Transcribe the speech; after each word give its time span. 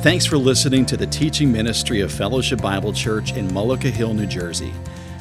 Thanks 0.00 0.24
for 0.24 0.38
listening 0.38 0.86
to 0.86 0.96
the 0.96 1.08
teaching 1.08 1.50
ministry 1.50 2.02
of 2.02 2.12
Fellowship 2.12 2.62
Bible 2.62 2.92
Church 2.92 3.32
in 3.32 3.48
Mullica 3.48 3.90
Hill, 3.90 4.14
New 4.14 4.26
Jersey. 4.26 4.72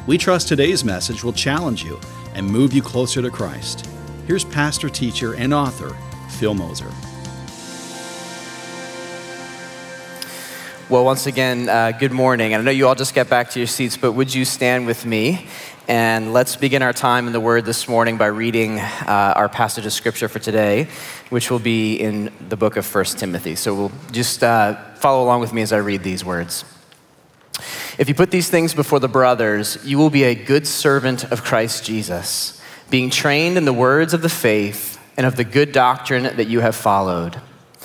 We 0.05 0.19
trust 0.19 0.47
today's 0.47 0.85
message 0.85 1.23
will 1.23 1.33
challenge 1.33 1.83
you 1.83 1.99
and 2.35 2.45
move 2.45 2.73
you 2.73 2.83
closer 2.83 3.23
to 3.23 3.31
Christ. 3.31 3.89
Here's 4.27 4.45
pastor, 4.45 4.87
teacher, 4.87 5.33
and 5.33 5.51
author 5.51 5.97
Phil 6.29 6.53
Moser. 6.53 6.91
Well, 10.89 11.03
once 11.03 11.27
again, 11.27 11.67
uh, 11.67 11.91
good 11.91 12.13
morning. 12.13 12.53
And 12.53 12.61
I 12.61 12.63
know 12.63 12.71
you 12.71 12.87
all 12.87 12.95
just 12.95 13.13
got 13.13 13.27
back 13.27 13.49
to 13.49 13.59
your 13.59 13.67
seats, 13.67 13.97
but 13.97 14.13
would 14.13 14.33
you 14.33 14.45
stand 14.45 14.85
with 14.85 15.05
me? 15.05 15.45
And 15.89 16.31
let's 16.31 16.55
begin 16.55 16.81
our 16.81 16.93
time 16.93 17.27
in 17.27 17.33
the 17.33 17.41
Word 17.41 17.65
this 17.65 17.89
morning 17.89 18.15
by 18.15 18.27
reading 18.27 18.79
uh, 18.79 19.33
our 19.35 19.49
passage 19.49 19.85
of 19.85 19.91
Scripture 19.91 20.29
for 20.29 20.39
today, 20.39 20.87
which 21.29 21.51
will 21.51 21.59
be 21.59 21.97
in 21.97 22.31
the 22.47 22.55
book 22.55 22.77
of 22.77 22.95
1 22.95 23.03
Timothy. 23.03 23.55
So 23.55 23.75
we'll 23.75 23.91
just 24.13 24.41
uh, 24.45 24.75
follow 24.93 25.25
along 25.25 25.41
with 25.41 25.51
me 25.51 25.61
as 25.61 25.73
I 25.73 25.79
read 25.79 26.03
these 26.03 26.23
words. 26.23 26.63
If 27.97 28.07
you 28.07 28.15
put 28.15 28.31
these 28.31 28.49
things 28.49 28.73
before 28.73 29.01
the 29.01 29.09
brothers, 29.09 29.77
you 29.83 29.97
will 29.97 30.09
be 30.09 30.23
a 30.23 30.35
good 30.35 30.65
servant 30.65 31.29
of 31.33 31.43
Christ 31.43 31.83
Jesus, 31.83 32.61
being 32.89 33.09
trained 33.09 33.57
in 33.57 33.65
the 33.65 33.73
words 33.73 34.13
of 34.13 34.21
the 34.21 34.29
faith 34.29 35.01
and 35.17 35.25
of 35.25 35.35
the 35.35 35.43
good 35.43 35.73
doctrine 35.73 36.23
that 36.37 36.47
you 36.47 36.61
have 36.61 36.77
followed. 36.77 37.41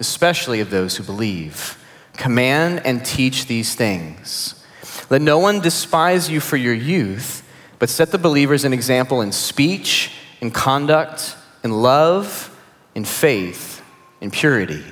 especially 0.00 0.60
of 0.60 0.70
those 0.70 0.96
who 0.96 1.04
believe. 1.04 1.76
Command 2.14 2.82
and 2.84 3.04
teach 3.04 3.46
these 3.46 3.74
things. 3.74 4.64
Let 5.10 5.22
no 5.22 5.38
one 5.38 5.60
despise 5.60 6.28
you 6.28 6.40
for 6.40 6.56
your 6.56 6.74
youth, 6.74 7.46
but 7.78 7.88
set 7.88 8.10
the 8.10 8.18
believers 8.18 8.64
an 8.64 8.72
example 8.72 9.20
in 9.20 9.32
speech, 9.32 10.12
in 10.40 10.50
conduct, 10.50 11.36
in 11.62 11.70
love, 11.70 12.56
in 12.94 13.04
faith, 13.04 13.82
in 14.20 14.30
purity. 14.30 14.84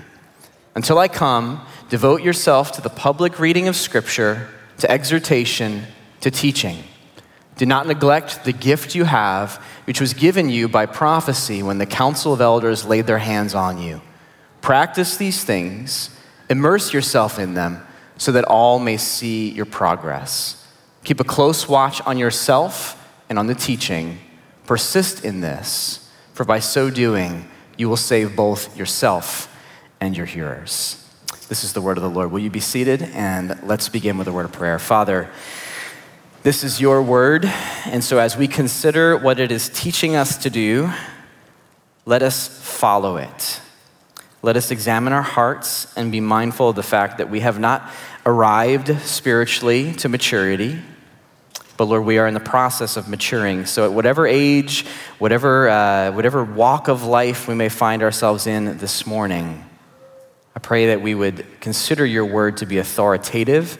Until 0.75 0.98
I 0.98 1.09
come, 1.09 1.61
devote 1.89 2.22
yourself 2.22 2.72
to 2.72 2.81
the 2.81 2.91
public 2.91 3.39
reading 3.41 3.69
of 3.69 3.77
Scripture, 3.77 4.48
to 4.78 4.91
exhortation, 4.91 5.84
to 6.20 6.31
teaching. 6.31 6.84
Do 7.56 7.67
not 7.67 7.87
neglect 7.87 8.45
the 8.45 8.53
gift 8.53 8.95
you 8.95 9.05
have, 9.05 9.56
which 9.84 10.00
was 10.00 10.15
given 10.15 10.48
you 10.48 10.69
by 10.69 10.87
prophecy 10.87 11.62
when 11.62 11.78
the 11.78 11.87
council 11.87 12.33
of 12.33 12.41
elders 12.41 12.84
laid 12.84 13.06
their 13.06 13.19
hands 13.19 13.55
on 13.55 13.78
you. 13.78 14.00
Practice 14.61 15.17
these 15.17 15.45
things 15.45 16.11
Immerse 16.48 16.95
yourself 16.95 17.39
in 17.39 17.55
them 17.55 17.87
so 18.17 18.33
that 18.33 18.45
all 18.45 18.78
may 18.78 18.97
see 18.97 19.50
your 19.50 19.67
progress. 19.67 20.67
Keep 21.05 21.20
a 21.20 21.25
close 21.25 21.69
watch 21.69 22.00
on 22.03 22.19
yourself 22.19 22.95
and 23.28 23.39
on 23.39 23.47
the 23.47 23.55
teaching. 23.55 24.19
Persist 24.67 25.25
in 25.25 25.41
this, 25.41 26.11
for 26.33 26.45
by 26.45 26.59
so 26.59 26.91
doing, 26.91 27.48
you 27.77 27.89
will 27.89 27.97
save 27.97 28.34
both 28.34 28.77
yourself 28.77 29.55
and 30.00 30.17
your 30.17 30.27
hearers. 30.27 31.05
This 31.48 31.65
is 31.65 31.72
the 31.72 31.81
word 31.81 31.97
of 31.97 32.03
the 32.03 32.11
Lord. 32.11 32.31
Will 32.31 32.41
you 32.41 32.50
be 32.50 32.61
seated? 32.61 33.03
And 33.03 33.59
let's 33.62 33.89
begin 33.89 34.19
with 34.19 34.28
a 34.28 34.33
word 34.33 34.45
of 34.45 34.53
prayer. 34.53 34.78
Father, 34.78 35.31
this 36.43 36.65
is 36.65 36.81
your 36.81 37.03
word. 37.03 37.44
And 37.87 38.03
so 38.03 38.19
as 38.19 38.37
we 38.37 38.49
consider 38.49 39.16
what 39.16 39.38
it 39.38 39.53
is 39.53 39.69
teaching 39.69 40.16
us 40.16 40.37
to 40.38 40.50
do, 40.50 40.91
let 42.04 42.22
us 42.22 42.49
follow 42.49 43.16
it. 43.16 43.60
Let 44.41 44.56
us 44.56 44.71
examine 44.71 45.12
our 45.12 45.22
hearts 45.22 45.93
and 45.97 46.12
be 46.12 46.21
mindful 46.21 46.69
of 46.69 46.76
the 46.76 46.82
fact 46.82 47.19
that 47.19 47.28
we 47.28 47.41
have 47.41 47.59
not 47.59 47.91
arrived 48.25 48.97
spiritually 49.00 49.93
to 49.94 50.09
maturity, 50.09 50.78
but 51.76 51.87
Lord, 51.87 52.04
we 52.04 52.19
are 52.19 52.26
in 52.26 52.34
the 52.34 52.41
process 52.41 52.97
of 52.97 53.09
maturing. 53.09 53.66
So, 53.66 53.84
at 53.84 53.93
whatever 53.93 54.27
age, 54.27 54.84
whatever, 55.19 55.69
uh, 55.69 56.12
whatever 56.12 56.44
walk 56.44 56.88
of 56.88 57.04
life 57.04 57.48
we 57.48 57.54
may 57.54 57.69
find 57.69 58.03
ourselves 58.03 58.47
in 58.47 58.78
this 58.78 59.06
morning, 59.06 59.65
I 60.54 60.60
pray 60.60 60.87
that 60.87 61.00
we 61.03 61.15
would 61.15 61.47
consider 61.60 62.04
your 62.04 62.25
word 62.25 62.59
to 62.59 62.66
be 62.66 62.78
authoritative, 62.78 63.78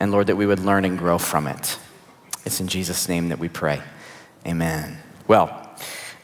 and 0.00 0.10
Lord, 0.10 0.28
that 0.28 0.36
we 0.36 0.46
would 0.46 0.60
learn 0.60 0.84
and 0.84 0.98
grow 0.98 1.18
from 1.18 1.46
it. 1.46 1.78
It's 2.44 2.60
in 2.60 2.68
Jesus' 2.68 3.08
name 3.08 3.28
that 3.28 3.38
we 3.38 3.48
pray. 3.48 3.80
Amen. 4.46 4.98
Well, 5.28 5.61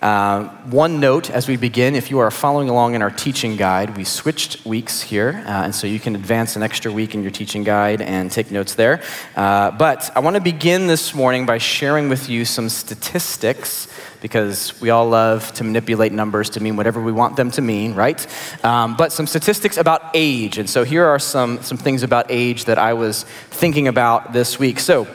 uh, 0.01 0.45
one 0.67 1.01
note 1.01 1.29
as 1.29 1.49
we 1.49 1.57
begin 1.57 1.97
if 1.97 2.09
you 2.09 2.21
are 2.21 2.31
following 2.31 2.69
along 2.69 2.95
in 2.95 3.03
our 3.03 3.11
teaching 3.11 3.57
guide, 3.57 3.97
we 3.97 4.05
switched 4.05 4.65
weeks 4.65 5.03
here, 5.03 5.43
uh, 5.45 5.65
and 5.65 5.75
so 5.75 5.89
you 5.89 5.99
can 5.99 6.15
advance 6.15 6.55
an 6.55 6.63
extra 6.63 6.93
week 6.93 7.17
in 7.17 7.23
your 7.23 7.33
teaching 7.33 7.65
guide 7.65 8.01
and 8.01 8.31
take 8.31 8.53
notes 8.53 8.77
there. 8.77 9.03
Uh, 9.35 9.73
but 9.73 10.09
I 10.17 10.21
want 10.21 10.37
to 10.37 10.41
begin 10.41 10.87
this 10.87 11.15
morning 11.15 11.47
by 11.47 11.59
sharing 11.59 12.09
with 12.09 12.29
you 12.29 12.45
some 12.45 12.69
statistics 12.69 13.89
because 14.23 14.81
we 14.81 14.91
all 14.91 15.09
love 15.09 15.53
to 15.55 15.65
manipulate 15.65 16.13
numbers 16.13 16.51
to 16.51 16.61
mean 16.61 16.77
whatever 16.77 17.03
we 17.03 17.11
want 17.11 17.35
them 17.35 17.51
to 17.51 17.61
mean, 17.61 17.95
right? 17.95 18.25
Um, 18.65 18.97
but 18.97 19.13
some 19.13 19.27
statistics 19.27 19.79
about 19.79 20.11
age. 20.15 20.59
And 20.59 20.71
so 20.71 20.85
here 20.85 21.07
are 21.07 21.19
some, 21.19 21.61
some 21.63 21.77
things 21.77 22.05
about 22.05 22.27
age 22.29 22.67
that 22.67 22.79
I 22.79 22.93
was 22.93 23.25
thinking 23.51 23.89
about 23.89 24.33
this 24.33 24.61
week. 24.61 24.79
So, 24.79 25.09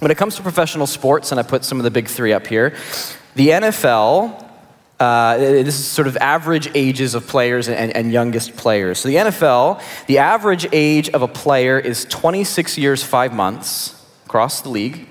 when 0.00 0.10
it 0.10 0.16
comes 0.16 0.34
to 0.36 0.42
professional 0.42 0.86
sports, 0.86 1.30
and 1.30 1.38
I 1.38 1.42
put 1.42 1.62
some 1.62 1.78
of 1.78 1.84
the 1.84 1.90
big 1.90 2.08
three 2.08 2.32
up 2.32 2.46
here, 2.46 2.74
the 3.34 3.48
NFL, 3.48 4.46
uh, 4.98 5.38
this 5.38 5.78
is 5.78 5.86
sort 5.86 6.08
of 6.08 6.16
average 6.18 6.70
ages 6.74 7.14
of 7.14 7.26
players 7.26 7.68
and, 7.68 7.94
and, 7.96 8.12
youngest 8.12 8.56
players. 8.56 8.98
So 8.98 9.08
the 9.08 9.16
NFL, 9.16 9.82
the 10.06 10.18
average 10.18 10.66
age 10.72 11.08
of 11.10 11.22
a 11.22 11.28
player 11.28 11.78
is 11.78 12.04
26 12.04 12.76
years, 12.76 13.02
five 13.02 13.32
months 13.32 13.94
across 14.26 14.60
the 14.60 14.68
league. 14.68 15.08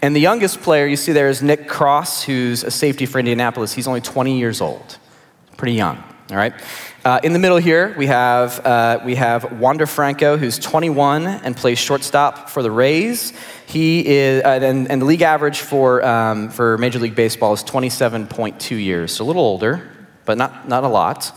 And 0.00 0.16
the 0.16 0.20
youngest 0.20 0.60
player 0.60 0.86
you 0.86 0.96
see 0.96 1.12
there 1.12 1.28
is 1.28 1.42
Nick 1.42 1.68
Cross, 1.68 2.24
who's 2.24 2.64
a 2.64 2.70
safety 2.72 3.06
for 3.06 3.20
Indianapolis. 3.20 3.72
He's 3.72 3.86
only 3.86 4.00
20 4.00 4.36
years 4.38 4.60
old, 4.60 4.98
pretty 5.56 5.74
young. 5.74 6.02
All 6.30 6.36
right. 6.36 6.54
Uh, 7.04 7.18
in 7.24 7.32
the 7.32 7.38
middle 7.38 7.58
here, 7.58 7.94
we 7.98 8.06
have, 8.06 8.64
uh, 8.64 9.00
we 9.04 9.16
have 9.16 9.58
Wander 9.58 9.86
Franco, 9.86 10.36
who's 10.36 10.58
21 10.58 11.26
and 11.26 11.56
plays 11.56 11.78
shortstop 11.78 12.48
for 12.48 12.62
the 12.62 12.70
Rays. 12.70 13.32
He 13.66 14.06
is, 14.06 14.44
uh, 14.44 14.60
and, 14.62 14.88
and, 14.88 15.02
the 15.02 15.06
league 15.06 15.22
average 15.22 15.60
for, 15.60 16.04
um, 16.06 16.48
for 16.48 16.78
Major 16.78 17.00
League 17.00 17.16
Baseball 17.16 17.52
is 17.54 17.64
27.2 17.64 18.82
years, 18.82 19.12
so 19.12 19.24
a 19.24 19.26
little 19.26 19.42
older, 19.42 19.90
but 20.24 20.38
not, 20.38 20.68
not 20.68 20.84
a 20.84 20.88
lot. 20.88 21.36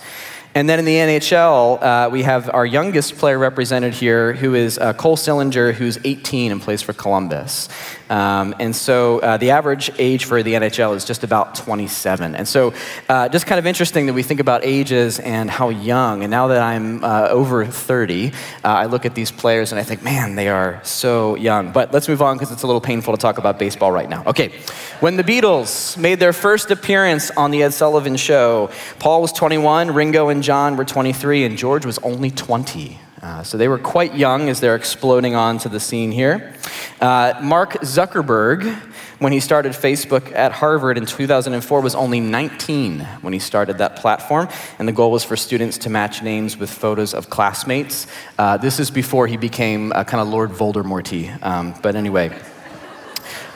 And 0.53 0.69
then 0.69 0.79
in 0.79 0.85
the 0.85 0.95
NHL, 0.95 1.81
uh, 1.81 2.09
we 2.09 2.23
have 2.23 2.49
our 2.53 2.65
youngest 2.65 3.17
player 3.17 3.37
represented 3.37 3.93
here, 3.93 4.31
who 4.31 4.53
is 4.53 4.77
uh, 4.77 4.93
Cole 4.93 5.17
Sillinger, 5.17 5.73
who's 5.73 5.97
18 6.05 6.53
and 6.53 6.61
plays 6.61 6.81
for 6.81 6.93
Columbus. 6.93 7.67
Um, 8.09 8.55
and 8.59 8.75
so 8.75 9.19
uh, 9.19 9.37
the 9.37 9.51
average 9.51 9.91
age 9.97 10.25
for 10.25 10.43
the 10.43 10.53
NHL 10.53 10.95
is 10.95 11.05
just 11.05 11.23
about 11.23 11.55
27. 11.55 12.35
And 12.35 12.47
so 12.47 12.73
uh, 13.09 13.29
just 13.29 13.47
kind 13.47 13.59
of 13.59 13.65
interesting 13.65 14.05
that 14.05 14.13
we 14.13 14.23
think 14.23 14.39
about 14.39 14.63
ages 14.63 15.19
and 15.19 15.49
how 15.49 15.69
young. 15.69 16.23
And 16.23 16.31
now 16.31 16.47
that 16.47 16.61
I'm 16.61 17.03
uh, 17.03 17.27
over 17.29 17.65
30, 17.65 18.27
uh, 18.27 18.31
I 18.63 18.85
look 18.85 19.05
at 19.05 19.15
these 19.15 19.31
players 19.31 19.71
and 19.71 19.79
I 19.79 19.83
think, 19.83 20.03
man, 20.03 20.35
they 20.35 20.49
are 20.49 20.79
so 20.83 21.35
young. 21.35 21.71
But 21.71 21.91
let's 21.93 22.07
move 22.07 22.21
on 22.21 22.37
because 22.37 22.51
it's 22.51 22.63
a 22.63 22.67
little 22.67 22.81
painful 22.81 23.15
to 23.15 23.19
talk 23.19 23.37
about 23.37 23.57
baseball 23.57 23.91
right 23.91 24.09
now. 24.09 24.23
Okay, 24.27 24.51
when 24.99 25.17
the 25.17 25.23
Beatles 25.23 25.97
made 25.97 26.19
their 26.19 26.33
first 26.33 26.71
appearance 26.71 27.31
on 27.31 27.51
the 27.51 27.63
Ed 27.63 27.73
Sullivan 27.73 28.15
Show, 28.15 28.69
Paul 28.99 29.21
was 29.21 29.31
21, 29.31 29.91
Ringo 29.93 30.29
and 30.29 30.43
John 30.43 30.77
were 30.77 30.85
23, 30.85 31.43
and 31.43 31.57
George 31.57 31.85
was 31.85 31.97
only 31.99 32.31
20. 32.31 32.99
Uh, 33.25 33.41
so 33.41 33.57
they 33.57 33.67
were 33.67 33.79
quite 33.79 34.13
young 34.13 34.49
as 34.49 34.59
they're 34.59 34.75
exploding 34.75 35.33
onto 35.33 35.67
the 35.67 35.79
scene 35.79 36.11
here. 36.11 36.53
Uh, 37.01 37.33
Mark 37.41 37.71
Zuckerberg, 37.81 38.71
when 39.17 39.33
he 39.33 39.39
started 39.39 39.71
Facebook 39.71 40.31
at 40.31 40.51
Harvard 40.51 40.95
in 40.95 41.07
2004, 41.07 41.81
was 41.81 41.95
only 41.95 42.19
19 42.19 42.99
when 43.21 43.33
he 43.33 43.39
started 43.39 43.79
that 43.79 43.95
platform, 43.95 44.47
and 44.77 44.87
the 44.87 44.91
goal 44.91 45.09
was 45.09 45.23
for 45.23 45.35
students 45.35 45.79
to 45.79 45.89
match 45.89 46.21
names 46.21 46.55
with 46.55 46.69
photos 46.69 47.15
of 47.15 47.31
classmates. 47.31 48.05
Uh, 48.37 48.57
this 48.57 48.79
is 48.79 48.91
before 48.91 49.25
he 49.25 49.37
became 49.37 49.89
kind 49.89 50.21
of 50.21 50.27
Lord 50.27 50.51
Voldemorty. 50.51 51.43
Um, 51.43 51.73
but 51.81 51.95
anyway. 51.95 52.29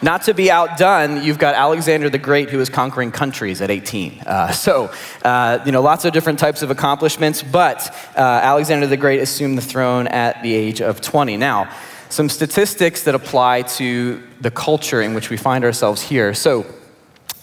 Not 0.02 0.24
to 0.24 0.34
be 0.34 0.50
outdone, 0.50 1.24
you've 1.24 1.40
got 1.40 1.56
Alexander 1.56 2.10
the 2.10 2.18
Great 2.18 2.50
who 2.50 2.58
was 2.58 2.70
conquering 2.70 3.12
countries 3.12 3.62
at 3.62 3.70
18. 3.70 4.22
Uh, 4.26 4.52
so, 4.52 4.92
uh, 5.26 5.60
you 5.66 5.74
know, 5.74 5.82
lots 5.82 6.06
of 6.06 6.14
different 6.14 6.40
types 6.40 6.62
of 6.62 6.72
accomplishments, 6.72 7.44
but 7.44 7.94
uh, 8.16 8.22
Alexander 8.22 8.88
the 8.88 8.96
Great 8.96 9.20
assumed 9.20 9.58
the 9.58 9.62
throne 9.62 10.08
at 10.08 10.42
the 10.42 10.54
age 10.54 10.82
of 10.82 11.02
20. 11.02 11.36
Now, 11.36 11.70
some 12.08 12.30
statistics 12.30 13.04
that 13.04 13.14
apply 13.14 13.64
to 13.64 14.24
the 14.40 14.50
culture 14.50 15.02
in 15.02 15.14
which 15.14 15.30
we 15.30 15.36
find 15.36 15.66
ourselves 15.66 16.02
here. 16.02 16.34
So, 16.34 16.66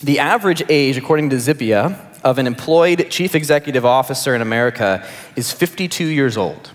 the 0.02 0.18
average 0.18 0.62
age, 0.68 0.96
according 0.96 1.30
to 1.30 1.36
Zippia, 1.36 1.98
of 2.24 2.38
an 2.38 2.46
employed 2.46 3.10
chief 3.10 3.34
executive 3.34 3.84
officer 3.84 4.34
in 4.34 4.40
America 4.40 5.06
is 5.36 5.52
52 5.52 6.06
years 6.06 6.36
old. 6.36 6.70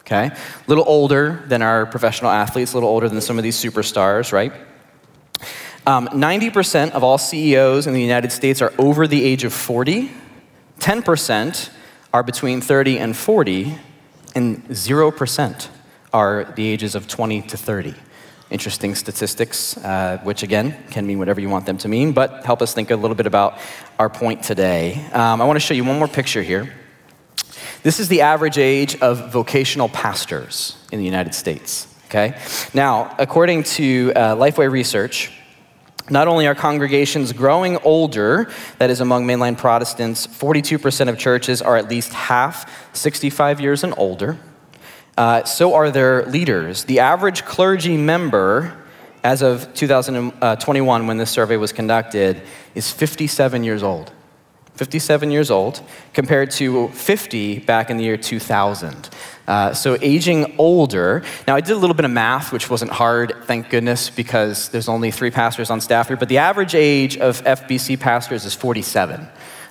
Okay? 0.00 0.26
A 0.26 0.36
little 0.66 0.84
older 0.86 1.44
than 1.46 1.62
our 1.62 1.86
professional 1.86 2.30
athletes, 2.30 2.72
a 2.72 2.76
little 2.76 2.90
older 2.90 3.08
than 3.08 3.20
some 3.20 3.38
of 3.38 3.44
these 3.44 3.56
superstars, 3.56 4.32
right? 4.32 4.52
Um, 5.86 6.08
90% 6.08 6.92
of 6.92 7.04
all 7.04 7.18
CEOs 7.18 7.86
in 7.86 7.92
the 7.92 8.00
United 8.00 8.32
States 8.32 8.62
are 8.62 8.72
over 8.78 9.06
the 9.06 9.22
age 9.22 9.44
of 9.44 9.52
40, 9.52 10.10
10% 10.80 11.70
are 12.14 12.22
between 12.22 12.62
30 12.62 12.98
and 12.98 13.14
40, 13.14 13.78
and 14.34 14.66
0% 14.68 15.68
are 16.14 16.44
the 16.56 16.66
ages 16.66 16.94
of 16.94 17.06
20 17.06 17.42
to 17.42 17.56
30. 17.58 17.94
Interesting 18.50 18.94
statistics, 18.94 19.76
uh, 19.78 20.20
which 20.22 20.42
again 20.42 20.74
can 20.90 21.06
mean 21.06 21.18
whatever 21.18 21.40
you 21.40 21.50
want 21.50 21.66
them 21.66 21.76
to 21.76 21.88
mean, 21.88 22.12
but 22.12 22.46
help 22.46 22.62
us 22.62 22.72
think 22.72 22.90
a 22.90 22.96
little 22.96 23.14
bit 23.14 23.26
about 23.26 23.58
our 23.98 24.08
point 24.08 24.42
today. 24.42 25.04
Um, 25.12 25.42
I 25.42 25.44
want 25.44 25.56
to 25.56 25.60
show 25.60 25.74
you 25.74 25.84
one 25.84 25.98
more 25.98 26.08
picture 26.08 26.42
here. 26.42 26.72
This 27.82 28.00
is 28.00 28.08
the 28.08 28.22
average 28.22 28.56
age 28.56 28.96
of 29.02 29.30
vocational 29.30 29.90
pastors 29.90 30.76
in 30.90 30.98
the 30.98 31.04
United 31.04 31.34
States. 31.34 31.88
Okay? 32.06 32.38
Now, 32.72 33.14
according 33.18 33.64
to 33.64 34.12
uh, 34.16 34.36
Lifeway 34.36 34.70
Research, 34.70 35.30
not 36.10 36.28
only 36.28 36.46
are 36.46 36.54
congregations 36.54 37.32
growing 37.32 37.78
older, 37.78 38.50
that 38.78 38.90
is 38.90 39.00
among 39.00 39.26
mainline 39.26 39.56
Protestants, 39.56 40.26
42% 40.26 41.08
of 41.08 41.18
churches 41.18 41.62
are 41.62 41.76
at 41.76 41.88
least 41.88 42.12
half 42.12 42.94
65 42.94 43.60
years 43.60 43.84
and 43.84 43.94
older. 43.96 44.38
Uh, 45.16 45.44
so 45.44 45.74
are 45.74 45.90
their 45.90 46.26
leaders. 46.26 46.84
The 46.84 47.00
average 47.00 47.44
clergy 47.44 47.96
member, 47.96 48.76
as 49.22 49.42
of 49.42 49.72
2021, 49.74 51.06
when 51.06 51.16
this 51.16 51.30
survey 51.30 51.56
was 51.56 51.72
conducted, 51.72 52.42
is 52.74 52.90
57 52.90 53.64
years 53.64 53.82
old. 53.82 54.12
57 54.76 55.30
years 55.30 55.50
old, 55.50 55.82
compared 56.12 56.50
to 56.52 56.88
50 56.88 57.60
back 57.60 57.90
in 57.90 57.96
the 57.96 58.04
year 58.04 58.16
2000. 58.16 59.08
Uh, 59.46 59.72
so 59.72 59.96
aging 60.00 60.54
older. 60.58 61.22
Now, 61.46 61.54
I 61.54 61.60
did 61.60 61.72
a 61.72 61.76
little 61.76 61.94
bit 61.94 62.04
of 62.04 62.10
math, 62.10 62.52
which 62.52 62.70
wasn't 62.70 62.90
hard, 62.90 63.34
thank 63.44 63.70
goodness, 63.70 64.10
because 64.10 64.70
there's 64.70 64.88
only 64.88 65.10
three 65.10 65.30
pastors 65.30 65.70
on 65.70 65.80
staff 65.80 66.08
here. 66.08 66.16
But 66.16 66.28
the 66.28 66.38
average 66.38 66.74
age 66.74 67.16
of 67.18 67.42
FBC 67.44 68.00
pastors 68.00 68.44
is 68.44 68.54
47. 68.54 69.26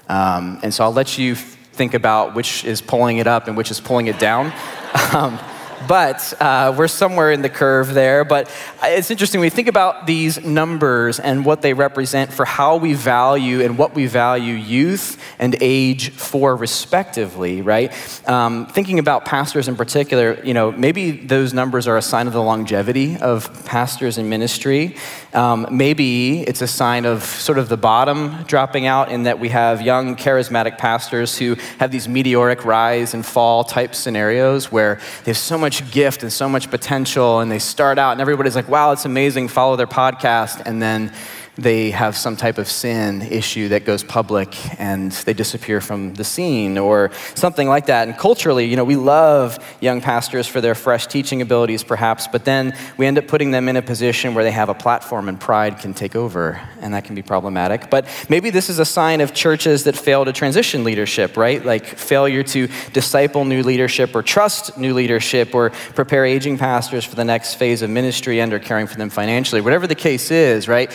Um, 0.10 0.60
and 0.64 0.74
so 0.74 0.84
I'll 0.84 0.94
let 0.94 1.18
you 1.18 1.36
think 1.36 1.94
about 1.96 2.36
which 2.36 2.64
is 2.64 2.82
pulling 2.82 3.18
it 3.18 3.28
up 3.28 3.48
and 3.48 3.58
which 3.58 3.72
is 3.72 3.82
pulling 3.82 4.08
it 4.08 4.20
down. 4.20 4.54
um, 5.14 5.40
but 5.88 6.34
uh, 6.42 6.74
we're 6.78 6.88
somewhere 6.88 7.32
in 7.32 7.42
the 7.42 7.50
curve 7.50 7.94
there. 7.94 8.24
But 8.24 8.50
it's 8.84 9.12
interesting 9.12 9.44
you 9.44 9.50
think 9.50 9.68
about 9.68 10.08
these 10.08 10.44
numbers 10.44 11.20
and 11.20 11.46
what 11.46 11.62
they 11.62 11.74
represent 11.74 12.32
for 12.32 12.46
how 12.46 12.78
we 12.78 12.94
value 12.94 13.62
and 13.62 13.78
what 13.78 13.96
we 13.96 14.06
value 14.06 14.54
youth 14.54 15.22
and 15.40 15.56
age 15.62 16.12
for, 16.12 16.56
respectively, 16.56 17.62
right? 17.62 17.92
Um, 18.28 18.68
thinking 18.68 19.00
about 19.00 19.26
pastors 19.26 19.68
in 19.68 19.76
particular, 19.76 20.40
you 20.44 20.54
know, 20.54 20.72
maybe 20.72 21.12
those 21.12 21.54
numbers 21.54 21.88
are 21.88 21.98
a 21.98 22.02
sign 22.02 22.28
of 22.28 22.34
the 22.34 22.42
longevity 22.42 23.18
of 23.18 23.66
pastors 23.66 24.18
in 24.18 24.30
ministry. 24.30 24.96
Um, 25.34 25.68
maybe 25.72 26.42
it's 26.42 26.62
a 26.62 26.68
sign 26.68 27.06
of 27.06 27.24
sort 27.24 27.58
of 27.58 27.68
the 27.68 27.78
bottom 27.78 28.44
dropping 28.44 28.86
out 28.86 29.12
in 29.12 29.24
that 29.24 29.40
we 29.40 29.50
have 29.50 29.82
young, 29.82 30.16
charismatic 30.16 30.78
pastors 30.78 31.38
who 31.38 31.56
have 31.80 31.92
these 31.92 32.08
meteoric 32.08 32.66
rise 32.66 33.16
and 33.16 33.26
fall 33.26 33.64
type 33.64 33.96
scenarios 33.96 34.72
where 34.72 35.00
they 35.24 35.32
have 35.32 35.38
so 35.38 35.58
much 35.58 35.90
gift 35.92 36.22
and 36.22 36.32
so 36.32 36.48
much 36.48 36.70
potential, 36.70 37.40
and 37.40 37.52
they 37.52 37.60
start 37.60 37.98
out, 37.98 38.12
and 38.12 38.22
everybody's 38.22 38.56
like, 38.56 38.70
wow, 38.70 38.92
it's 38.92 39.06
amazing, 39.06 39.48
follow 39.48 39.76
their 39.76 39.88
podcast, 39.88 40.62
and 40.66 40.82
then 40.82 41.12
they 41.56 41.92
have 41.92 42.18
some 42.18 42.36
type 42.36 42.58
of 42.58 42.68
sin 42.68 43.22
issue 43.22 43.70
that 43.70 43.86
goes 43.86 44.04
public 44.04 44.56
and 44.80 45.12
they 45.12 45.34
disappear 45.34 45.80
from 45.82 46.16
the 46.16 46.24
scene 46.24 46.78
or 46.78 47.12
something 47.36 47.68
like 47.68 47.86
that. 47.86 48.08
And 48.08 48.18
culturally, 48.18 48.66
you 48.66 48.76
know, 48.76 48.84
we 48.84 48.96
love 48.96 49.64
young 49.80 50.02
pastors 50.02 50.48
for 50.48 50.62
their 50.62 50.74
fresh 50.74 51.06
teaching 51.06 51.42
abilities, 51.42 51.84
perhaps, 51.84 52.28
but 52.28 52.44
then 52.46 52.76
we 52.98 53.06
end 53.06 53.18
up 53.20 53.28
putting 53.28 53.52
them 53.52 53.70
in 53.70 53.76
a 53.76 53.82
position 53.82 54.34
where 54.34 54.44
they 54.44 54.52
have 54.52 54.70
a 54.70 54.74
platform 54.74 55.30
and 55.30 55.40
pride 55.40 55.78
can 55.78 55.94
take 55.94 56.16
over, 56.16 56.60
and 56.82 56.94
that 56.94 57.06
can 57.06 57.14
be 57.14 57.22
problematic. 57.22 57.90
But 57.90 58.08
maybe 58.30 58.50
this 58.50 58.70
is 58.70 58.80
a 58.80 58.86
sign 58.86 59.22
of 59.22 59.34
churches 59.34 59.84
that 59.84 59.96
fail 59.96 60.26
to 60.26 60.34
transition 60.34 60.84
leadership, 60.84 61.38
right? 61.38 61.64
Like 61.64 61.86
failure 61.86 62.44
to 62.44 62.68
disciple 62.94 63.46
new 63.46 63.62
leadership 63.62 64.16
or 64.16 64.24
trust 64.24 64.78
new 64.78 64.94
leadership 64.94 65.54
or 65.54 65.70
prepare 65.70 66.26
aging 66.26 66.58
pastors 66.58 67.06
for 67.06 67.16
the 67.16 67.26
next 67.26 67.56
phase 67.56 67.84
of 67.84 67.90
ministry 67.92 68.42
and 68.42 68.52
or 68.54 68.60
caring 68.60 68.88
for 68.88 68.98
them 68.98 69.12
financially. 69.12 69.62
Whatever 69.62 69.86
the 69.86 69.96
case 69.96 70.32
is, 70.32 70.68
right? 70.68 70.92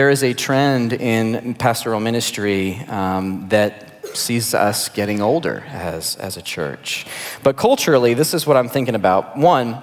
There 0.00 0.08
is 0.08 0.22
a 0.22 0.32
trend 0.32 0.94
in 0.94 1.52
pastoral 1.52 2.00
ministry 2.00 2.78
um, 2.88 3.46
that 3.50 4.02
sees 4.16 4.54
us 4.54 4.88
getting 4.88 5.20
older 5.20 5.62
as, 5.68 6.16
as 6.16 6.38
a 6.38 6.42
church. 6.42 7.06
But 7.42 7.58
culturally, 7.58 8.14
this 8.14 8.32
is 8.32 8.46
what 8.46 8.56
I'm 8.56 8.70
thinking 8.70 8.94
about. 8.94 9.36
One, 9.36 9.82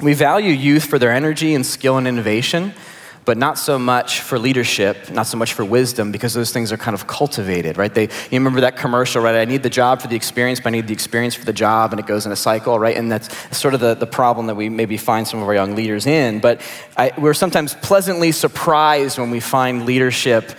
we 0.00 0.14
value 0.14 0.52
youth 0.52 0.84
for 0.84 1.00
their 1.00 1.10
energy 1.10 1.52
and 1.52 1.66
skill 1.66 1.98
and 1.98 2.06
innovation 2.06 2.74
but 3.30 3.38
not 3.38 3.56
so 3.56 3.78
much 3.78 4.22
for 4.22 4.40
leadership, 4.40 5.08
not 5.08 5.24
so 5.24 5.36
much 5.36 5.52
for 5.52 5.64
wisdom, 5.64 6.10
because 6.10 6.34
those 6.34 6.52
things 6.52 6.72
are 6.72 6.76
kind 6.76 6.96
of 6.96 7.06
cultivated, 7.06 7.78
right? 7.78 7.94
They, 7.94 8.06
you 8.08 8.38
remember 8.40 8.62
that 8.62 8.76
commercial, 8.76 9.22
right? 9.22 9.36
I 9.36 9.44
need 9.44 9.62
the 9.62 9.70
job 9.70 10.02
for 10.02 10.08
the 10.08 10.16
experience, 10.16 10.58
but 10.58 10.66
I 10.66 10.70
need 10.70 10.88
the 10.88 10.92
experience 10.92 11.36
for 11.36 11.44
the 11.44 11.52
job, 11.52 11.92
and 11.92 12.00
it 12.00 12.06
goes 12.06 12.26
in 12.26 12.32
a 12.32 12.36
cycle, 12.50 12.76
right? 12.76 12.96
And 12.96 13.08
that's 13.12 13.28
sort 13.56 13.72
of 13.74 13.78
the, 13.78 13.94
the 13.94 14.06
problem 14.08 14.48
that 14.48 14.56
we 14.56 14.68
maybe 14.68 14.96
find 14.96 15.28
some 15.28 15.40
of 15.40 15.46
our 15.46 15.54
young 15.54 15.76
leaders 15.76 16.08
in. 16.08 16.40
But 16.40 16.60
I, 16.96 17.12
we're 17.16 17.34
sometimes 17.34 17.74
pleasantly 17.74 18.32
surprised 18.32 19.16
when 19.16 19.30
we 19.30 19.38
find 19.38 19.86
leadership, 19.86 20.50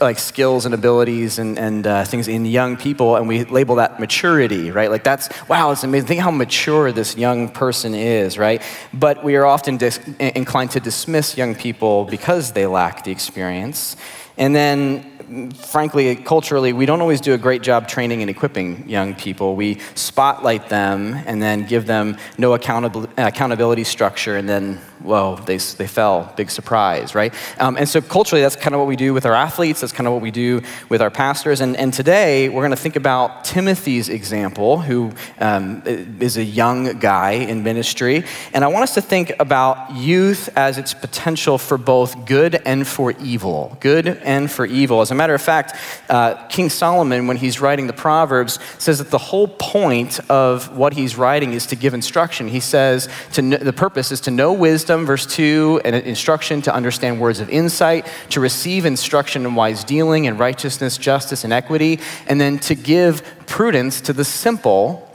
like 0.00 0.18
skills 0.18 0.64
and 0.64 0.74
abilities 0.74 1.38
and, 1.38 1.58
and 1.58 1.86
uh, 1.86 2.04
things 2.04 2.28
in 2.28 2.46
young 2.46 2.78
people, 2.78 3.16
and 3.16 3.28
we 3.28 3.44
label 3.44 3.74
that 3.74 4.00
maturity, 4.00 4.70
right? 4.70 4.90
Like 4.90 5.04
that's, 5.04 5.28
wow, 5.50 5.70
it's 5.70 5.84
amazing. 5.84 6.08
Think 6.08 6.22
how 6.22 6.30
mature 6.30 6.92
this 6.92 7.14
young 7.14 7.50
person 7.50 7.94
is, 7.94 8.38
right? 8.38 8.62
But 8.94 9.22
we 9.22 9.36
are 9.36 9.44
often 9.44 9.76
dis- 9.76 10.00
inclined 10.18 10.70
to 10.70 10.80
dismiss 10.80 11.36
young 11.36 11.54
people 11.54 12.05
because 12.06 12.52
they 12.52 12.66
lack 12.66 13.04
the 13.04 13.10
experience. 13.10 13.96
And 14.38 14.54
then 14.54 15.52
frankly, 15.54 16.14
culturally, 16.14 16.72
we 16.72 16.86
don't 16.86 17.00
always 17.00 17.20
do 17.20 17.34
a 17.34 17.38
great 17.38 17.62
job 17.62 17.88
training 17.88 18.20
and 18.20 18.30
equipping 18.30 18.88
young 18.88 19.14
people. 19.14 19.56
We 19.56 19.80
spotlight 19.94 20.68
them 20.68 21.14
and 21.26 21.42
then 21.42 21.66
give 21.66 21.86
them 21.86 22.16
no 22.38 22.54
accountability 22.54 23.84
structure, 23.84 24.36
and 24.36 24.48
then, 24.48 24.80
whoa, 25.02 25.36
they, 25.46 25.56
they 25.58 25.86
fell. 25.86 26.32
Big 26.36 26.50
surprise, 26.50 27.14
right? 27.14 27.34
Um, 27.58 27.76
and 27.76 27.88
so, 27.88 28.00
culturally, 28.00 28.42
that's 28.42 28.56
kind 28.56 28.74
of 28.74 28.80
what 28.80 28.88
we 28.88 28.96
do 28.96 29.14
with 29.14 29.26
our 29.26 29.34
athletes, 29.34 29.80
that's 29.80 29.92
kind 29.92 30.06
of 30.06 30.12
what 30.12 30.22
we 30.22 30.30
do 30.30 30.62
with 30.88 31.02
our 31.02 31.10
pastors. 31.10 31.60
And, 31.60 31.76
and 31.76 31.92
today, 31.92 32.48
we're 32.48 32.62
going 32.62 32.70
to 32.70 32.76
think 32.76 32.96
about 32.96 33.44
Timothy's 33.44 34.08
example, 34.08 34.80
who 34.80 35.12
um, 35.40 35.82
is 35.86 36.36
a 36.36 36.44
young 36.44 36.98
guy 36.98 37.32
in 37.32 37.62
ministry. 37.62 38.24
And 38.52 38.64
I 38.64 38.68
want 38.68 38.84
us 38.84 38.94
to 38.94 39.02
think 39.02 39.32
about 39.38 39.94
youth 39.94 40.48
as 40.56 40.78
its 40.78 40.94
potential 40.94 41.58
for 41.58 41.78
both 41.78 42.24
good 42.24 42.54
and 42.54 42.86
for 42.86 43.12
evil. 43.12 43.76
Good 43.80 44.06
and 44.06 44.50
for 44.50 44.66
evil. 44.66 45.00
As 45.00 45.10
a 45.10 45.14
matter 45.14 45.34
of 45.34 45.42
fact, 45.42 45.74
uh, 46.08 46.46
King 46.46 46.70
Solomon, 46.70 47.26
when 47.26 47.36
he's 47.36 47.60
writing 47.60 47.86
the 47.86 47.92
Proverbs, 47.92 48.58
says 48.78 48.98
that 48.98 49.10
the 49.10 49.18
whole 49.18 49.48
point 49.48 50.18
of 50.30 50.76
what 50.76 50.92
he's 50.94 51.16
writing 51.16 51.52
is 51.52 51.66
to 51.66 51.76
give 51.76 51.94
instruction. 51.94 52.48
He 52.48 52.60
says 52.60 53.08
to 53.32 53.42
the 53.42 53.72
purpose 53.72 54.12
is 54.12 54.20
to 54.22 54.30
know 54.30 54.52
wisdom, 54.52 54.85
verse 54.86 55.26
2, 55.26 55.82
and 55.84 55.96
instruction 55.96 56.62
to 56.62 56.74
understand 56.74 57.20
words 57.20 57.40
of 57.40 57.50
insight, 57.50 58.06
to 58.30 58.40
receive 58.40 58.86
instruction 58.86 59.44
in 59.44 59.54
wise 59.54 59.84
dealing 59.84 60.26
and 60.26 60.38
righteousness, 60.38 60.98
justice, 60.98 61.44
and 61.44 61.52
equity, 61.52 62.00
and 62.26 62.40
then 62.40 62.58
to 62.60 62.74
give 62.74 63.22
prudence 63.46 64.00
to 64.02 64.12
the 64.12 64.24
simple 64.24 65.05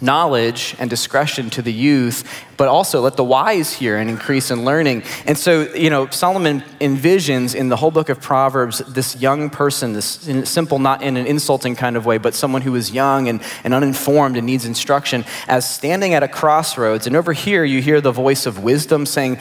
knowledge 0.00 0.74
and 0.78 0.88
discretion 0.88 1.50
to 1.50 1.62
the 1.62 1.72
youth, 1.72 2.44
but 2.56 2.68
also 2.68 3.00
let 3.00 3.16
the 3.16 3.24
wise 3.24 3.72
hear 3.72 3.96
and 3.96 4.10
increase 4.10 4.50
in 4.50 4.64
learning. 4.64 5.02
And 5.26 5.36
so, 5.36 5.72
you 5.74 5.90
know, 5.90 6.08
Solomon 6.10 6.62
envisions 6.80 7.54
in 7.54 7.68
the 7.68 7.76
whole 7.76 7.90
book 7.90 8.08
of 8.08 8.20
Proverbs 8.20 8.78
this 8.78 9.16
young 9.16 9.50
person, 9.50 9.92
this 9.92 10.28
simple, 10.44 10.78
not 10.78 11.02
in 11.02 11.16
an 11.16 11.26
insulting 11.26 11.76
kind 11.76 11.96
of 11.96 12.06
way, 12.06 12.18
but 12.18 12.34
someone 12.34 12.62
who 12.62 12.74
is 12.74 12.90
young 12.90 13.28
and, 13.28 13.42
and 13.64 13.74
uninformed 13.74 14.36
and 14.36 14.46
needs 14.46 14.64
instruction, 14.64 15.24
as 15.46 15.68
standing 15.68 16.14
at 16.14 16.22
a 16.22 16.28
crossroads. 16.28 17.06
And 17.06 17.16
over 17.16 17.32
here, 17.32 17.64
you 17.64 17.80
hear 17.80 18.00
the 18.00 18.12
voice 18.12 18.46
of 18.46 18.62
wisdom 18.62 19.06
saying, 19.06 19.38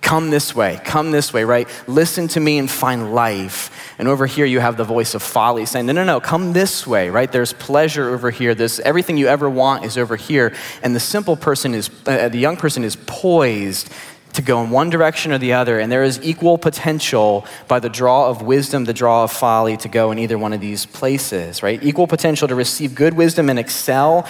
Come 0.00 0.30
this 0.30 0.54
way, 0.54 0.80
come 0.84 1.10
this 1.10 1.32
way, 1.32 1.44
right? 1.44 1.68
Listen 1.86 2.26
to 2.28 2.40
me 2.40 2.58
and 2.58 2.70
find 2.70 3.14
life. 3.14 3.94
And 3.98 4.08
over 4.08 4.26
here, 4.26 4.46
you 4.46 4.58
have 4.58 4.76
the 4.76 4.84
voice 4.84 5.14
of 5.14 5.22
folly 5.22 5.66
saying, 5.66 5.86
No, 5.86 5.92
no, 5.92 6.04
no, 6.04 6.20
come 6.20 6.52
this 6.52 6.86
way, 6.86 7.10
right? 7.10 7.30
There's 7.30 7.52
pleasure 7.52 8.08
over 8.08 8.30
here. 8.30 8.54
There's 8.54 8.80
everything 8.80 9.18
you 9.18 9.28
ever 9.28 9.48
want 9.48 9.84
is 9.84 9.98
over 9.98 10.16
here. 10.16 10.54
And 10.82 10.96
the 10.96 11.00
simple 11.00 11.36
person 11.36 11.74
is, 11.74 11.90
uh, 12.06 12.28
the 12.28 12.38
young 12.38 12.56
person 12.56 12.82
is 12.82 12.96
poised 13.06 13.90
to 14.32 14.42
go 14.42 14.62
in 14.62 14.70
one 14.70 14.90
direction 14.90 15.32
or 15.32 15.38
the 15.38 15.52
other. 15.52 15.78
And 15.78 15.90
there 15.90 16.04
is 16.04 16.20
equal 16.22 16.56
potential 16.56 17.44
by 17.68 17.80
the 17.80 17.88
draw 17.88 18.28
of 18.28 18.42
wisdom, 18.42 18.84
the 18.84 18.94
draw 18.94 19.24
of 19.24 19.32
folly 19.32 19.76
to 19.78 19.88
go 19.88 20.12
in 20.12 20.18
either 20.18 20.38
one 20.38 20.52
of 20.52 20.60
these 20.60 20.86
places, 20.86 21.62
right? 21.62 21.82
Equal 21.82 22.06
potential 22.06 22.48
to 22.48 22.54
receive 22.54 22.94
good 22.94 23.14
wisdom 23.14 23.50
and 23.50 23.58
excel 23.58 24.28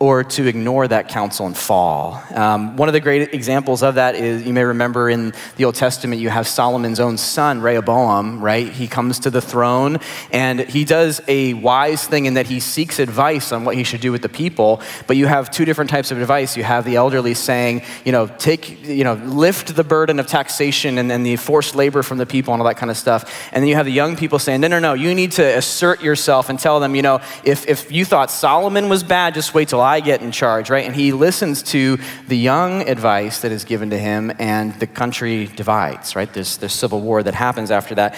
or 0.00 0.24
to 0.24 0.46
ignore 0.46 0.88
that 0.88 1.08
counsel 1.08 1.44
and 1.44 1.54
fall. 1.54 2.22
Um, 2.34 2.78
one 2.78 2.88
of 2.88 2.94
the 2.94 3.00
great 3.00 3.34
examples 3.34 3.82
of 3.82 3.96
that 3.96 4.14
is 4.14 4.46
you 4.46 4.54
may 4.54 4.64
remember 4.64 5.10
in 5.10 5.34
the 5.56 5.66
Old 5.66 5.74
Testament, 5.74 6.22
you 6.22 6.30
have 6.30 6.48
Solomon's 6.48 6.98
own 6.98 7.18
son, 7.18 7.60
Rehoboam, 7.60 8.42
right? 8.42 8.66
He 8.66 8.88
comes 8.88 9.20
to 9.20 9.30
the 9.30 9.42
throne 9.42 9.98
and 10.32 10.60
he 10.60 10.86
does 10.86 11.20
a 11.28 11.52
wise 11.52 12.06
thing 12.06 12.24
in 12.24 12.34
that 12.34 12.46
he 12.46 12.60
seeks 12.60 12.98
advice 12.98 13.52
on 13.52 13.66
what 13.66 13.76
he 13.76 13.84
should 13.84 14.00
do 14.00 14.10
with 14.10 14.22
the 14.22 14.30
people. 14.30 14.80
But 15.06 15.18
you 15.18 15.26
have 15.26 15.50
two 15.50 15.66
different 15.66 15.90
types 15.90 16.10
of 16.10 16.18
advice. 16.18 16.56
You 16.56 16.64
have 16.64 16.86
the 16.86 16.96
elderly 16.96 17.34
saying, 17.34 17.82
you 18.06 18.12
know, 18.12 18.26
take, 18.26 18.82
you 18.82 19.04
know, 19.04 19.14
lift 19.14 19.76
the 19.76 19.84
burden 19.84 20.18
of 20.18 20.26
taxation 20.26 20.96
and, 20.96 21.12
and 21.12 21.26
the 21.26 21.36
forced 21.36 21.74
labor 21.74 22.02
from 22.02 22.16
the 22.16 22.24
people 22.24 22.54
and 22.54 22.62
all 22.62 22.68
that 22.68 22.78
kind 22.78 22.90
of 22.90 22.96
stuff. 22.96 23.50
And 23.52 23.62
then 23.62 23.68
you 23.68 23.74
have 23.74 23.84
the 23.84 23.92
young 23.92 24.16
people 24.16 24.38
saying, 24.38 24.62
no, 24.62 24.68
no, 24.68 24.78
no, 24.78 24.94
you 24.94 25.14
need 25.14 25.32
to 25.32 25.44
assert 25.58 26.02
yourself 26.02 26.48
and 26.48 26.58
tell 26.58 26.80
them, 26.80 26.94
you 26.94 27.02
know, 27.02 27.20
if, 27.44 27.68
if 27.68 27.92
you 27.92 28.06
thought 28.06 28.30
Solomon 28.30 28.88
was 28.88 29.02
bad, 29.02 29.34
just 29.34 29.52
wait 29.52 29.68
till 29.68 29.82
I 29.82 29.89
get 29.98 30.22
in 30.22 30.30
charge, 30.30 30.70
right? 30.70 30.86
And 30.86 30.94
he 30.94 31.10
listens 31.10 31.64
to 31.64 31.98
the 32.28 32.36
young 32.36 32.88
advice 32.88 33.40
that 33.40 33.50
is 33.50 33.64
given 33.64 33.90
to 33.90 33.98
him, 33.98 34.30
and 34.38 34.72
the 34.74 34.86
country 34.86 35.46
divides, 35.46 36.14
right? 36.14 36.32
There's, 36.32 36.58
there's 36.58 36.72
civil 36.72 37.00
war 37.00 37.24
that 37.24 37.34
happens 37.34 37.72
after 37.72 37.96
that. 37.96 38.14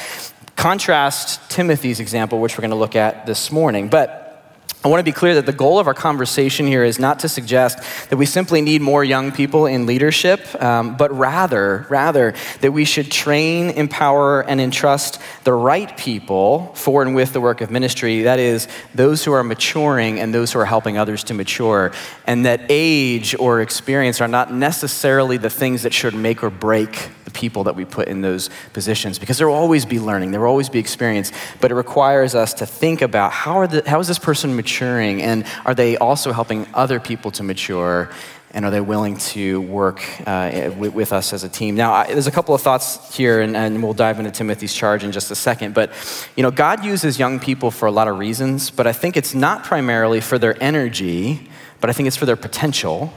Contrast 0.57 1.51
Timothy's 1.51 1.99
example, 1.99 2.39
which 2.41 2.59
we're 2.59 2.63
going 2.63 2.73
to 2.73 2.77
look 2.77 2.97
at 2.97 3.25
this 3.25 3.51
morning. 3.51 3.89
But 3.89 4.22
I 4.85 4.89
want 4.89 4.99
to 4.99 5.05
be 5.05 5.13
clear 5.13 5.37
that 5.37 5.47
the 5.47 5.53
goal 5.53 5.79
of 5.79 5.87
our 5.87 5.95
conversation 5.95 6.67
here 6.67 6.83
is 6.83 6.99
not 6.99 7.21
to 7.21 7.29
suggest 7.29 7.79
that 8.11 8.17
we 8.17 8.27
simply 8.27 8.61
need 8.61 8.83
more 8.83 9.05
young 9.05 9.31
people 9.31 9.67
in 9.67 9.87
leadership, 9.87 10.61
um, 10.61 10.97
but 10.97 11.17
rather, 11.17 11.87
rather 11.89 12.35
that 12.63 12.73
we 12.73 12.85
should 12.85 13.09
train, 13.09 13.71
empower, 13.71 14.41
and 14.41 14.61
entrust 14.61 15.21
the 15.45 15.53
right 15.53 15.97
people 15.97 16.75
for 16.75 17.03
and 17.03 17.15
with 17.15 17.33
the 17.33 17.41
work 17.41 17.61
of 17.61 17.71
ministry. 17.71 18.23
That 18.23 18.41
is, 18.41 18.67
those 18.93 19.25
who 19.25 19.31
are 19.33 19.45
maturing 19.45 20.19
and 20.19 20.35
those 20.35 20.53
who 20.53 20.59
are 20.59 20.67
helping 20.67 20.99
others 20.99 21.23
to 21.25 21.35
mature, 21.35 21.93
and 22.27 22.45
that 22.45 22.63
age 22.69 23.37
or 23.39 23.61
experience 23.61 24.21
are 24.21 24.27
not 24.27 24.53
necessarily 24.53 25.37
the 25.37 25.51
things 25.51 25.85
that 25.85 25.95
should 25.95 26.15
make 26.15 26.43
or 26.43 26.51
break 26.51 27.11
people 27.33 27.65
that 27.65 27.75
we 27.75 27.85
put 27.85 28.09
in 28.09 28.21
those 28.21 28.51
positions 28.73 29.19
because 29.19 29.39
there 29.39 29.49
will 29.49 29.55
always 29.55 29.85
be 29.85 29.99
learning, 29.99 30.31
there 30.31 30.41
will 30.41 30.49
always 30.49 30.69
be 30.69 30.79
experience, 30.79 31.33
but 31.61 31.71
it 31.71 31.75
requires 31.75 32.35
us 32.35 32.55
to 32.55 32.67
think 32.67 33.03
about 33.03 33.33
how, 33.33 33.59
are 33.59 33.67
the, 33.67 33.83
how 33.89 34.01
is 34.01 34.09
this 34.09 34.19
person 34.19 34.55
maturing 34.57 35.23
and 35.23 35.45
are 35.65 35.75
they 35.75 35.97
also 35.97 36.33
helping 36.33 36.67
other 36.75 37.01
people 37.01 37.31
to 37.31 37.43
mature 37.43 38.11
and 38.55 38.65
are 38.65 38.71
they 38.71 38.81
willing 38.81 39.17
to 39.17 39.61
work 39.63 40.03
uh, 40.27 40.71
with, 40.77 41.13
us 41.13 41.33
as 41.33 41.43
a 41.43 41.49
team? 41.49 41.75
Now, 41.75 41.93
I, 41.93 42.07
there's 42.07 42.27
a 42.27 42.33
couple 42.33 42.55
of 42.55 42.61
thoughts 42.61 43.17
here, 43.17 43.41
and, 43.41 43.57
and, 43.57 43.83
we'll 43.83 43.95
dive 43.95 44.19
into 44.19 44.31
Timothy's 44.31 44.75
charge 44.75 45.05
in 45.05 45.13
just 45.13 45.31
a 45.31 45.35
second. 45.35 45.75
But, 45.75 45.91
you 46.37 46.43
know, 46.43 46.51
God 46.51 46.85
uses 46.85 47.19
young 47.19 47.41
people 47.41 47.71
for 47.71 47.87
a 47.87 47.91
lot 47.91 48.09
of 48.09 48.19
reasons, 48.19 48.71
but 48.71 48.87
I 48.87 48.93
think 48.93 49.17
it's 49.17 49.35
not 49.35 49.65
primarily 49.65 50.21
for 50.21 50.39
their 50.39 50.61
energy, 50.63 51.49
but 51.81 51.89
I 51.89 51.93
think 51.95 52.07
it's 52.07 52.17
for 52.17 52.27
their 52.27 52.37
potential. 52.37 53.13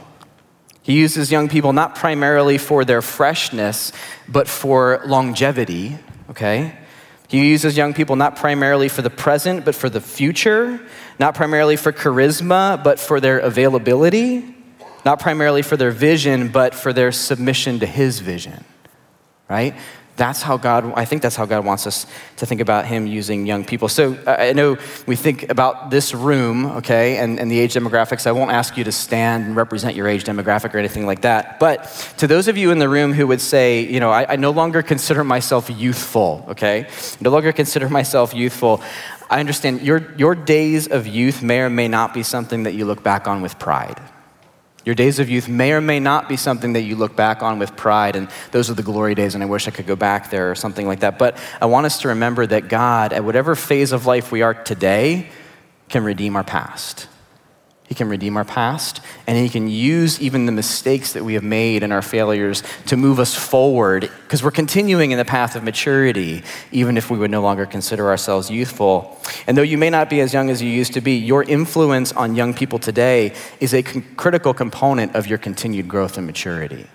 He 0.86 0.92
uses 0.92 1.32
young 1.32 1.48
people 1.48 1.72
not 1.72 1.96
primarily 1.96 2.58
for 2.58 2.84
their 2.84 3.02
freshness, 3.02 3.90
but 4.28 4.46
for 4.46 5.02
longevity, 5.04 5.98
okay? 6.30 6.78
He 7.26 7.48
uses 7.48 7.76
young 7.76 7.92
people 7.92 8.14
not 8.14 8.36
primarily 8.36 8.88
for 8.88 9.02
the 9.02 9.10
present, 9.10 9.64
but 9.64 9.74
for 9.74 9.90
the 9.90 10.00
future, 10.00 10.80
not 11.18 11.34
primarily 11.34 11.74
for 11.74 11.90
charisma, 11.90 12.84
but 12.84 13.00
for 13.00 13.18
their 13.18 13.40
availability, 13.40 14.54
not 15.04 15.18
primarily 15.18 15.62
for 15.62 15.76
their 15.76 15.90
vision, 15.90 16.52
but 16.52 16.72
for 16.72 16.92
their 16.92 17.10
submission 17.10 17.80
to 17.80 17.86
his 17.86 18.20
vision, 18.20 18.64
right? 19.48 19.74
That's 20.16 20.42
how 20.42 20.56
God, 20.56 20.92
I 20.96 21.04
think 21.04 21.22
that's 21.22 21.36
how 21.36 21.46
God 21.46 21.64
wants 21.64 21.86
us 21.86 22.06
to 22.36 22.46
think 22.46 22.60
about 22.60 22.86
Him 22.86 23.06
using 23.06 23.46
young 23.46 23.64
people. 23.64 23.88
So 23.88 24.14
uh, 24.26 24.36
I 24.38 24.52
know 24.52 24.78
we 25.06 25.14
think 25.14 25.50
about 25.50 25.90
this 25.90 26.14
room, 26.14 26.66
okay, 26.78 27.18
and, 27.18 27.38
and 27.38 27.50
the 27.50 27.58
age 27.58 27.74
demographics. 27.74 28.26
I 28.26 28.32
won't 28.32 28.50
ask 28.50 28.76
you 28.76 28.84
to 28.84 28.92
stand 28.92 29.44
and 29.44 29.56
represent 29.56 29.94
your 29.94 30.08
age 30.08 30.24
demographic 30.24 30.74
or 30.74 30.78
anything 30.78 31.06
like 31.06 31.22
that. 31.22 31.60
But 31.60 31.84
to 32.18 32.26
those 32.26 32.48
of 32.48 32.56
you 32.56 32.70
in 32.70 32.78
the 32.78 32.88
room 32.88 33.12
who 33.12 33.26
would 33.26 33.40
say, 33.40 33.80
you 33.80 34.00
know, 34.00 34.10
I, 34.10 34.32
I 34.32 34.36
no 34.36 34.50
longer 34.50 34.82
consider 34.82 35.22
myself 35.22 35.68
youthful, 35.70 36.46
okay, 36.48 36.88
no 37.20 37.30
longer 37.30 37.52
consider 37.52 37.88
myself 37.88 38.34
youthful, 38.34 38.82
I 39.28 39.40
understand 39.40 39.82
your, 39.82 40.14
your 40.16 40.34
days 40.34 40.86
of 40.86 41.06
youth 41.06 41.42
may 41.42 41.60
or 41.60 41.70
may 41.70 41.88
not 41.88 42.14
be 42.14 42.22
something 42.22 42.62
that 42.62 42.74
you 42.74 42.84
look 42.84 43.02
back 43.02 43.26
on 43.26 43.42
with 43.42 43.58
pride. 43.58 44.00
Your 44.86 44.94
days 44.94 45.18
of 45.18 45.28
youth 45.28 45.48
may 45.48 45.72
or 45.72 45.80
may 45.80 45.98
not 45.98 46.28
be 46.28 46.36
something 46.36 46.74
that 46.74 46.82
you 46.82 46.94
look 46.94 47.16
back 47.16 47.42
on 47.42 47.58
with 47.58 47.76
pride, 47.76 48.14
and 48.14 48.28
those 48.52 48.70
are 48.70 48.74
the 48.74 48.84
glory 48.84 49.16
days, 49.16 49.34
and 49.34 49.42
I 49.42 49.46
wish 49.46 49.66
I 49.66 49.72
could 49.72 49.86
go 49.86 49.96
back 49.96 50.30
there 50.30 50.48
or 50.48 50.54
something 50.54 50.86
like 50.86 51.00
that. 51.00 51.18
But 51.18 51.36
I 51.60 51.66
want 51.66 51.86
us 51.86 52.00
to 52.02 52.08
remember 52.08 52.46
that 52.46 52.68
God, 52.68 53.12
at 53.12 53.24
whatever 53.24 53.56
phase 53.56 53.90
of 53.90 54.06
life 54.06 54.30
we 54.30 54.42
are 54.42 54.54
today, 54.54 55.28
can 55.88 56.04
redeem 56.04 56.36
our 56.36 56.44
past. 56.44 57.08
He 57.88 57.94
can 57.94 58.08
redeem 58.08 58.36
our 58.36 58.44
past, 58.44 59.00
and 59.28 59.38
He 59.38 59.48
can 59.48 59.68
use 59.68 60.20
even 60.20 60.46
the 60.46 60.52
mistakes 60.52 61.12
that 61.12 61.24
we 61.24 61.34
have 61.34 61.44
made 61.44 61.84
and 61.84 61.92
our 61.92 62.02
failures 62.02 62.64
to 62.86 62.96
move 62.96 63.20
us 63.20 63.34
forward 63.34 64.10
because 64.24 64.42
we're 64.42 64.50
continuing 64.50 65.12
in 65.12 65.18
the 65.18 65.24
path 65.24 65.54
of 65.54 65.62
maturity, 65.62 66.42
even 66.72 66.96
if 66.96 67.10
we 67.10 67.18
would 67.18 67.30
no 67.30 67.42
longer 67.42 67.64
consider 67.64 68.08
ourselves 68.08 68.50
youthful. 68.50 69.20
And 69.46 69.56
though 69.56 69.62
you 69.62 69.78
may 69.78 69.90
not 69.90 70.10
be 70.10 70.20
as 70.20 70.32
young 70.32 70.50
as 70.50 70.60
you 70.60 70.68
used 70.68 70.94
to 70.94 71.00
be, 71.00 71.16
your 71.16 71.44
influence 71.44 72.12
on 72.12 72.34
young 72.34 72.54
people 72.54 72.80
today 72.80 73.32
is 73.60 73.72
a 73.72 73.84
con- 73.84 74.02
critical 74.16 74.52
component 74.52 75.14
of 75.14 75.28
your 75.28 75.38
continued 75.38 75.86
growth 75.86 76.18
and 76.18 76.26
maturity. 76.26 76.88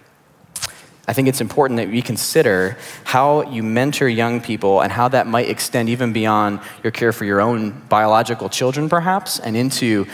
I 1.08 1.14
think 1.14 1.28
it's 1.28 1.42
important 1.42 1.78
that 1.78 1.90
we 1.90 2.02
consider 2.02 2.78
how 3.04 3.50
you 3.50 3.64
mentor 3.64 4.08
young 4.08 4.40
people 4.40 4.82
and 4.82 4.92
how 4.92 5.08
that 5.10 5.26
might 5.26 5.50
extend 5.50 5.90
even 5.90 6.14
beyond 6.14 6.62
your 6.84 6.92
care 6.92 7.12
for 7.12 7.26
your 7.26 7.42
own 7.42 7.72
biological 7.90 8.50
children, 8.50 8.88
perhaps, 8.88 9.40
and 9.40 9.58
into 9.58 10.06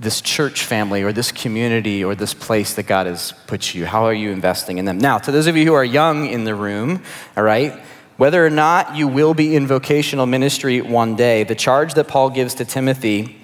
this 0.00 0.22
church 0.22 0.64
family 0.64 1.02
or 1.02 1.12
this 1.12 1.30
community 1.30 2.02
or 2.02 2.14
this 2.14 2.32
place 2.32 2.74
that 2.74 2.84
God 2.84 3.06
has 3.06 3.32
put 3.46 3.74
you? 3.74 3.84
How 3.84 4.04
are 4.04 4.14
you 4.14 4.30
investing 4.30 4.78
in 4.78 4.86
them? 4.86 4.98
Now, 4.98 5.18
to 5.18 5.30
those 5.30 5.46
of 5.46 5.56
you 5.56 5.66
who 5.66 5.74
are 5.74 5.84
young 5.84 6.26
in 6.26 6.44
the 6.44 6.54
room, 6.54 7.02
all 7.36 7.44
right, 7.44 7.78
whether 8.16 8.44
or 8.44 8.50
not 8.50 8.96
you 8.96 9.06
will 9.06 9.34
be 9.34 9.54
in 9.54 9.66
vocational 9.66 10.26
ministry 10.26 10.80
one 10.80 11.16
day, 11.16 11.44
the 11.44 11.54
charge 11.54 11.94
that 11.94 12.08
Paul 12.08 12.30
gives 12.30 12.54
to 12.54 12.64
Timothy 12.64 13.36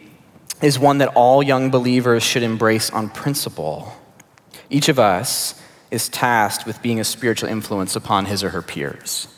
is 0.62 0.78
one 0.78 0.98
that 0.98 1.08
all 1.14 1.42
young 1.42 1.70
believers 1.70 2.22
should 2.22 2.42
embrace 2.42 2.90
on 2.90 3.10
principle. 3.10 3.92
Each 4.70 4.88
of 4.88 4.98
us 4.98 5.60
is 5.90 6.08
tasked 6.08 6.66
with 6.66 6.80
being 6.82 7.00
a 7.00 7.04
spiritual 7.04 7.48
influence 7.48 7.94
upon 7.96 8.24
his 8.24 8.42
or 8.42 8.50
her 8.50 8.62
peers. 8.62 9.28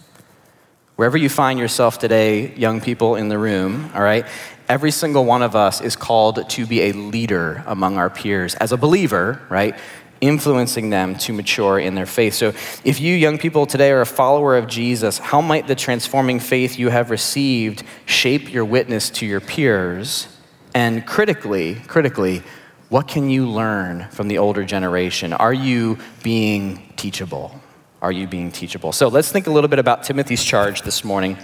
Wherever 0.96 1.16
you 1.16 1.28
find 1.28 1.58
yourself 1.58 1.98
today, 1.98 2.54
young 2.54 2.80
people 2.80 3.14
in 3.14 3.28
the 3.28 3.38
room, 3.38 3.90
all 3.94 4.02
right, 4.02 4.26
every 4.68 4.90
single 4.90 5.24
one 5.24 5.42
of 5.42 5.56
us 5.56 5.80
is 5.80 5.96
called 5.96 6.48
to 6.50 6.66
be 6.66 6.82
a 6.82 6.92
leader 6.92 7.62
among 7.66 7.96
our 7.96 8.10
peers 8.10 8.54
as 8.56 8.72
a 8.72 8.76
believer, 8.76 9.40
right? 9.48 9.74
Influencing 10.20 10.90
them 10.90 11.16
to 11.18 11.32
mature 11.32 11.78
in 11.78 11.94
their 11.94 12.06
faith. 12.06 12.34
So, 12.34 12.48
if 12.84 13.00
you 13.00 13.14
young 13.14 13.38
people 13.38 13.66
today 13.66 13.90
are 13.92 14.00
a 14.00 14.06
follower 14.06 14.56
of 14.56 14.66
Jesus, 14.66 15.18
how 15.18 15.40
might 15.40 15.68
the 15.68 15.74
transforming 15.74 16.40
faith 16.40 16.78
you 16.78 16.88
have 16.90 17.10
received 17.10 17.84
shape 18.04 18.52
your 18.52 18.64
witness 18.64 19.10
to 19.10 19.26
your 19.26 19.40
peers? 19.40 20.28
And 20.74 21.06
critically, 21.06 21.76
critically, 21.86 22.42
what 22.88 23.06
can 23.06 23.30
you 23.30 23.48
learn 23.48 24.08
from 24.10 24.28
the 24.28 24.38
older 24.38 24.64
generation? 24.64 25.32
Are 25.32 25.52
you 25.52 25.98
being 26.22 26.92
teachable? 26.96 27.60
Are 28.02 28.12
you 28.12 28.26
being 28.26 28.50
teachable? 28.50 28.92
So, 28.92 29.06
let's 29.06 29.30
think 29.30 29.46
a 29.46 29.50
little 29.52 29.68
bit 29.68 29.78
about 29.78 30.02
Timothy's 30.02 30.42
charge 30.42 30.82
this 30.82 31.04
morning. 31.04 31.38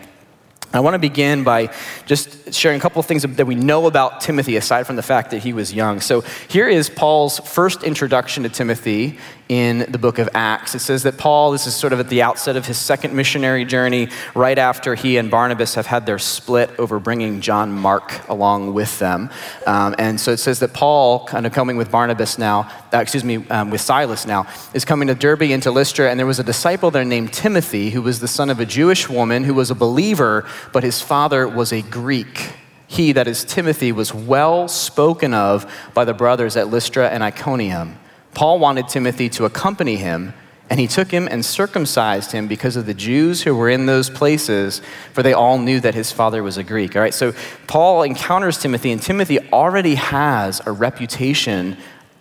I 0.75 0.81
want 0.81 0.95
to 0.95 0.99
begin 0.99 1.45
by 1.45 1.73
just 2.05 2.53
sharing 2.53 2.79
a 2.79 2.81
couple 2.81 2.99
of 2.99 3.07
things 3.07 3.23
that 3.23 3.47
we 3.47 3.55
know 3.55 3.87
about 3.87 4.21
Timothy, 4.21 4.57
aside 4.57 4.89
from 4.89 4.97
the 4.97 5.03
fact 5.03 5.31
that 5.31 5.39
he 5.39 5.53
was 5.53 5.73
young. 5.73 6.01
So, 6.01 6.23
here 6.49 6.69
is 6.69 6.91
Paul's 6.91 7.39
first 7.39 7.85
introduction 7.85 8.43
to 8.43 8.49
Timothy 8.49 9.17
in 9.49 9.87
the 9.91 9.99
book 9.99 10.19
of 10.19 10.29
Acts. 10.35 10.75
It 10.75 10.81
says 10.81 11.03
that 11.03 11.19
Paul, 11.19 11.53
this 11.53 11.67
is 11.67 11.77
sort 11.77 11.93
of 11.93 12.01
at 12.01 12.09
the 12.09 12.23
outset 12.23 12.57
of 12.57 12.67
his 12.67 12.79
second 12.79 13.15
missionary 13.15 13.65
journey, 13.65 14.09
right 14.35 14.59
after 14.59 14.95
he 14.95 15.17
and 15.19 15.31
Barnabas 15.31 15.75
have 15.75 15.87
had 15.87 16.07
their 16.07 16.19
split 16.19 16.71
over 16.79 16.99
bringing 16.99 17.41
John 17.41 17.71
Mark 17.71 18.27
along 18.29 18.73
with 18.73 18.99
them. 18.99 19.31
Um, 19.67 19.95
and 19.99 20.19
so 20.19 20.33
it 20.33 20.39
says 20.39 20.61
that 20.61 20.73
Paul, 20.73 21.27
kind 21.27 21.47
of 21.47 21.53
coming 21.53 21.77
with 21.77 21.91
Barnabas 21.91 22.39
now, 22.39 22.71
uh, 22.93 22.99
excuse 22.99 23.25
me, 23.25 23.47
um, 23.49 23.71
with 23.71 23.81
Silas 23.81 24.27
now, 24.27 24.47
is 24.73 24.85
coming 24.85 25.09
to 25.09 25.15
Derbe 25.15 25.43
and 25.43 25.63
to 25.63 25.71
Lystra, 25.71 26.11
and 26.11 26.19
there 26.19 26.27
was 26.27 26.41
a 26.41 26.45
disciple 26.45 26.91
there 26.91 27.05
named 27.05 27.33
Timothy, 27.33 27.91
who 27.91 28.01
was 28.01 28.21
the 28.21 28.29
son 28.29 28.49
of 28.49 28.61
a 28.61 28.67
Jewish 28.67 29.09
woman 29.09 29.45
who 29.45 29.55
was 29.55 29.71
a 29.71 29.75
believer, 29.75 30.47
but 30.73 30.85
his 30.85 31.01
father 31.01 31.47
was 31.49 31.73
a 31.73 31.83
Greek 31.83 32.55
he, 32.95 33.11
that 33.13 33.27
is 33.27 33.45
Timothy, 33.45 33.91
was 33.91 34.15
well 34.15 34.69
spoken 34.69 35.35
of 35.35 35.71
by 35.95 36.05
the 36.05 36.15
brothers 36.15 36.57
at 36.57 36.69
Lystra 36.69 37.09
and 37.09 37.25
Iconium. 37.25 37.99
Paul 38.35 38.61
wanted 38.61 38.87
Timothy 38.87 39.29
to 39.31 39.47
accompany 39.47 39.97
him, 39.97 40.33
and 40.71 40.79
he 40.79 40.87
took 40.87 41.11
him 41.11 41.27
and 41.29 41.45
circumcised 41.45 42.31
him 42.31 42.47
because 42.47 42.77
of 42.77 42.87
the 42.87 42.95
Jews 42.95 43.43
who 43.43 43.57
were 43.57 43.69
in 43.69 43.87
those 43.87 44.11
places, 44.11 44.81
for 45.13 45.25
they 45.25 45.33
all 45.33 45.59
knew 45.59 45.81
that 45.81 45.95
his 45.95 46.13
father 46.13 46.43
was 46.45 46.57
a 46.57 46.63
Greek. 46.63 46.95
All 46.95 47.03
right, 47.03 47.13
so 47.13 47.33
Paul 47.67 48.05
encounters 48.05 48.59
Timothy, 48.59 48.93
and 48.93 49.03
Timothy 49.03 49.41
already 49.51 49.97
has 49.97 50.61
a 50.65 50.71
reputation 50.71 51.77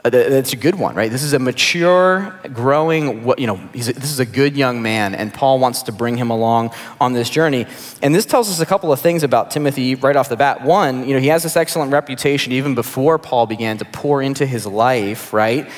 Uh, 0.05 0.09
that's 0.09 0.51
a 0.51 0.57
good 0.57 0.75
one, 0.75 0.93
right? 0.95 1.09
This 1.09 1.23
is 1.23 1.31
a 1.31 1.39
mature, 1.39 2.37
growing, 2.51 3.25
you 3.37 3.47
know, 3.47 3.57
this 3.71 3.87
is 3.87 4.19
a 4.19 4.25
good 4.25 4.57
young 4.57 4.81
man, 4.81 5.15
and 5.15 5.33
Paul 5.33 5.59
wants 5.59 5.83
to 5.83 5.93
bring 5.93 6.17
him 6.17 6.29
along 6.29 6.71
on 6.99 7.13
this 7.13 7.29
journey. 7.29 7.65
And 8.01 8.13
this 8.13 8.25
tells 8.25 8.49
us 8.49 8.59
a 8.59 8.65
couple 8.65 8.91
of 8.91 8.99
things 8.99 9.23
about 9.23 9.49
Timothy 9.49 9.95
right 9.95 10.17
off 10.17 10.27
the 10.27 10.35
bat. 10.35 10.61
One, 10.61 11.07
you 11.07 11.13
know, 11.13 11.21
he 11.21 11.27
has 11.27 11.43
this 11.43 11.55
excellent 11.55 11.93
reputation 11.93 12.51
even 12.51 12.75
before 12.75 13.17
Paul 13.17 13.45
began 13.45 13.77
to 13.77 13.85
pour 13.85 14.21
into 14.21 14.45
his 14.45 14.65
life, 14.65 15.31
right? 15.31 15.69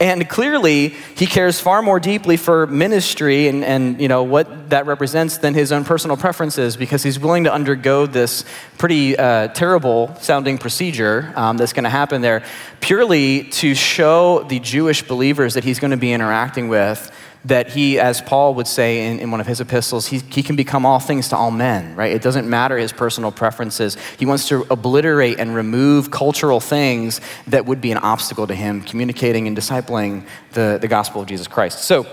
And 0.00 0.28
clearly, 0.28 0.90
he 1.16 1.26
cares 1.26 1.58
far 1.58 1.82
more 1.82 1.98
deeply 1.98 2.36
for 2.36 2.68
ministry 2.68 3.48
and, 3.48 3.64
and 3.64 4.00
you 4.00 4.06
know, 4.06 4.22
what 4.22 4.70
that 4.70 4.86
represents 4.86 5.38
than 5.38 5.54
his 5.54 5.72
own 5.72 5.84
personal 5.84 6.16
preferences 6.16 6.76
because 6.76 7.02
he's 7.02 7.18
willing 7.18 7.44
to 7.44 7.52
undergo 7.52 8.06
this 8.06 8.44
pretty 8.76 9.18
uh, 9.18 9.48
terrible 9.48 10.14
sounding 10.20 10.56
procedure 10.56 11.32
um, 11.34 11.56
that's 11.56 11.72
going 11.72 11.84
to 11.84 11.90
happen 11.90 12.22
there 12.22 12.44
purely 12.80 13.44
to 13.44 13.74
show 13.74 14.44
the 14.44 14.60
Jewish 14.60 15.02
believers 15.02 15.54
that 15.54 15.64
he's 15.64 15.80
going 15.80 15.90
to 15.90 15.96
be 15.96 16.12
interacting 16.12 16.68
with 16.68 17.10
that 17.44 17.70
he, 17.70 17.98
as 17.98 18.20
Paul 18.20 18.54
would 18.54 18.66
say 18.66 19.06
in, 19.06 19.20
in 19.20 19.30
one 19.30 19.40
of 19.40 19.46
his 19.46 19.60
epistles, 19.60 20.06
he, 20.06 20.18
he 20.18 20.42
can 20.42 20.56
become 20.56 20.84
all 20.84 20.98
things 20.98 21.28
to 21.28 21.36
all 21.36 21.50
men, 21.50 21.94
right? 21.96 22.12
It 22.12 22.22
doesn't 22.22 22.48
matter 22.48 22.76
his 22.76 22.92
personal 22.92 23.32
preferences. 23.32 23.96
He 24.18 24.26
wants 24.26 24.48
to 24.48 24.66
obliterate 24.70 25.38
and 25.38 25.54
remove 25.54 26.10
cultural 26.10 26.60
things 26.60 27.20
that 27.46 27.66
would 27.66 27.80
be 27.80 27.92
an 27.92 27.98
obstacle 27.98 28.46
to 28.46 28.54
him 28.54 28.82
communicating 28.82 29.46
and 29.46 29.56
discipling 29.56 30.26
the, 30.52 30.78
the 30.80 30.88
gospel 30.88 31.22
of 31.22 31.28
Jesus 31.28 31.46
Christ. 31.46 31.80
So, 31.80 32.06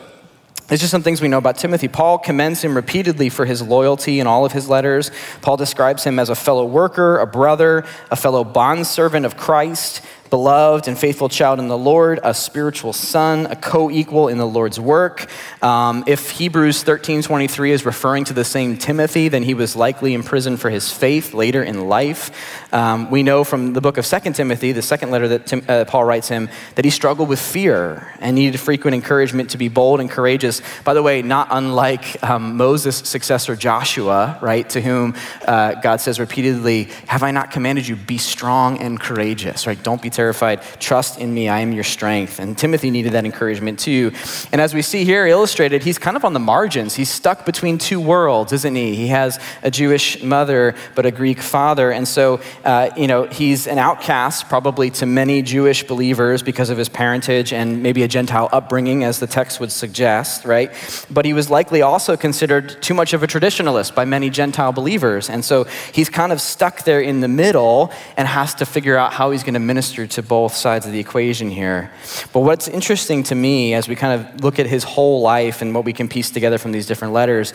it's 0.68 0.82
just 0.82 0.90
some 0.90 1.04
things 1.04 1.22
we 1.22 1.28
know 1.28 1.38
about 1.38 1.58
Timothy. 1.58 1.88
Paul 1.88 2.18
commends 2.18 2.64
him 2.64 2.76
repeatedly 2.76 3.30
for 3.30 3.46
his 3.46 3.62
loyalty 3.62 4.20
in 4.20 4.26
all 4.26 4.46
of 4.46 4.52
his 4.52 4.68
letters. 4.68 5.12
Paul 5.42 5.58
describes 5.58 6.04
him 6.04 6.18
as 6.18 6.30
a 6.30 6.36
fellow 6.36 6.66
worker, 6.66 7.20
a 7.20 7.28
brother, 7.28 7.86
a 8.10 8.16
fellow 8.16 8.44
bondservant 8.44 9.28
of 9.28 9.38
Christ 9.38 10.02
beloved 10.30 10.88
and 10.88 10.98
faithful 10.98 11.30
child 11.30 11.60
in 11.60 11.68
the 11.68 11.78
Lord, 11.78 12.20
a 12.24 12.34
spiritual 12.34 12.94
son, 12.94 13.46
a 13.48 13.56
co 13.56 13.92
equal 13.92 14.28
in 14.28 14.38
the 14.38 14.48
Lord's 14.48 14.80
work. 14.80 15.28
Um, 15.62 16.04
if 16.08 16.32
Hebrews 16.32 16.84
13 16.84 17.22
23 17.22 17.72
is 17.72 17.86
referring 17.86 18.24
to 18.26 18.34
the 18.34 18.44
same 18.44 18.78
Timothy, 18.78 19.30
then 19.30 19.44
he 19.44 19.54
was 19.54 19.76
likely 19.76 20.14
imprisoned 20.14 20.60
for 20.60 20.70
his 20.70 20.92
faith 20.92 21.34
later 21.34 21.64
in 21.64 21.88
life. 21.88 22.32
Um, 22.74 23.10
we 23.12 23.24
know 23.24 23.44
from 23.44 23.74
the 23.74 23.82
book 23.82 23.98
of 23.98 24.06
2 24.06 24.34
Timothy, 24.34 24.72
the 24.72 24.82
second 24.82 25.12
letter 25.12 25.28
that 25.30 25.46
Tim, 25.46 25.64
uh, 25.68 25.86
Paul 25.86 26.06
writes 26.06 26.28
him, 26.28 26.50
that 26.76 26.86
he 26.86 26.92
struggled 26.92 27.30
with 27.30 27.40
fear 27.40 28.14
and 28.20 28.36
needed 28.36 28.60
frequent 28.60 28.96
encouragement 28.96 29.52
to 29.52 29.58
be 29.58 29.68
bold 29.68 30.00
and 30.00 30.10
courageous. 30.10 30.62
By 30.84 30.94
the 30.94 31.04
way, 31.04 31.22
not 31.22 31.48
unlike 31.52 32.24
um, 32.24 32.58
Moses' 32.58 32.98
successor 32.98 33.56
Joshua, 33.56 34.38
right, 34.42 34.68
to 34.70 34.82
whom 34.82 35.16
uh, 35.48 35.76
God 35.76 36.02
says 36.02 36.20
repeatedly, 36.20 36.90
Have 37.08 37.24
I 37.24 37.32
not 37.32 37.52
commanded 37.52 37.88
you, 37.88 37.96
be 37.96 38.18
strong 38.18 38.80
and 38.80 39.00
courageous, 39.00 39.68
right? 39.68 39.82
Don't 39.82 40.02
be 40.02 40.10
terrified. 40.16 40.62
Trust 40.80 41.20
in 41.20 41.34
me, 41.34 41.50
I 41.50 41.60
am 41.60 41.74
your 41.74 41.84
strength. 41.84 42.40
And 42.40 42.58
Timothy 42.58 42.90
needed 42.90 43.14
that 43.14 43.26
encouragement 43.26 43.80
too. 43.80 44.12
And 44.52 44.62
as 44.62 44.74
we 44.74 44.82
see 44.82 45.04
here 45.06 45.28
illustrated, 45.28 45.84
he's 45.84 45.98
kind 45.98 46.18
of 46.18 46.26
on 46.26 46.34
the 46.34 46.40
margins. 46.40 46.96
He's 46.96 47.10
stuck 47.10 47.46
between 47.46 47.78
two 47.78 48.00
worlds, 48.00 48.54
isn't 48.54 48.76
he? 48.76 48.96
He 48.96 49.08
has 49.08 49.40
a 49.64 49.70
Jewish 49.70 50.24
mother, 50.24 50.76
but 50.96 51.06
a 51.06 51.12
Greek 51.12 51.40
father. 51.40 51.92
And 51.92 52.08
so, 52.08 52.40
uh, 52.64 52.90
you 52.98 53.08
know, 53.08 53.26
he's 53.26 53.68
an 53.68 53.78
outcast 53.78 54.50
probably 54.50 54.90
to 54.92 55.06
many 55.06 55.42
Jewish 55.42 55.84
believers 55.84 56.42
because 56.42 56.70
of 56.70 56.78
his 56.78 56.90
parentage 56.90 57.54
and 57.54 57.84
maybe 57.84 58.04
a 58.04 58.08
Gentile 58.08 58.50
upbringing, 58.52 59.04
as 59.04 59.20
the 59.20 59.28
text 59.28 59.60
would 59.60 59.72
suggest, 59.72 60.46
right? 60.46 60.72
But 61.10 61.26
he 61.26 61.34
was 61.34 61.50
likely 61.50 61.82
also 61.82 62.16
considered 62.16 62.82
too 62.82 62.94
much 62.94 63.14
of 63.14 63.24
a 63.24 63.28
traditionalist 63.28 63.94
by 63.96 64.06
many 64.06 64.30
Gentile 64.30 64.72
believers. 64.72 65.30
And 65.30 65.44
so 65.44 65.66
he's 65.92 66.10
kind 66.10 66.32
of 66.32 66.40
stuck 66.40 66.84
there 66.84 67.02
in 67.02 67.20
the 67.22 67.28
middle 67.28 67.92
and 68.18 68.28
has 68.28 68.54
to 68.56 68.66
figure 68.66 68.98
out 68.98 69.14
how 69.14 69.32
he's 69.32 69.44
going 69.44 69.56
to 69.56 69.60
minister 69.60 70.05
to 70.08 70.24
both 70.24 70.54
sides 70.54 70.86
of 70.86 70.92
the 70.92 71.00
equation 71.00 71.50
here. 71.50 71.92
But 72.34 72.42
what's 72.42 72.68
interesting 72.68 73.24
to 73.24 73.36
me 73.36 73.74
as 73.74 73.88
we 73.88 73.96
kind 73.96 74.20
of 74.20 74.44
look 74.44 74.60
at 74.60 74.66
his 74.66 74.84
whole 74.84 75.22
life 75.22 75.62
and 75.62 75.74
what 75.74 75.86
we 75.86 75.94
can 75.94 76.08
piece 76.08 76.30
together 76.32 76.58
from 76.58 76.72
these 76.72 76.88
different 76.88 77.14
letters 77.14 77.54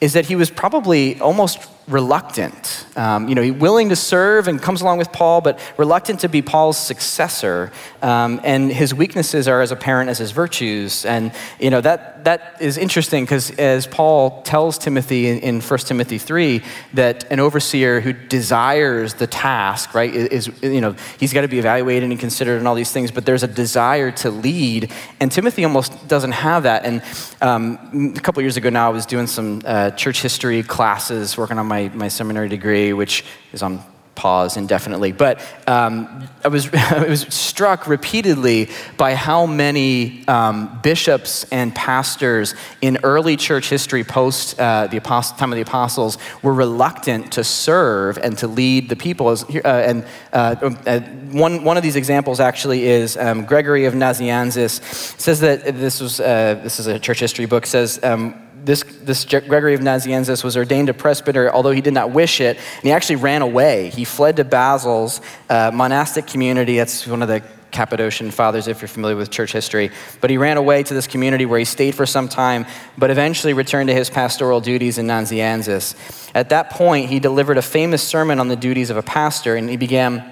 is 0.00 0.12
that 0.14 0.26
he 0.26 0.36
was 0.36 0.50
probably 0.50 1.20
almost 1.20 1.58
reluctant. 1.90 2.86
Um, 2.96 3.28
you 3.28 3.34
know, 3.34 3.52
willing 3.52 3.88
to 3.88 3.96
serve 3.96 4.48
and 4.48 4.60
comes 4.60 4.80
along 4.80 4.98
with 4.98 5.12
Paul, 5.12 5.40
but 5.40 5.58
reluctant 5.76 6.20
to 6.20 6.28
be 6.28 6.42
Paul's 6.42 6.78
successor. 6.78 7.72
Um, 8.02 8.40
and 8.44 8.70
his 8.72 8.94
weaknesses 8.94 9.48
are 9.48 9.60
as 9.60 9.72
apparent 9.72 10.10
as 10.10 10.18
his 10.18 10.30
virtues. 10.30 11.04
And, 11.04 11.32
you 11.58 11.70
know, 11.70 11.80
that, 11.80 12.24
that 12.24 12.56
is 12.60 12.78
interesting 12.78 13.24
because 13.24 13.50
as 13.52 13.86
Paul 13.86 14.42
tells 14.42 14.78
Timothy 14.78 15.28
in, 15.28 15.38
in 15.38 15.60
1 15.60 15.78
Timothy 15.80 16.18
3, 16.18 16.62
that 16.94 17.30
an 17.30 17.40
overseer 17.40 18.00
who 18.00 18.12
desires 18.12 19.14
the 19.14 19.26
task, 19.26 19.94
right, 19.94 20.14
is, 20.14 20.50
you 20.62 20.80
know, 20.80 20.94
he's 21.18 21.32
got 21.32 21.42
to 21.42 21.48
be 21.48 21.58
evaluated 21.58 22.10
and 22.10 22.18
considered 22.18 22.58
and 22.58 22.68
all 22.68 22.74
these 22.74 22.92
things, 22.92 23.10
but 23.10 23.26
there's 23.26 23.42
a 23.42 23.48
desire 23.48 24.10
to 24.10 24.30
lead. 24.30 24.92
And 25.18 25.32
Timothy 25.32 25.64
almost 25.64 26.08
doesn't 26.08 26.32
have 26.32 26.62
that. 26.64 26.84
And 26.84 27.02
um, 27.40 28.14
a 28.16 28.20
couple 28.20 28.42
years 28.42 28.56
ago 28.56 28.70
now, 28.70 28.86
I 28.88 28.92
was 28.92 29.06
doing 29.06 29.26
some 29.26 29.62
uh, 29.64 29.90
church 29.90 30.22
history 30.22 30.62
classes, 30.62 31.36
working 31.36 31.58
on 31.58 31.66
my, 31.66 31.79
my 31.88 32.08
seminary 32.08 32.48
degree, 32.48 32.92
which 32.92 33.24
is 33.52 33.62
on 33.62 33.82
pause 34.20 34.58
indefinitely. 34.58 35.12
But 35.12 35.40
um, 35.66 36.28
I, 36.44 36.48
was, 36.48 36.68
I 36.74 37.08
was 37.08 37.22
struck 37.34 37.86
repeatedly 37.86 38.68
by 38.98 39.14
how 39.14 39.46
many 39.46 40.28
um, 40.28 40.78
bishops 40.82 41.46
and 41.50 41.74
pastors 41.74 42.54
in 42.82 42.98
early 43.02 43.38
church 43.38 43.70
history, 43.70 44.04
post 44.04 44.60
uh, 44.60 44.88
the 44.88 45.00
apost- 45.00 45.38
time 45.38 45.52
of 45.52 45.56
the 45.56 45.62
apostles, 45.62 46.18
were 46.42 46.52
reluctant 46.52 47.32
to 47.32 47.42
serve 47.44 48.18
and 48.18 48.36
to 48.38 48.46
lead 48.46 48.90
the 48.90 48.96
people. 48.96 49.28
Uh, 49.28 49.34
and 49.64 50.06
uh, 50.34 50.56
uh, 50.86 51.00
one, 51.32 51.64
one 51.64 51.78
of 51.78 51.82
these 51.82 51.96
examples 51.96 52.40
actually 52.40 52.84
is 52.84 53.16
um, 53.16 53.46
Gregory 53.46 53.86
of 53.86 53.94
Nazianzus. 53.94 54.82
says 55.18 55.40
that 55.40 55.64
this 55.64 55.98
was 55.98 56.20
uh, 56.20 56.60
this 56.62 56.78
is 56.78 56.86
a 56.86 56.98
church 56.98 57.20
history 57.20 57.46
book. 57.46 57.64
Says 57.64 57.98
um, 58.02 58.34
this, 58.64 58.82
this 58.82 59.24
Gregory 59.24 59.74
of 59.74 59.80
Nazianzus 59.80 60.44
was 60.44 60.56
ordained 60.56 60.88
a 60.88 60.94
presbyter, 60.94 61.52
although 61.52 61.70
he 61.70 61.80
did 61.80 61.94
not 61.94 62.10
wish 62.10 62.40
it, 62.40 62.56
and 62.56 62.82
he 62.82 62.92
actually 62.92 63.16
ran 63.16 63.42
away. 63.42 63.90
He 63.90 64.04
fled 64.04 64.36
to 64.36 64.44
Basil's 64.44 65.20
uh, 65.48 65.70
monastic 65.72 66.26
community. 66.26 66.76
That's 66.76 67.06
one 67.06 67.22
of 67.22 67.28
the 67.28 67.42
Cappadocian 67.70 68.30
fathers, 68.30 68.66
if 68.66 68.80
you're 68.80 68.88
familiar 68.88 69.16
with 69.16 69.30
church 69.30 69.52
history. 69.52 69.90
But 70.20 70.30
he 70.30 70.38
ran 70.38 70.56
away 70.56 70.82
to 70.82 70.94
this 70.94 71.06
community 71.06 71.46
where 71.46 71.58
he 71.58 71.64
stayed 71.64 71.94
for 71.94 72.06
some 72.06 72.28
time, 72.28 72.66
but 72.98 73.10
eventually 73.10 73.52
returned 73.52 73.88
to 73.88 73.94
his 73.94 74.10
pastoral 74.10 74.60
duties 74.60 74.98
in 74.98 75.06
Nazianzus. 75.06 76.30
At 76.34 76.48
that 76.50 76.70
point, 76.70 77.08
he 77.08 77.20
delivered 77.20 77.58
a 77.58 77.62
famous 77.62 78.02
sermon 78.02 78.40
on 78.40 78.48
the 78.48 78.56
duties 78.56 78.90
of 78.90 78.96
a 78.96 79.02
pastor, 79.02 79.56
and 79.56 79.70
he 79.70 79.76
began, 79.76 80.30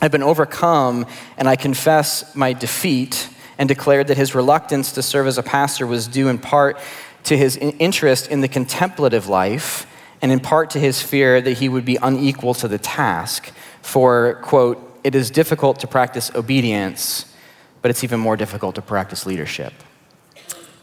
I've 0.00 0.12
been 0.12 0.22
overcome, 0.22 1.06
and 1.38 1.48
I 1.48 1.56
confess 1.56 2.34
my 2.36 2.52
defeat, 2.52 3.30
and 3.58 3.68
declared 3.68 4.08
that 4.08 4.18
his 4.18 4.34
reluctance 4.34 4.92
to 4.92 5.02
serve 5.02 5.26
as 5.26 5.38
a 5.38 5.42
pastor 5.42 5.86
was 5.86 6.06
due 6.06 6.28
in 6.28 6.38
part 6.38 6.78
to 7.26 7.36
his 7.36 7.56
interest 7.56 8.28
in 8.28 8.40
the 8.40 8.48
contemplative 8.48 9.28
life, 9.28 9.86
and 10.22 10.32
in 10.32 10.40
part 10.40 10.70
to 10.70 10.80
his 10.80 11.02
fear 11.02 11.40
that 11.40 11.52
he 11.52 11.68
would 11.68 11.84
be 11.84 11.96
unequal 12.02 12.54
to 12.54 12.68
the 12.68 12.78
task. 12.78 13.52
For, 13.82 14.40
quote, 14.42 15.00
it 15.04 15.14
is 15.14 15.30
difficult 15.30 15.80
to 15.80 15.86
practice 15.86 16.30
obedience, 16.34 17.32
but 17.82 17.90
it's 17.90 18.02
even 18.02 18.18
more 18.18 18.36
difficult 18.36 18.74
to 18.76 18.82
practice 18.82 19.26
leadership. 19.26 19.72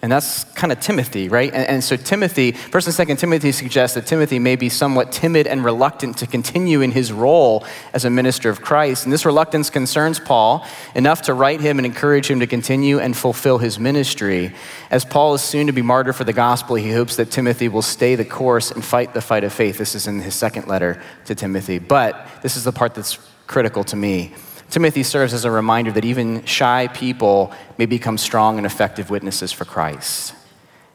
And 0.03 0.11
that's 0.11 0.43
kind 0.55 0.73
of 0.73 0.81
Timothy, 0.81 1.29
right? 1.29 1.53
And, 1.53 1.65
and, 1.65 1.83
so 1.83 1.95
Timothy, 1.95 2.51
first 2.51 2.87
and 2.87 2.93
second 2.93 3.15
Timothy 3.17 3.53
suggests 3.53 3.95
that 3.95 4.05
Timothy 4.05 4.37
may 4.37 4.57
be 4.57 4.67
somewhat 4.67 5.13
timid 5.13 5.47
and 5.47 5.63
reluctant 5.63 6.17
to 6.17 6.27
continue 6.27 6.81
in 6.81 6.91
his 6.91 7.13
role 7.13 7.65
as 7.93 8.03
a 8.03 8.09
minister 8.09 8.49
of 8.49 8.61
Christ. 8.61 9.05
And 9.05 9.13
this 9.13 9.25
reluctance 9.25 9.69
concerns 9.69 10.19
Paul 10.19 10.67
enough 10.93 11.21
to 11.23 11.33
write 11.33 11.61
him 11.61 11.79
and 11.79 11.85
encourage 11.85 12.29
him 12.29 12.41
to 12.41 12.47
continue 12.47 12.99
and 12.99 13.15
fulfill 13.15 13.59
his 13.59 13.79
ministry. 13.79 14.53
As 14.91 15.05
Paul 15.05 15.35
is 15.35 15.41
soon 15.41 15.67
to 15.67 15.73
be 15.73 15.81
martyred 15.81 16.17
for 16.17 16.25
the 16.25 16.33
gospel, 16.33 16.75
he 16.75 16.91
hopes 16.91 17.15
that 17.15 17.31
Timothy 17.31 17.69
will 17.69 17.81
stay 17.81 18.15
the 18.15 18.25
course 18.25 18.71
and 18.71 18.83
fight 18.83 19.13
the 19.13 19.21
fight 19.21 19.45
of 19.45 19.53
faith. 19.53 19.77
This 19.77 19.95
is 19.95 20.05
in 20.05 20.19
his 20.19 20.35
second 20.35 20.67
letter 20.67 21.01
to 21.25 21.33
Timothy. 21.33 21.79
But 21.79 22.27
this 22.41 22.57
is 22.57 22.65
the 22.65 22.73
part 22.73 22.93
that's 22.93 23.19
critical 23.47 23.85
to 23.85 23.95
me. 23.95 24.33
Timothy 24.73 25.03
serves 25.03 25.35
as 25.35 25.45
a 25.45 25.51
reminder 25.51 25.91
that 25.91 26.03
even 26.03 26.43
shy 26.45 26.87
people 26.95 27.53
may 27.77 27.85
become 27.85 28.17
strong 28.17 28.57
and 28.57 28.65
effective 28.65 29.11
witnesses 29.11 29.51
for 29.51 29.65
Christ. 29.65 30.33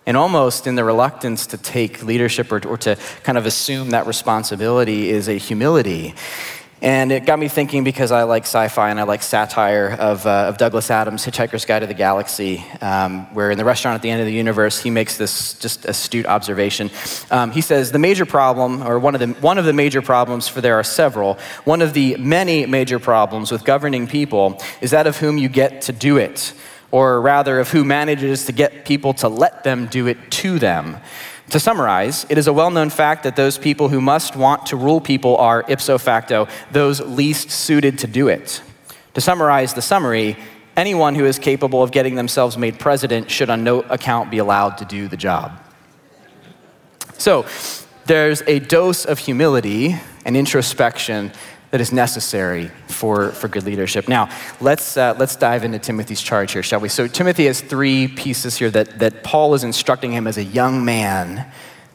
And 0.04 0.16
almost 0.16 0.66
in 0.66 0.74
the 0.74 0.82
reluctance 0.82 1.46
to 1.46 1.56
take 1.56 2.02
leadership 2.02 2.50
or, 2.50 2.66
or 2.66 2.76
to 2.78 2.98
kind 3.22 3.38
of 3.38 3.46
assume 3.46 3.90
that 3.90 4.04
responsibility 4.04 5.10
is 5.10 5.28
a 5.28 5.34
humility. 5.34 6.16
And 6.80 7.10
it 7.10 7.26
got 7.26 7.40
me 7.40 7.48
thinking 7.48 7.82
because 7.82 8.12
I 8.12 8.22
like 8.22 8.44
sci 8.44 8.68
fi 8.68 8.90
and 8.90 9.00
I 9.00 9.02
like 9.02 9.22
satire 9.22 9.96
of, 9.98 10.24
uh, 10.26 10.46
of 10.48 10.58
Douglas 10.58 10.90
Adams' 10.92 11.26
Hitchhiker's 11.26 11.64
Guide 11.64 11.80
to 11.80 11.88
the 11.88 11.94
Galaxy, 11.94 12.64
um, 12.80 13.32
where 13.34 13.50
in 13.50 13.58
the 13.58 13.64
restaurant 13.64 13.96
at 13.96 14.02
the 14.02 14.10
end 14.10 14.20
of 14.20 14.26
the 14.26 14.32
universe, 14.32 14.80
he 14.80 14.88
makes 14.88 15.16
this 15.16 15.54
just 15.54 15.86
astute 15.86 16.26
observation. 16.26 16.88
Um, 17.32 17.50
he 17.50 17.62
says, 17.62 17.90
The 17.90 17.98
major 17.98 18.24
problem, 18.24 18.86
or 18.86 19.00
one 19.00 19.16
of, 19.16 19.20
the, 19.20 19.26
one 19.40 19.58
of 19.58 19.64
the 19.64 19.72
major 19.72 20.00
problems, 20.00 20.46
for 20.46 20.60
there 20.60 20.76
are 20.76 20.84
several, 20.84 21.36
one 21.64 21.82
of 21.82 21.94
the 21.94 22.16
many 22.16 22.64
major 22.66 23.00
problems 23.00 23.50
with 23.50 23.64
governing 23.64 24.06
people 24.06 24.62
is 24.80 24.92
that 24.92 25.08
of 25.08 25.16
whom 25.16 25.36
you 25.36 25.48
get 25.48 25.82
to 25.82 25.92
do 25.92 26.16
it, 26.16 26.52
or 26.92 27.20
rather, 27.20 27.58
of 27.58 27.70
who 27.70 27.84
manages 27.84 28.46
to 28.46 28.52
get 28.52 28.84
people 28.84 29.14
to 29.14 29.28
let 29.28 29.64
them 29.64 29.86
do 29.86 30.06
it 30.06 30.30
to 30.30 30.60
them. 30.60 30.98
To 31.50 31.58
summarize, 31.58 32.26
it 32.28 32.36
is 32.36 32.46
a 32.46 32.52
well 32.52 32.70
known 32.70 32.90
fact 32.90 33.22
that 33.22 33.36
those 33.36 33.56
people 33.56 33.88
who 33.88 34.00
must 34.00 34.36
want 34.36 34.66
to 34.66 34.76
rule 34.76 35.00
people 35.00 35.36
are 35.38 35.64
ipso 35.68 35.96
facto 35.96 36.46
those 36.70 37.00
least 37.00 37.50
suited 37.50 37.98
to 38.00 38.06
do 38.06 38.28
it. 38.28 38.62
To 39.14 39.20
summarize 39.20 39.72
the 39.72 39.80
summary, 39.80 40.36
anyone 40.76 41.14
who 41.14 41.24
is 41.24 41.38
capable 41.38 41.82
of 41.82 41.90
getting 41.90 42.16
themselves 42.16 42.58
made 42.58 42.78
president 42.78 43.30
should 43.30 43.48
on 43.48 43.64
no 43.64 43.80
account 43.80 44.30
be 44.30 44.38
allowed 44.38 44.76
to 44.78 44.84
do 44.84 45.08
the 45.08 45.16
job. 45.16 45.58
So, 47.16 47.46
there's 48.04 48.42
a 48.42 48.58
dose 48.58 49.04
of 49.04 49.18
humility 49.18 49.96
and 50.24 50.36
introspection 50.36 51.32
that 51.70 51.80
is 51.80 51.92
necessary 51.92 52.70
for, 52.86 53.30
for 53.30 53.48
good 53.48 53.64
leadership. 53.64 54.08
Now, 54.08 54.30
let's, 54.60 54.96
uh, 54.96 55.14
let's 55.18 55.36
dive 55.36 55.64
into 55.64 55.78
Timothy's 55.78 56.20
charge 56.20 56.52
here, 56.52 56.62
shall 56.62 56.80
we? 56.80 56.88
So, 56.88 57.06
Timothy 57.06 57.46
has 57.46 57.60
three 57.60 58.08
pieces 58.08 58.56
here 58.56 58.70
that, 58.70 58.98
that 58.98 59.22
Paul 59.22 59.54
is 59.54 59.64
instructing 59.64 60.12
him 60.12 60.26
as 60.26 60.38
a 60.38 60.44
young 60.44 60.84
man 60.84 61.50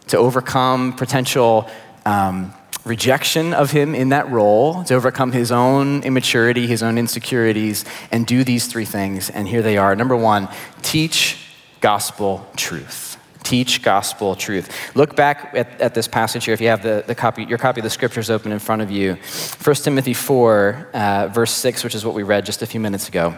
to 0.07 0.17
overcome 0.17 0.93
potential 0.93 1.69
um, 2.05 2.53
rejection 2.85 3.53
of 3.53 3.71
him 3.71 3.95
in 3.95 4.09
that 4.09 4.29
role, 4.29 4.83
to 4.83 4.93
overcome 4.93 5.31
his 5.31 5.51
own 5.51 6.03
immaturity, 6.03 6.67
his 6.67 6.83
own 6.83 6.97
insecurities, 6.97 7.85
and 8.11 8.27
do 8.27 8.43
these 8.43 8.67
three 8.67 8.85
things. 8.85 9.29
And 9.29 9.47
here 9.47 9.61
they 9.61 9.77
are. 9.77 9.95
Number 9.95 10.15
one, 10.15 10.49
teach 10.81 11.37
gospel 11.79 12.45
truth 12.55 13.12
teach 13.43 13.81
gospel 13.81 14.35
truth. 14.35 14.95
Look 14.95 15.15
back 15.15 15.53
at, 15.53 15.79
at 15.81 15.93
this 15.93 16.07
passage 16.07 16.45
here 16.45 16.53
if 16.53 16.61
you 16.61 16.69
have 16.69 16.81
the, 16.81 17.03
the 17.05 17.15
copy, 17.15 17.43
your 17.43 17.57
copy 17.57 17.81
of 17.81 17.83
the 17.83 17.89
scriptures 17.89 18.29
open 18.29 18.51
in 18.51 18.59
front 18.59 18.81
of 18.81 18.89
you. 18.89 19.15
1 19.63 19.75
Timothy 19.75 20.13
4, 20.13 20.89
uh, 20.93 21.27
verse 21.27 21.51
6, 21.51 21.83
which 21.83 21.95
is 21.95 22.05
what 22.05 22.15
we 22.15 22.23
read 22.23 22.45
just 22.45 22.61
a 22.61 22.65
few 22.65 22.79
minutes 22.79 23.07
ago. 23.07 23.37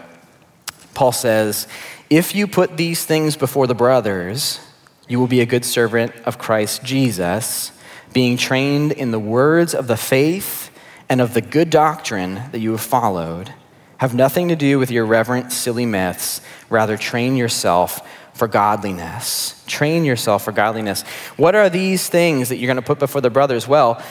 Paul 0.94 1.12
says, 1.12 1.68
If 2.10 2.36
you 2.36 2.48
put 2.48 2.78
these 2.78 3.06
things 3.06 3.36
before 3.36 3.68
the 3.68 3.76
brothers, 3.76 4.60
you 5.08 5.20
will 5.20 5.28
be 5.28 5.42
a 5.42 5.46
good 5.46 5.66
servant 5.66 6.14
of 6.26 6.38
Christ 6.38 6.84
Jesus, 6.84 7.72
being 8.14 8.38
trained 8.38 8.92
in 8.92 9.12
the 9.12 9.20
words 9.20 9.76
of 9.76 9.88
the 9.88 9.98
faith 9.98 10.72
and 11.10 11.22
of 11.22 11.34
the 11.34 11.42
good 11.42 11.70
doctrine 11.70 12.36
that 12.52 12.60
you 12.60 12.72
have 12.72 12.82
followed. 12.82 13.54
Have 13.98 14.16
nothing 14.16 14.50
to 14.50 14.56
do 14.56 14.80
with 14.80 14.92
your 14.92 15.06
reverent, 15.06 15.52
silly 15.52 15.86
myths. 15.86 16.42
Rather, 16.70 16.98
train 16.98 17.36
yourself 17.36 18.06
for 18.36 18.48
godliness. 18.48 19.64
Train 19.66 20.06
yourself 20.06 20.44
for 20.44 20.52
godliness. 20.52 21.02
What 21.38 21.56
are 21.56 21.70
these 21.70 22.08
things 22.08 22.50
that 22.50 22.58
you're 22.58 22.68
going 22.68 22.76
to 22.76 22.82
put 22.82 23.00
before 23.00 23.22
the 23.22 23.30
brothers? 23.30 23.68
Well, 23.68 24.04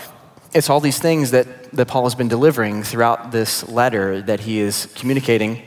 it's 0.55 0.71
all 0.71 0.81
these 0.81 0.99
things 0.99 1.31
that, 1.33 1.71
that 1.73 1.87
Paul 1.87 2.05
has 2.05 2.15
been 2.15 2.29
delivering 2.29 2.83
throughout 2.83 3.33
this 3.33 3.69
letter 3.69 4.23
that 4.23 4.41
he 4.41 4.59
is 4.61 4.87
communicating 4.95 5.63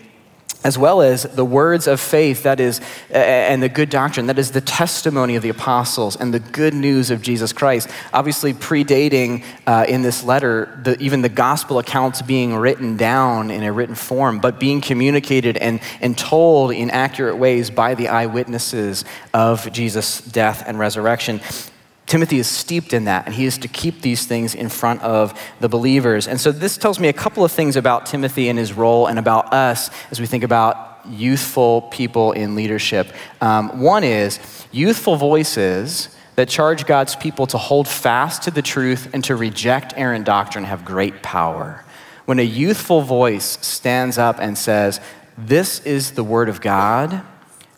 as 0.67 0.77
well 0.77 1.01
as 1.01 1.23
the 1.23 1.45
words 1.45 1.87
of 1.87 1.97
faith 1.97 2.43
that 2.43 2.59
is 2.59 2.81
and 3.09 3.63
the 3.63 3.69
good 3.69 3.89
doctrine 3.89 4.27
that 4.27 4.37
is 4.37 4.51
the 4.51 4.59
testimony 4.59 5.37
of 5.37 5.41
the 5.41 5.47
apostles 5.47 6.17
and 6.17 6.33
the 6.33 6.41
good 6.41 6.73
news 6.73 7.09
of 7.09 7.21
jesus 7.21 7.53
christ. 7.53 7.87
Obviously 8.13 8.53
predating 8.53 9.45
uh, 9.65 9.85
in 9.87 10.01
this 10.01 10.25
letter 10.25 10.77
the, 10.83 10.99
even 10.99 11.21
the 11.21 11.29
gospel 11.29 11.79
accounts 11.79 12.21
being 12.21 12.53
written 12.53 12.97
down 12.97 13.49
in 13.49 13.63
a 13.63 13.71
written 13.71 13.95
form 13.95 14.39
but 14.39 14.59
being 14.59 14.81
communicated 14.81 15.55
and, 15.55 15.79
and 16.01 16.17
told 16.17 16.73
in 16.73 16.89
accurate 16.89 17.37
ways 17.37 17.69
by 17.69 17.95
the 17.95 18.09
eyewitnesses 18.09 19.05
of 19.33 19.71
jesus 19.71 20.19
death 20.19 20.65
and 20.67 20.77
resurrection 20.77 21.39
Timothy 22.07 22.39
is 22.39 22.47
steeped 22.47 22.93
in 22.93 23.03
that, 23.03 23.25
and 23.25 23.35
he 23.35 23.45
is 23.45 23.57
to 23.59 23.67
keep 23.67 24.01
these 24.01 24.25
things 24.25 24.55
in 24.55 24.69
front 24.69 25.01
of 25.01 25.37
the 25.59 25.67
believers. 25.67 26.27
And 26.27 26.39
so, 26.39 26.51
this 26.53 26.77
tells 26.77 26.99
me 26.99 27.09
a 27.09 27.13
couple 27.13 27.43
of 27.43 27.51
things 27.51 27.75
about 27.75 28.05
Timothy 28.05 28.47
and 28.47 28.57
his 28.57 28.73
role, 28.73 29.07
and 29.07 29.19
about 29.19 29.53
us 29.53 29.89
as 30.09 30.19
we 30.19 30.25
think 30.25 30.43
about 30.43 31.05
youthful 31.05 31.83
people 31.83 32.31
in 32.31 32.55
leadership. 32.55 33.13
Um, 33.41 33.81
one 33.81 34.03
is 34.03 34.39
youthful 34.71 35.17
voices 35.17 36.09
that 36.35 36.47
charge 36.47 36.85
God's 36.85 37.15
people 37.15 37.45
to 37.47 37.57
hold 37.57 37.87
fast 37.87 38.43
to 38.43 38.51
the 38.51 38.61
truth 38.61 39.09
and 39.13 39.23
to 39.25 39.35
reject 39.35 39.93
errant 39.97 40.25
doctrine 40.25 40.63
have 40.65 40.85
great 40.85 41.21
power. 41.21 41.83
When 42.25 42.39
a 42.39 42.43
youthful 42.43 43.01
voice 43.01 43.57
stands 43.61 44.17
up 44.17 44.37
and 44.39 44.57
says, 44.57 45.01
This 45.37 45.79
is 45.81 46.11
the 46.11 46.23
word 46.23 46.47
of 46.47 46.61
God 46.61 47.21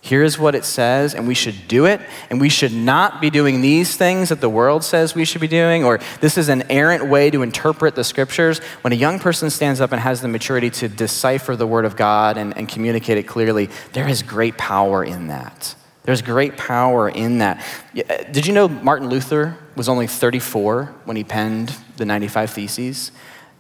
Here's 0.10 0.40
what 0.40 0.56
it 0.56 0.66
says, 0.66 1.14
and 1.14 1.28
we 1.28 1.36
should 1.36 1.68
do 1.68 1.86
it, 1.86 2.02
and 2.32 2.42
we 2.42 2.50
should 2.50 2.74
not 2.74 3.22
be 3.22 3.30
doing 3.30 3.62
these 3.62 3.96
things 3.96 4.30
that 4.30 4.42
the 4.42 4.50
world 4.50 4.84
says 4.84 5.14
we 5.14 5.24
should 5.24 5.40
be 5.40 5.48
doing, 5.48 5.84
or 5.84 6.00
this 6.20 6.36
is 6.36 6.50
an 6.50 6.64
errant 6.72 7.06
way 7.06 7.30
to 7.30 7.44
interpret 7.44 7.94
the 7.94 8.04
scriptures. 8.04 8.58
When 8.82 8.92
a 8.92 8.96
young 8.96 9.20
person 9.20 9.52
stands 9.52 9.80
up 9.80 9.92
and 9.92 10.02
has 10.02 10.22
the 10.22 10.28
maturity 10.28 10.72
to 10.72 10.90
decipher 10.90 11.56
the 11.56 11.68
word 11.68 11.86
of 11.86 11.96
God 11.96 12.40
and, 12.40 12.58
and 12.58 12.68
communicate 12.68 13.20
it 13.20 13.28
clearly, 13.28 13.70
there 13.94 14.08
is 14.08 14.24
great 14.24 14.58
power 14.58 15.04
in 15.04 15.28
that. 15.28 15.76
There's 16.02 16.24
great 16.24 16.58
power 16.58 17.08
in 17.08 17.38
that. 17.38 17.64
Uh, 17.96 18.24
did 18.32 18.48
you 18.48 18.54
know 18.54 18.68
Martin 18.68 19.10
Luther 19.10 19.60
was 19.76 19.88
only 19.88 20.08
34 20.08 20.86
when 21.06 21.18
he 21.18 21.24
penned 21.24 21.76
the 21.98 22.06
95 22.06 22.50
Theses? 22.50 23.12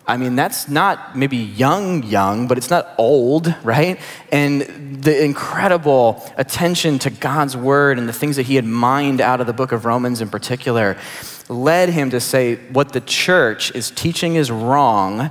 I 0.09 0.17
mean, 0.17 0.35
that's 0.35 0.67
not 0.67 1.15
maybe 1.15 1.37
young, 1.37 2.01
young, 2.01 2.47
but 2.47 2.57
it's 2.57 2.71
not 2.71 2.95
old, 2.97 3.53
right? 3.63 3.99
And 4.31 5.03
the 5.03 5.23
incredible 5.23 6.27
attention 6.35 6.97
to 6.99 7.11
God's 7.11 7.55
word 7.55 7.99
and 7.99 8.09
the 8.09 8.13
things 8.13 8.35
that 8.37 8.47
he 8.47 8.55
had 8.55 8.65
mined 8.65 9.21
out 9.21 9.39
of 9.39 9.45
the 9.45 9.53
book 9.53 9.71
of 9.71 9.85
Romans 9.85 10.19
in 10.19 10.29
particular 10.29 10.97
led 11.47 11.89
him 11.89 12.09
to 12.09 12.19
say, 12.19 12.55
what 12.69 12.91
the 12.91 13.01
church 13.01 13.73
is 13.75 13.91
teaching 13.91 14.33
is 14.33 14.49
wrong 14.49 15.29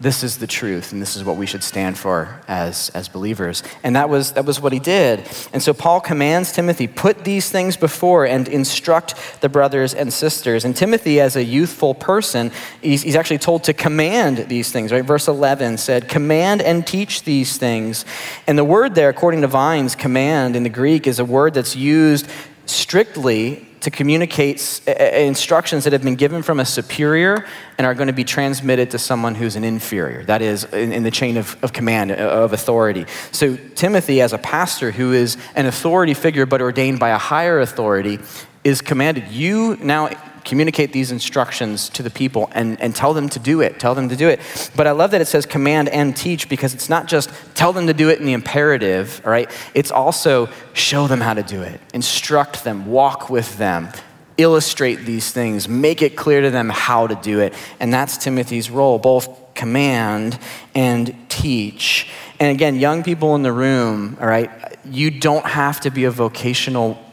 this 0.00 0.24
is 0.24 0.38
the 0.38 0.46
truth 0.46 0.92
and 0.92 1.00
this 1.00 1.14
is 1.14 1.22
what 1.22 1.36
we 1.36 1.46
should 1.46 1.62
stand 1.62 1.96
for 1.96 2.40
as, 2.48 2.90
as 2.90 3.08
believers. 3.08 3.62
And 3.84 3.94
that 3.94 4.08
was, 4.08 4.32
that 4.32 4.44
was 4.44 4.60
what 4.60 4.72
he 4.72 4.80
did. 4.80 5.28
And 5.52 5.62
so 5.62 5.72
paul 5.72 6.00
commands 6.00 6.52
timothy 6.52 6.88
put 6.88 7.24
these 7.24 7.50
things 7.50 7.76
before 7.76 8.26
and 8.26 8.48
instruct 8.48 9.14
the 9.40 9.48
brothers 9.48 9.94
and 9.94 10.12
sisters. 10.12 10.64
And 10.64 10.74
timothy 10.74 11.20
as 11.20 11.36
a 11.36 11.44
youthful 11.44 11.94
person 11.94 12.50
he's, 12.82 13.02
he's 13.02 13.14
actually 13.14 13.38
told 13.38 13.64
to 13.64 13.72
command 13.72 14.48
these 14.48 14.72
things 14.72 14.90
right? 14.90 15.04
Verse 15.04 15.28
11 15.28 15.78
said 15.78 16.08
command 16.08 16.60
and 16.60 16.84
teach 16.84 17.22
these 17.22 17.56
things. 17.56 18.04
And 18.48 18.58
the 18.58 18.64
word 18.64 18.96
there 18.96 19.08
according 19.08 19.42
to 19.42 19.48
Vine's 19.48 19.94
command 19.94 20.56
in 20.56 20.64
the 20.64 20.68
greek 20.68 21.06
is 21.06 21.20
a 21.20 21.24
word 21.24 21.54
that's 21.54 21.76
used 21.76 22.28
strictly 22.66 23.63
to 23.84 23.90
communicate 23.90 24.80
instructions 24.86 25.84
that 25.84 25.92
have 25.92 26.02
been 26.02 26.14
given 26.14 26.42
from 26.42 26.58
a 26.58 26.64
superior 26.64 27.46
and 27.76 27.86
are 27.86 27.94
going 27.94 28.06
to 28.06 28.14
be 28.14 28.24
transmitted 28.24 28.90
to 28.90 28.98
someone 28.98 29.34
who's 29.34 29.56
an 29.56 29.64
inferior. 29.64 30.24
That 30.24 30.40
is, 30.40 30.64
in, 30.64 30.92
in, 30.92 31.02
the 31.02 31.10
chain 31.10 31.36
of, 31.36 31.62
of 31.62 31.72
command, 31.72 32.10
uh, 32.10 32.14
of 32.14 32.52
authority. 32.54 33.04
So, 33.30 33.56
Timothy, 33.74 34.22
as 34.22 34.32
a 34.32 34.38
pastor 34.38 34.90
who 34.90 35.12
is 35.12 35.36
an 35.54 35.66
authority 35.66 36.14
figure 36.14 36.46
but 36.46 36.62
ordained 36.62 36.98
by 36.98 37.10
a 37.10 37.18
higher 37.18 37.60
authority, 37.60 38.20
is 38.64 38.80
commanded, 38.80 39.28
You 39.28 39.76
now 39.76 40.08
communicate 40.44 40.92
these 40.92 41.10
instructions 41.10 41.88
to 41.90 42.02
the 42.02 42.10
people 42.10 42.50
and, 42.52 42.80
and 42.80 42.94
tell 42.94 43.14
them 43.14 43.28
to 43.30 43.38
do 43.38 43.60
it. 43.60 43.80
Tell 43.80 43.94
them 43.94 44.08
to 44.08 44.16
do 44.16 44.28
it. 44.28 44.40
But 44.76 44.86
I 44.86 44.92
love 44.92 45.10
that 45.12 45.20
it 45.20 45.26
says 45.26 45.46
command 45.46 45.88
and 45.88 46.16
teach 46.16 46.48
because 46.48 46.74
it's 46.74 46.88
not 46.88 47.06
just 47.06 47.30
tell 47.54 47.72
them 47.72 47.86
to 47.86 47.94
do 47.94 48.10
it 48.10 48.20
in 48.20 48.26
the 48.26 48.32
imperative, 48.32 49.20
all 49.24 49.30
right? 49.30 49.50
It's 49.74 49.90
also 49.90 50.48
show 50.72 51.06
them 51.06 51.20
how 51.20 51.34
to 51.34 51.42
do 51.42 51.62
it, 51.62 51.80
instruct 51.92 52.64
them, 52.64 52.86
walk 52.86 53.30
with 53.30 53.56
them, 53.58 53.88
illustrate 54.36 54.96
these 54.96 55.30
things, 55.30 55.68
make 55.68 56.02
it 56.02 56.16
clear 56.16 56.40
to 56.40 56.50
them 56.50 56.68
how 56.68 57.06
to 57.06 57.14
do 57.14 57.40
it. 57.40 57.54
And 57.80 57.92
that's 57.92 58.18
Timothy's 58.18 58.70
role, 58.70 58.98
both 58.98 59.54
command 59.54 60.38
and 60.74 61.16
teach. 61.28 62.08
And 62.40 62.50
again, 62.50 62.76
young 62.76 63.02
people 63.02 63.34
in 63.36 63.42
the 63.42 63.52
room, 63.52 64.18
all 64.20 64.26
right, 64.26 64.50
you 64.84 65.10
don't 65.10 65.46
have 65.46 65.80
to 65.80 65.90
be 65.90 66.04
a 66.04 66.10
vocational 66.10 67.03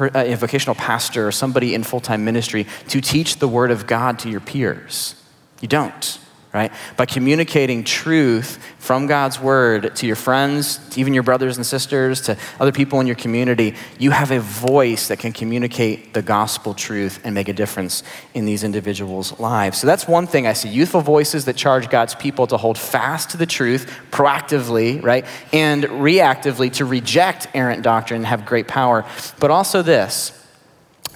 uh, 0.00 0.10
a 0.14 0.34
vocational 0.34 0.74
pastor 0.74 1.26
or 1.26 1.32
somebody 1.32 1.74
in 1.74 1.82
full 1.82 2.00
time 2.00 2.24
ministry 2.24 2.66
to 2.88 3.00
teach 3.00 3.38
the 3.38 3.48
word 3.48 3.70
of 3.70 3.86
God 3.86 4.18
to 4.20 4.30
your 4.30 4.40
peers. 4.40 5.14
You 5.60 5.68
don't 5.68 6.18
right? 6.54 6.72
By 6.96 7.04
communicating 7.04 7.82
truth 7.82 8.64
from 8.78 9.08
God's 9.08 9.40
word 9.40 9.96
to 9.96 10.06
your 10.06 10.14
friends, 10.14 10.78
to 10.90 11.00
even 11.00 11.12
your 11.12 11.24
brothers 11.24 11.56
and 11.56 11.66
sisters, 11.66 12.20
to 12.22 12.38
other 12.60 12.70
people 12.70 13.00
in 13.00 13.08
your 13.08 13.16
community, 13.16 13.74
you 13.98 14.12
have 14.12 14.30
a 14.30 14.38
voice 14.38 15.08
that 15.08 15.18
can 15.18 15.32
communicate 15.32 16.14
the 16.14 16.22
gospel 16.22 16.72
truth 16.72 17.20
and 17.24 17.34
make 17.34 17.48
a 17.48 17.52
difference 17.52 18.04
in 18.34 18.44
these 18.44 18.62
individuals' 18.62 19.38
lives. 19.40 19.78
So 19.78 19.88
that's 19.88 20.06
one 20.06 20.28
thing 20.28 20.46
I 20.46 20.52
see 20.52 20.68
youthful 20.68 21.00
voices 21.00 21.44
that 21.46 21.56
charge 21.56 21.90
God's 21.90 22.14
people 22.14 22.46
to 22.46 22.56
hold 22.56 22.78
fast 22.78 23.30
to 23.30 23.36
the 23.36 23.46
truth 23.46 23.92
proactively, 24.12 25.02
right? 25.02 25.26
And 25.52 25.82
reactively 25.84 26.72
to 26.74 26.84
reject 26.84 27.48
errant 27.52 27.82
doctrine 27.82 28.22
have 28.22 28.46
great 28.46 28.68
power. 28.68 29.04
But 29.40 29.50
also 29.50 29.82
this 29.82 30.43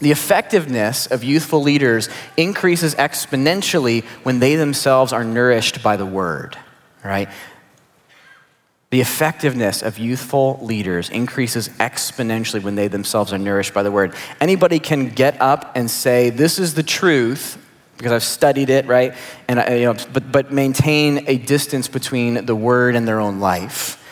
the 0.01 0.11
effectiveness 0.11 1.07
of 1.07 1.25
youthful 1.25 1.63
leaders 1.63 2.09
increases 2.37 2.95
exponentially 2.95 4.05
when 4.23 4.39
they 4.39 4.57
themselves 4.57 5.13
are 5.13 5.25
nourished 5.25 5.83
by 5.83 5.97
the 5.97 6.07
word, 6.07 6.57
right? 7.05 7.29
The 8.91 9.01
effectiveness 9.01 9.83
of 9.83 9.99
youthful 9.99 10.59
leaders 10.63 11.11
increases 11.11 11.69
exponentially 11.69 12.63
when 12.63 12.75
they 12.75 12.89
themselves 12.89 13.33
are 13.33 13.39
nourished 13.39 13.75
by 13.75 13.83
the 13.83 13.91
word. 13.91 14.15
Anybody 14.41 14.79
can 14.79 15.11
get 15.11 15.41
up 15.43 15.73
and 15.75 15.91
say, 15.91 16.31
This 16.31 16.59
is 16.59 16.75
the 16.75 16.83
truth, 16.83 17.59
because 17.99 18.13
I've 18.13 18.25
studied 18.25 18.71
it, 18.71 18.87
right? 18.87 19.15
And 19.47 19.61
I, 19.61 19.75
you 19.75 19.85
know, 19.85 19.97
but, 20.13 20.33
but 20.33 20.53
maintain 20.53 21.25
a 21.29 21.37
distance 21.37 21.87
between 21.89 22.47
the 22.47 22.57
word 22.57 22.95
and 22.95 23.07
their 23.07 23.21
own 23.21 23.41
life 23.41 24.03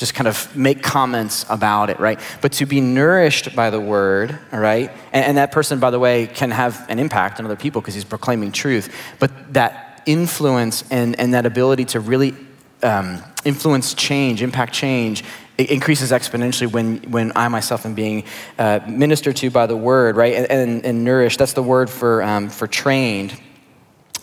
just 0.00 0.14
kind 0.14 0.26
of 0.26 0.56
make 0.56 0.82
comments 0.82 1.44
about 1.50 1.90
it, 1.90 2.00
right? 2.00 2.18
But 2.40 2.52
to 2.52 2.64
be 2.64 2.80
nourished 2.80 3.54
by 3.54 3.68
the 3.68 3.78
word, 3.78 4.36
all 4.50 4.58
right? 4.58 4.90
And, 5.12 5.26
and 5.26 5.36
that 5.36 5.52
person, 5.52 5.78
by 5.78 5.90
the 5.90 5.98
way, 5.98 6.26
can 6.26 6.50
have 6.50 6.86
an 6.88 6.98
impact 6.98 7.38
on 7.38 7.44
other 7.44 7.54
people 7.54 7.82
because 7.82 7.94
he's 7.94 8.04
proclaiming 8.04 8.50
truth. 8.50 8.92
But 9.18 9.52
that 9.52 10.02
influence 10.06 10.84
and, 10.90 11.20
and 11.20 11.34
that 11.34 11.44
ability 11.44 11.84
to 11.84 12.00
really 12.00 12.34
um, 12.82 13.22
influence 13.44 13.92
change, 13.92 14.40
impact 14.40 14.72
change, 14.72 15.22
it 15.58 15.70
increases 15.70 16.12
exponentially 16.12 16.72
when, 16.72 17.02
when 17.10 17.32
I 17.36 17.48
myself 17.48 17.84
am 17.84 17.94
being 17.94 18.24
uh, 18.58 18.80
ministered 18.88 19.36
to 19.36 19.50
by 19.50 19.66
the 19.66 19.76
word, 19.76 20.16
right? 20.16 20.32
And, 20.32 20.50
and, 20.50 20.86
and 20.86 21.04
nourished. 21.04 21.38
That's 21.38 21.52
the 21.52 21.62
word 21.62 21.90
for, 21.90 22.22
um, 22.22 22.48
for 22.48 22.66
trained. 22.66 23.38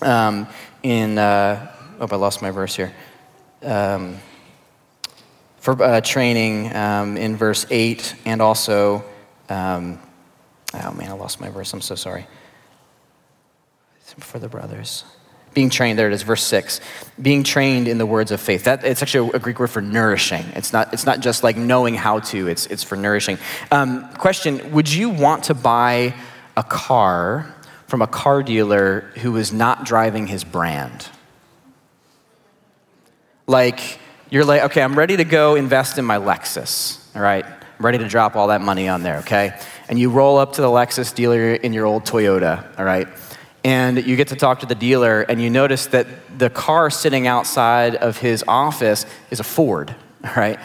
Um, 0.01 0.47
in, 0.81 1.19
uh, 1.19 1.71
oh, 1.99 2.07
I 2.09 2.15
lost 2.15 2.41
my 2.41 2.49
verse 2.49 2.75
here. 2.75 2.91
Um, 3.61 4.17
for 5.67 5.83
uh, 5.83 5.99
training 5.99 6.73
um, 6.73 7.17
in 7.17 7.35
verse 7.35 7.65
8, 7.69 8.15
and 8.23 8.41
also, 8.41 9.03
um, 9.49 9.99
oh 10.73 10.93
man, 10.93 11.09
I 11.09 11.11
lost 11.11 11.41
my 11.41 11.49
verse. 11.49 11.73
I'm 11.73 11.81
so 11.81 11.95
sorry. 11.95 12.25
For 13.99 14.39
the 14.39 14.47
brothers. 14.47 15.03
Being 15.53 15.69
trained 15.69 15.99
there 15.99 16.07
it 16.07 16.13
is 16.13 16.23
verse 16.23 16.43
6 16.43 16.79
being 17.21 17.43
trained 17.43 17.89
in 17.89 17.97
the 17.97 18.05
words 18.05 18.31
of 18.31 18.39
faith. 18.39 18.63
That 18.63 18.85
it's 18.85 19.01
actually 19.01 19.31
a 19.33 19.39
greek 19.39 19.59
word 19.59 19.69
for 19.69 19.81
nourishing. 19.81 20.45
It's 20.55 20.71
not 20.71 20.93
it's 20.93 21.05
not 21.05 21.19
just 21.19 21.43
like 21.43 21.57
knowing 21.57 21.95
how 21.95 22.19
to. 22.19 22.47
It's 22.47 22.67
it's 22.67 22.83
for 22.83 22.95
nourishing. 22.95 23.37
Um, 23.69 24.07
question 24.13 24.71
would 24.71 24.89
you 24.89 25.09
want 25.09 25.45
to 25.45 25.53
buy 25.53 26.13
a 26.55 26.63
car 26.63 27.53
from 27.87 28.01
a 28.01 28.07
car 28.07 28.41
dealer 28.41 29.01
who 29.17 29.35
is 29.35 29.51
not 29.51 29.83
driving 29.83 30.27
his 30.27 30.45
brand? 30.45 31.09
Like 33.47 33.99
you're 34.29 34.45
like 34.45 34.61
okay 34.63 34.81
i'm 34.81 34.97
ready 34.97 35.17
to 35.17 35.23
go 35.23 35.55
invest 35.55 35.97
in 35.97 36.05
my 36.05 36.17
lexus 36.17 36.99
all 37.15 37.21
right? 37.21 37.45
I'm 37.45 37.85
ready 37.85 37.99
to 37.99 38.07
drop 38.07 38.35
all 38.35 38.47
that 38.47 38.61
money 38.61 38.87
on 38.87 39.03
there 39.03 39.17
okay? 39.17 39.59
And 39.89 39.97
you 39.97 40.09
roll 40.09 40.37
up 40.37 40.53
to 40.53 40.61
the 40.61 40.67
lexus 40.67 41.13
dealer 41.13 41.53
in 41.53 41.73
your 41.73 41.85
old 41.85 42.05
toyota 42.05 42.63
all 42.77 42.85
right? 42.85 43.07
And 43.63 44.05
you 44.05 44.15
get 44.15 44.29
to 44.29 44.37
talk 44.37 44.61
to 44.61 44.65
the 44.65 44.75
dealer, 44.75 45.23
and 45.23 45.41
you 45.41 45.49
notice 45.49 45.87
that 45.87 46.07
the 46.39 46.49
car 46.49 46.89
sitting 46.89 47.27
outside 47.27 47.95
of 47.95 48.17
his 48.17 48.45
office 48.47 49.05
is 49.29 49.41
a 49.41 49.43
Ford, 49.43 49.93
right? 50.37 50.57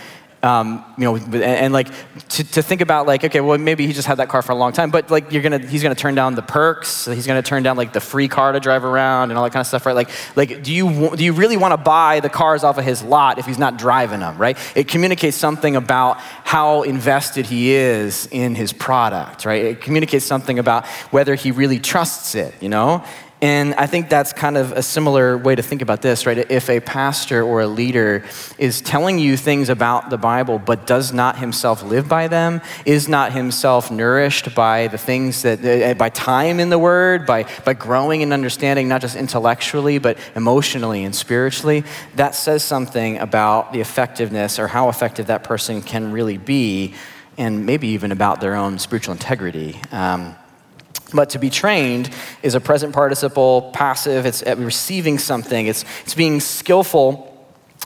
Um, 0.42 0.84
you 0.98 1.04
know, 1.04 1.14
and, 1.14 1.34
and 1.36 1.72
like 1.72 1.86
to, 2.30 2.42
to, 2.42 2.62
think 2.62 2.80
about 2.80 3.06
like, 3.06 3.22
okay, 3.22 3.40
well, 3.40 3.56
maybe 3.58 3.86
he 3.86 3.92
just 3.92 4.08
had 4.08 4.16
that 4.16 4.28
car 4.28 4.42
for 4.42 4.50
a 4.50 4.56
long 4.56 4.72
time, 4.72 4.90
but 4.90 5.08
like 5.08 5.30
you're 5.30 5.42
gonna, 5.42 5.60
he's 5.60 5.84
gonna 5.84 5.94
turn 5.94 6.16
down 6.16 6.34
the 6.34 6.42
perks, 6.42 7.04
he's 7.06 7.28
gonna 7.28 7.42
turn 7.42 7.62
down 7.62 7.76
like 7.76 7.92
the 7.92 8.00
free 8.00 8.26
car 8.26 8.50
to 8.50 8.58
drive 8.58 8.84
around 8.84 9.30
and 9.30 9.38
all 9.38 9.44
that 9.44 9.52
kind 9.52 9.60
of 9.60 9.68
stuff, 9.68 9.86
right? 9.86 9.94
Like, 9.94 10.10
like 10.34 10.64
do 10.64 10.72
you 10.72 11.14
do 11.14 11.24
you 11.24 11.32
really 11.32 11.56
want 11.56 11.74
to 11.74 11.76
buy 11.76 12.18
the 12.18 12.28
cars 12.28 12.64
off 12.64 12.76
of 12.76 12.84
his 12.84 13.04
lot 13.04 13.38
if 13.38 13.46
he's 13.46 13.58
not 13.58 13.78
driving 13.78 14.18
them, 14.18 14.36
right? 14.36 14.58
It 14.74 14.88
communicates 14.88 15.36
something 15.36 15.76
about 15.76 16.18
how 16.18 16.82
invested 16.82 17.46
he 17.46 17.70
is 17.70 18.26
in 18.32 18.56
his 18.56 18.72
product, 18.72 19.44
right? 19.44 19.64
It 19.64 19.80
communicates 19.80 20.24
something 20.24 20.58
about 20.58 20.86
whether 21.12 21.36
he 21.36 21.52
really 21.52 21.78
trusts 21.78 22.34
it, 22.34 22.52
you 22.60 22.68
know. 22.68 23.04
And 23.42 23.74
I 23.74 23.88
think 23.88 24.08
that's 24.08 24.32
kind 24.32 24.56
of 24.56 24.70
a 24.70 24.82
similar 24.82 25.36
way 25.36 25.56
to 25.56 25.62
think 25.62 25.82
about 25.82 26.00
this, 26.00 26.26
right? 26.26 26.38
If 26.48 26.70
a 26.70 26.78
pastor 26.78 27.42
or 27.42 27.62
a 27.62 27.66
leader 27.66 28.24
is 28.56 28.80
telling 28.80 29.18
you 29.18 29.36
things 29.36 29.68
about 29.68 30.10
the 30.10 30.16
Bible 30.16 30.60
but 30.60 30.86
does 30.86 31.12
not 31.12 31.38
himself 31.38 31.82
live 31.82 32.08
by 32.08 32.28
them, 32.28 32.60
is 32.86 33.08
not 33.08 33.32
himself 33.32 33.90
nourished 33.90 34.54
by 34.54 34.86
the 34.86 34.96
things 34.96 35.42
that, 35.42 35.64
uh, 35.64 35.94
by 35.94 36.08
time 36.08 36.60
in 36.60 36.70
the 36.70 36.78
Word, 36.78 37.26
by, 37.26 37.46
by 37.64 37.74
growing 37.74 38.22
and 38.22 38.32
understanding, 38.32 38.86
not 38.86 39.00
just 39.00 39.16
intellectually, 39.16 39.98
but 39.98 40.16
emotionally 40.36 41.02
and 41.02 41.12
spiritually, 41.12 41.82
that 42.14 42.36
says 42.36 42.62
something 42.62 43.18
about 43.18 43.72
the 43.72 43.80
effectiveness 43.80 44.60
or 44.60 44.68
how 44.68 44.88
effective 44.88 45.26
that 45.26 45.42
person 45.42 45.82
can 45.82 46.12
really 46.12 46.38
be, 46.38 46.94
and 47.36 47.66
maybe 47.66 47.88
even 47.88 48.12
about 48.12 48.40
their 48.40 48.54
own 48.54 48.78
spiritual 48.78 49.10
integrity. 49.10 49.80
Um, 49.90 50.36
but 51.12 51.30
to 51.30 51.38
be 51.38 51.50
trained 51.50 52.10
is 52.42 52.54
a 52.54 52.60
present 52.60 52.92
participle, 52.92 53.70
passive, 53.74 54.26
it's 54.26 54.42
uh, 54.42 54.56
receiving 54.58 55.18
something, 55.18 55.66
it's, 55.66 55.84
it's 56.04 56.14
being 56.14 56.40
skillful 56.40 57.28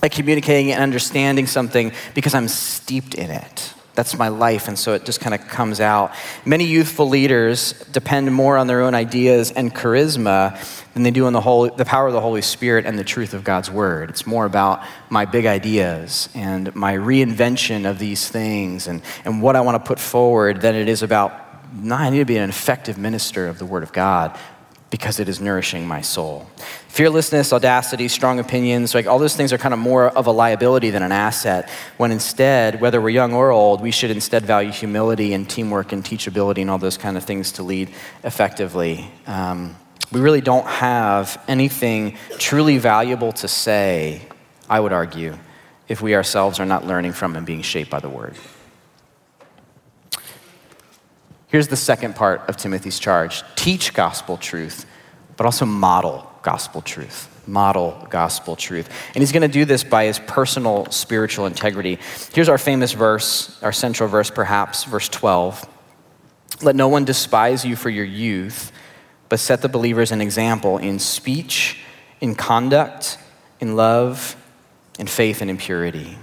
at 0.03 0.13
communicating 0.13 0.73
and 0.73 0.83
understanding 0.83 1.47
something 1.47 1.93
because 2.15 2.35
I'm 2.35 2.49
steeped 2.49 3.15
in 3.15 3.31
it. 3.31 3.75
That's 3.97 4.17
my 4.19 4.29
life, 4.29 4.69
and 4.69 4.79
so 4.79 4.93
it 4.93 5.07
just 5.07 5.21
kind 5.21 5.35
of 5.35 5.49
comes 5.49 5.81
out. 5.81 6.13
Many 6.45 6.65
youthful 6.65 7.09
leaders 7.09 7.73
depend 7.93 8.31
more 8.31 8.59
on 8.59 8.67
their 8.67 8.83
own 8.83 8.95
ideas 8.95 9.51
and 9.51 9.75
charisma 9.75 10.61
than 10.93 11.03
they 11.03 11.11
do 11.11 11.25
on 11.25 11.33
the, 11.33 11.41
Holy, 11.41 11.71
the 11.71 11.87
power 11.87 12.07
of 12.07 12.13
the 12.13 12.21
Holy 12.21 12.43
Spirit 12.43 12.85
and 12.85 12.99
the 12.99 13.05
truth 13.05 13.33
of 13.33 13.43
God's 13.43 13.71
Word. 13.71 14.11
It's 14.11 14.27
more 14.27 14.45
about 14.45 14.85
my 15.09 15.25
big 15.25 15.47
ideas 15.47 16.29
and 16.35 16.75
my 16.77 16.95
reinvention 16.95 17.89
of 17.89 17.99
these 17.99 18.29
things 18.29 18.87
and, 18.87 19.01
and 19.25 19.41
what 19.41 19.57
I 19.57 19.63
want 19.63 19.83
to 19.83 19.89
put 19.89 19.99
forward 19.99 20.61
than 20.61 20.75
it 20.75 20.91
is 20.91 21.03
about 21.03 21.46
no, 21.77 21.95
I 21.95 22.11
need 22.11 22.19
to 22.19 22.25
be 22.25 22.37
an 22.37 22.49
effective 22.49 22.99
minister 22.99 23.49
of 23.49 23.59
the 23.59 23.67
Word 23.67 23.83
of 23.83 23.93
God 23.93 24.39
because 24.91 25.19
it 25.19 25.29
is 25.29 25.41
nourishing 25.41 25.87
my 25.87 26.01
soul. 26.01 26.49
Fearlessness, 26.89 27.53
audacity, 27.53 28.09
strong 28.09 28.39
opinions, 28.39 28.95
like 28.95 29.07
all 29.07 29.19
those 29.19 29.35
things 29.35 29.53
are 29.53 29.59
kind 29.59 29.75
of 29.75 29.81
more 29.81 30.09
of 30.09 30.27
a 30.27 30.31
liability 30.31 30.91
than 30.91 31.03
an 31.03 31.13
asset. 31.13 31.69
When 31.97 32.13
instead, 32.13 32.81
whether 32.81 33.01
we're 33.01 33.11
young 33.11 33.35
or 33.35 33.51
old, 33.51 33.81
we 33.81 33.91
should 33.91 34.11
instead 34.11 34.45
value 34.45 34.71
humility 34.71 35.35
and 35.35 35.49
teamwork 35.51 35.93
and 35.93 36.05
teachability 36.05 36.63
and 36.63 36.71
all 36.71 36.79
those 36.79 36.97
kind 36.97 37.17
of 37.17 37.25
things 37.25 37.53
to 37.53 37.63
lead 37.63 37.91
effectively. 38.23 39.11
Um, 39.27 39.77
we 40.13 40.21
really 40.21 40.41
don't 40.41 40.67
have 40.67 41.43
anything 41.49 42.17
truly 42.39 42.79
valuable 42.79 43.33
to 43.33 43.49
say, 43.49 44.23
I 44.71 44.79
would 44.79 44.93
argue, 44.93 45.37
if 45.89 46.01
we 46.01 46.15
ourselves 46.15 46.61
are 46.61 46.67
not 46.67 46.87
learning 46.87 47.13
from 47.13 47.35
and 47.37 47.45
being 47.45 47.63
shaped 47.63 47.91
by 47.91 48.01
the 48.01 48.09
Word. 48.09 48.37
Here's 51.57 51.69
the 51.69 51.75
second 51.75 52.15
part 52.15 52.47
of 52.51 52.59
Timothy's 52.59 52.99
charge 52.99 53.43
teach 53.55 53.95
gospel 53.95 54.37
truth, 54.37 54.85
but 55.39 55.47
also 55.47 55.65
model 55.65 56.31
gospel 56.43 56.83
truth. 56.83 57.31
Model 57.47 58.07
gospel 58.11 58.57
truth. 58.57 58.91
And 59.15 59.23
he's 59.23 59.33
going 59.33 59.41
to 59.41 59.49
do 59.49 59.65
this 59.65 59.83
by 59.83 60.05
his 60.05 60.19
personal 60.19 60.85
spiritual 60.91 61.47
integrity. 61.47 61.99
Here's 62.35 62.51
our 62.51 62.59
famous 62.59 62.93
verse, 62.93 63.59
our 63.63 63.73
central 63.73 64.07
verse 64.07 64.29
perhaps, 64.29 64.85
verse 64.85 65.09
12. 65.09 65.67
Let 66.61 66.77
no 66.77 66.89
one 66.89 67.07
despise 67.07 67.65
you 67.65 67.75
for 67.75 67.89
your 67.89 68.05
youth, 68.05 68.71
but 69.31 69.41
set 69.41 69.63
the 69.63 69.71
believers 69.71 70.13
an 70.13 70.21
example 70.21 70.77
in 70.77 70.99
speech, 70.99 71.79
in 72.21 72.35
conduct, 72.35 73.17
in 73.61 73.77
love, 73.77 74.37
in 74.99 75.07
faith, 75.07 75.41
and 75.41 75.49
in 75.49 75.57
purity 75.57 76.19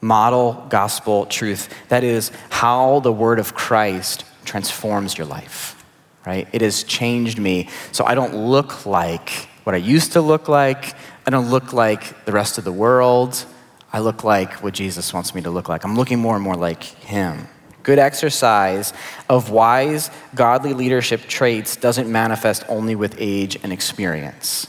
model 0.00 0.66
gospel 0.68 1.26
truth. 1.26 1.68
That 1.88 2.04
is 2.04 2.30
how 2.48 3.00
the 3.00 3.12
word 3.12 3.38
of 3.38 3.54
Christ 3.54 4.24
transforms 4.44 5.16
your 5.16 5.26
life, 5.26 5.82
right? 6.26 6.48
It 6.52 6.62
has 6.62 6.82
changed 6.84 7.38
me. 7.38 7.68
So 7.92 8.04
I 8.04 8.14
don't 8.14 8.34
look 8.34 8.86
like 8.86 9.30
what 9.64 9.74
I 9.74 9.78
used 9.78 10.12
to 10.12 10.20
look 10.20 10.48
like. 10.48 10.94
I 11.26 11.30
don't 11.30 11.50
look 11.50 11.72
like 11.72 12.24
the 12.24 12.32
rest 12.32 12.58
of 12.58 12.64
the 12.64 12.72
world. 12.72 13.44
I 13.92 13.98
look 14.00 14.24
like 14.24 14.62
what 14.62 14.74
Jesus 14.74 15.12
wants 15.12 15.34
me 15.34 15.42
to 15.42 15.50
look 15.50 15.68
like. 15.68 15.84
I'm 15.84 15.96
looking 15.96 16.18
more 16.18 16.34
and 16.34 16.44
more 16.44 16.56
like 16.56 16.82
him. 16.82 17.48
Good 17.82 17.98
exercise 17.98 18.92
of 19.28 19.50
wise, 19.50 20.10
godly 20.34 20.74
leadership 20.74 21.22
traits 21.22 21.76
doesn't 21.76 22.10
manifest 22.10 22.64
only 22.68 22.94
with 22.94 23.16
age 23.18 23.58
and 23.62 23.72
experience. 23.72 24.66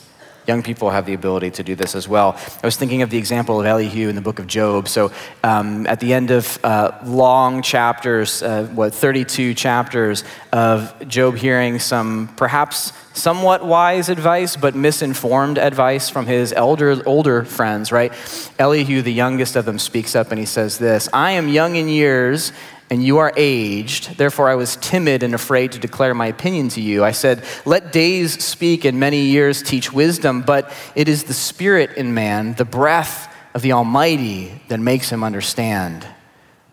Young 0.52 0.64
people 0.64 0.90
have 0.90 1.06
the 1.06 1.14
ability 1.14 1.50
to 1.52 1.64
do 1.64 1.76
this 1.76 1.96
as 1.96 2.10
well. 2.10 2.38
I 2.62 2.68
was 2.68 2.76
thinking 2.76 3.04
of 3.04 3.10
the 3.10 3.18
example 3.18 3.62
of 3.62 3.66
Elihu 3.66 4.10
in 4.10 4.16
the 4.16 4.22
book 4.22 4.38
of 4.38 4.48
Job. 4.48 4.90
So, 4.90 5.10
um, 5.46 5.88
at 5.88 6.02
the 6.02 6.14
end 6.14 6.30
of 6.30 6.60
uh, 6.62 6.92
long 7.06 7.62
chapters, 7.62 8.44
uh, 8.44 8.66
what, 8.66 8.94
32 8.94 9.54
chapters 9.54 10.26
of 10.52 11.08
Job 11.08 11.38
hearing 11.38 11.80
some 11.80 12.28
perhaps 12.36 12.92
somewhat 13.14 13.66
wise 13.66 14.10
advice, 14.10 14.58
but 14.58 14.76
misinformed 14.76 15.58
advice 15.58 16.10
from 16.10 16.26
his 16.26 16.52
elder, 16.52 17.02
older 17.06 17.46
friends, 17.46 17.94
right? 17.94 18.12
Elihu, 18.60 19.02
the 19.02 19.14
youngest 19.14 19.56
of 19.56 19.64
them, 19.64 19.80
speaks 19.80 20.18
up 20.18 20.32
and 20.32 20.40
he 20.40 20.46
says 20.46 20.78
this 20.78 21.08
I 21.14 21.32
am 21.32 21.48
young 21.48 21.78
in 21.78 21.88
years 21.88 22.52
and 22.92 23.02
you 23.02 23.20
are 23.20 23.32
aged. 23.38 24.18
Therefore, 24.18 24.50
I 24.50 24.56
was 24.56 24.76
timid 24.76 25.24
and 25.24 25.34
afraid 25.34 25.72
to 25.72 25.80
declare 25.80 26.14
my 26.14 26.28
opinion 26.28 26.68
to 26.70 26.82
you. 26.82 27.06
I 27.06 27.14
said, 27.14 27.42
Let 27.66 27.94
days 27.94 28.44
speak 28.44 28.84
and 28.84 29.00
many 29.00 29.22
years 29.22 29.64
teach 29.64 29.94
wisdom, 29.94 30.42
but 30.42 30.72
it 30.94 31.08
is 31.08 31.24
the 31.24 31.34
spirit 31.34 31.96
in 31.96 32.14
man, 32.14 32.54
the 32.56 32.66
breath 32.66 33.34
of 33.54 33.62
the 33.62 33.72
Almighty, 33.72 34.62
that 34.68 34.82
makes 34.82 35.10
him 35.10 35.24
understand. 35.24 36.06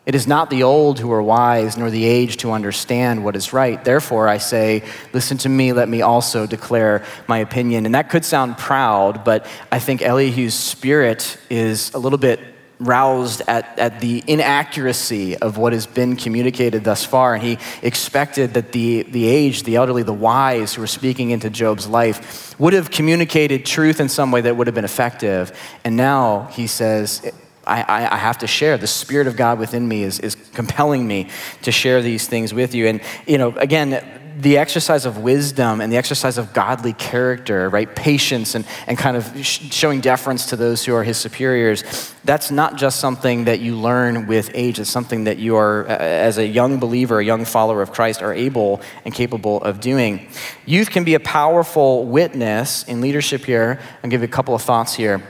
It 0.06 0.16
is 0.16 0.26
not 0.26 0.50
the 0.50 0.64
old 0.64 0.98
who 0.98 1.12
are 1.12 1.22
wise, 1.22 1.76
nor 1.76 1.88
the 1.88 2.04
aged 2.04 2.42
who 2.42 2.50
understand 2.50 3.24
what 3.24 3.36
is 3.36 3.52
right. 3.52 3.82
Therefore, 3.84 4.26
I 4.26 4.38
say, 4.38 4.82
Listen 5.12 5.38
to 5.38 5.48
me, 5.48 5.72
let 5.72 5.88
me 5.88 6.02
also 6.02 6.48
declare 6.48 7.04
my 7.28 7.38
opinion. 7.38 7.86
And 7.86 7.94
that 7.94 8.10
could 8.10 8.24
sound 8.24 8.58
proud, 8.58 9.22
but 9.22 9.46
I 9.70 9.78
think 9.78 10.02
Elihu's 10.02 10.54
spirit 10.54 11.38
is 11.48 11.94
a 11.94 11.98
little 11.98 12.18
bit 12.18 12.40
roused 12.80 13.42
at, 13.48 13.78
at 13.78 14.00
the 14.00 14.22
inaccuracy 14.26 15.36
of 15.36 15.56
what 15.56 15.72
has 15.72 15.86
been 15.86 16.16
communicated 16.16 16.84
thus 16.84 17.04
far. 17.04 17.34
And 17.34 17.42
he 17.42 17.58
expected 17.82 18.54
that 18.54 18.72
the, 18.72 19.02
the 19.02 19.26
aged, 19.26 19.64
the 19.64 19.76
elderly, 19.76 20.02
the 20.02 20.12
wise 20.12 20.74
who 20.74 20.82
were 20.82 20.86
speaking 20.86 21.30
into 21.30 21.50
Job's 21.50 21.86
life 21.86 22.58
would 22.58 22.72
have 22.72 22.90
communicated 22.90 23.66
truth 23.66 24.00
in 24.00 24.08
some 24.08 24.30
way 24.30 24.40
that 24.42 24.56
would 24.56 24.66
have 24.66 24.74
been 24.74 24.84
effective. 24.84 25.58
And 25.84 25.96
now 25.96 26.48
he 26.52 26.66
says, 26.66 27.30
I, 27.66 27.82
I, 27.82 28.14
I, 28.14 28.16
have 28.16 28.38
to 28.38 28.46
share. 28.46 28.78
The 28.78 28.86
Spirit 28.86 29.26
of 29.26 29.36
God 29.36 29.58
within 29.58 29.86
me 29.86 30.02
is, 30.02 30.20
is 30.20 30.36
compelling 30.54 31.06
me 31.06 31.28
to 31.62 31.72
share 31.72 32.00
these 32.00 32.26
things 32.26 32.54
with 32.54 32.74
you. 32.74 32.86
And, 32.86 33.02
you 33.26 33.36
know, 33.36 33.50
again, 33.56 34.18
the 34.38 34.56
exercise 34.56 35.04
of 35.04 35.18
wisdom 35.18 35.80
and 35.80 35.92
the 35.92 35.96
exercise 35.96 36.38
of 36.38 36.52
godly 36.52 36.92
character, 36.92 37.68
right? 37.68 37.92
Patience 37.96 38.54
and, 38.54 38.64
and 38.86 38.96
kind 38.96 39.16
of 39.16 39.24
sh- 39.44 39.72
showing 39.72 40.00
deference 40.00 40.46
to 40.46 40.56
those 40.56 40.84
who 40.84 40.94
are 40.94 41.02
his 41.02 41.16
superiors, 41.16 42.14
that's 42.24 42.52
not 42.52 42.76
just 42.76 43.00
something 43.00 43.44
that 43.44 43.58
you 43.58 43.74
learn 43.74 44.28
with 44.28 44.50
age. 44.54 44.78
It's 44.78 44.90
something 44.90 45.24
that 45.24 45.38
you 45.38 45.56
are, 45.56 45.86
as 45.86 46.38
a 46.38 46.46
young 46.46 46.78
believer, 46.78 47.18
a 47.18 47.24
young 47.24 47.44
follower 47.44 47.82
of 47.82 47.90
Christ, 47.90 48.22
are 48.22 48.32
able 48.32 48.80
and 49.04 49.12
capable 49.12 49.60
of 49.62 49.80
doing. 49.80 50.28
Youth 50.66 50.90
can 50.90 51.02
be 51.02 51.14
a 51.14 51.20
powerful 51.20 52.06
witness 52.06 52.84
in 52.84 53.00
leadership 53.00 53.44
here. 53.44 53.80
I'll 54.04 54.10
give 54.10 54.20
you 54.20 54.28
a 54.28 54.30
couple 54.30 54.54
of 54.54 54.62
thoughts 54.62 54.94
here. 54.94 55.20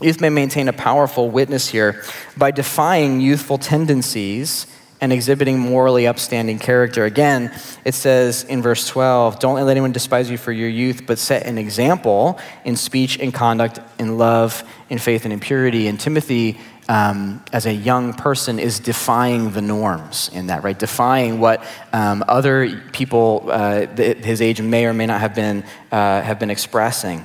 Youth 0.00 0.20
may 0.20 0.28
maintain 0.28 0.68
a 0.68 0.72
powerful 0.72 1.28
witness 1.28 1.68
here 1.68 2.04
by 2.36 2.52
defying 2.52 3.20
youthful 3.20 3.58
tendencies 3.58 4.68
and 5.00 5.12
exhibiting 5.12 5.58
morally 5.58 6.06
upstanding 6.06 6.58
character. 6.58 7.04
Again, 7.04 7.54
it 7.84 7.94
says 7.94 8.44
in 8.44 8.62
verse 8.62 8.86
12, 8.88 9.38
Don't 9.38 9.54
let 9.54 9.68
anyone 9.68 9.92
despise 9.92 10.30
you 10.30 10.38
for 10.38 10.52
your 10.52 10.68
youth, 10.68 11.02
but 11.06 11.18
set 11.18 11.46
an 11.46 11.58
example 11.58 12.38
in 12.64 12.76
speech 12.76 13.18
and 13.18 13.32
conduct, 13.32 13.80
in 13.98 14.18
love, 14.18 14.64
in 14.88 14.98
faith, 14.98 15.24
and 15.24 15.32
in 15.32 15.40
purity. 15.40 15.86
And 15.86 16.00
Timothy, 16.00 16.58
um, 16.88 17.44
as 17.52 17.66
a 17.66 17.72
young 17.72 18.12
person, 18.12 18.58
is 18.58 18.80
defying 18.80 19.52
the 19.52 19.62
norms 19.62 20.30
in 20.32 20.48
that, 20.48 20.64
right? 20.64 20.78
Defying 20.78 21.38
what 21.38 21.64
um, 21.92 22.24
other 22.26 22.80
people 22.92 23.48
uh, 23.50 23.86
his 23.86 24.40
age 24.40 24.60
may 24.60 24.86
or 24.86 24.92
may 24.92 25.06
not 25.06 25.20
have 25.20 25.34
been, 25.34 25.64
uh, 25.92 26.22
have 26.22 26.38
been 26.38 26.50
expressing 26.50 27.24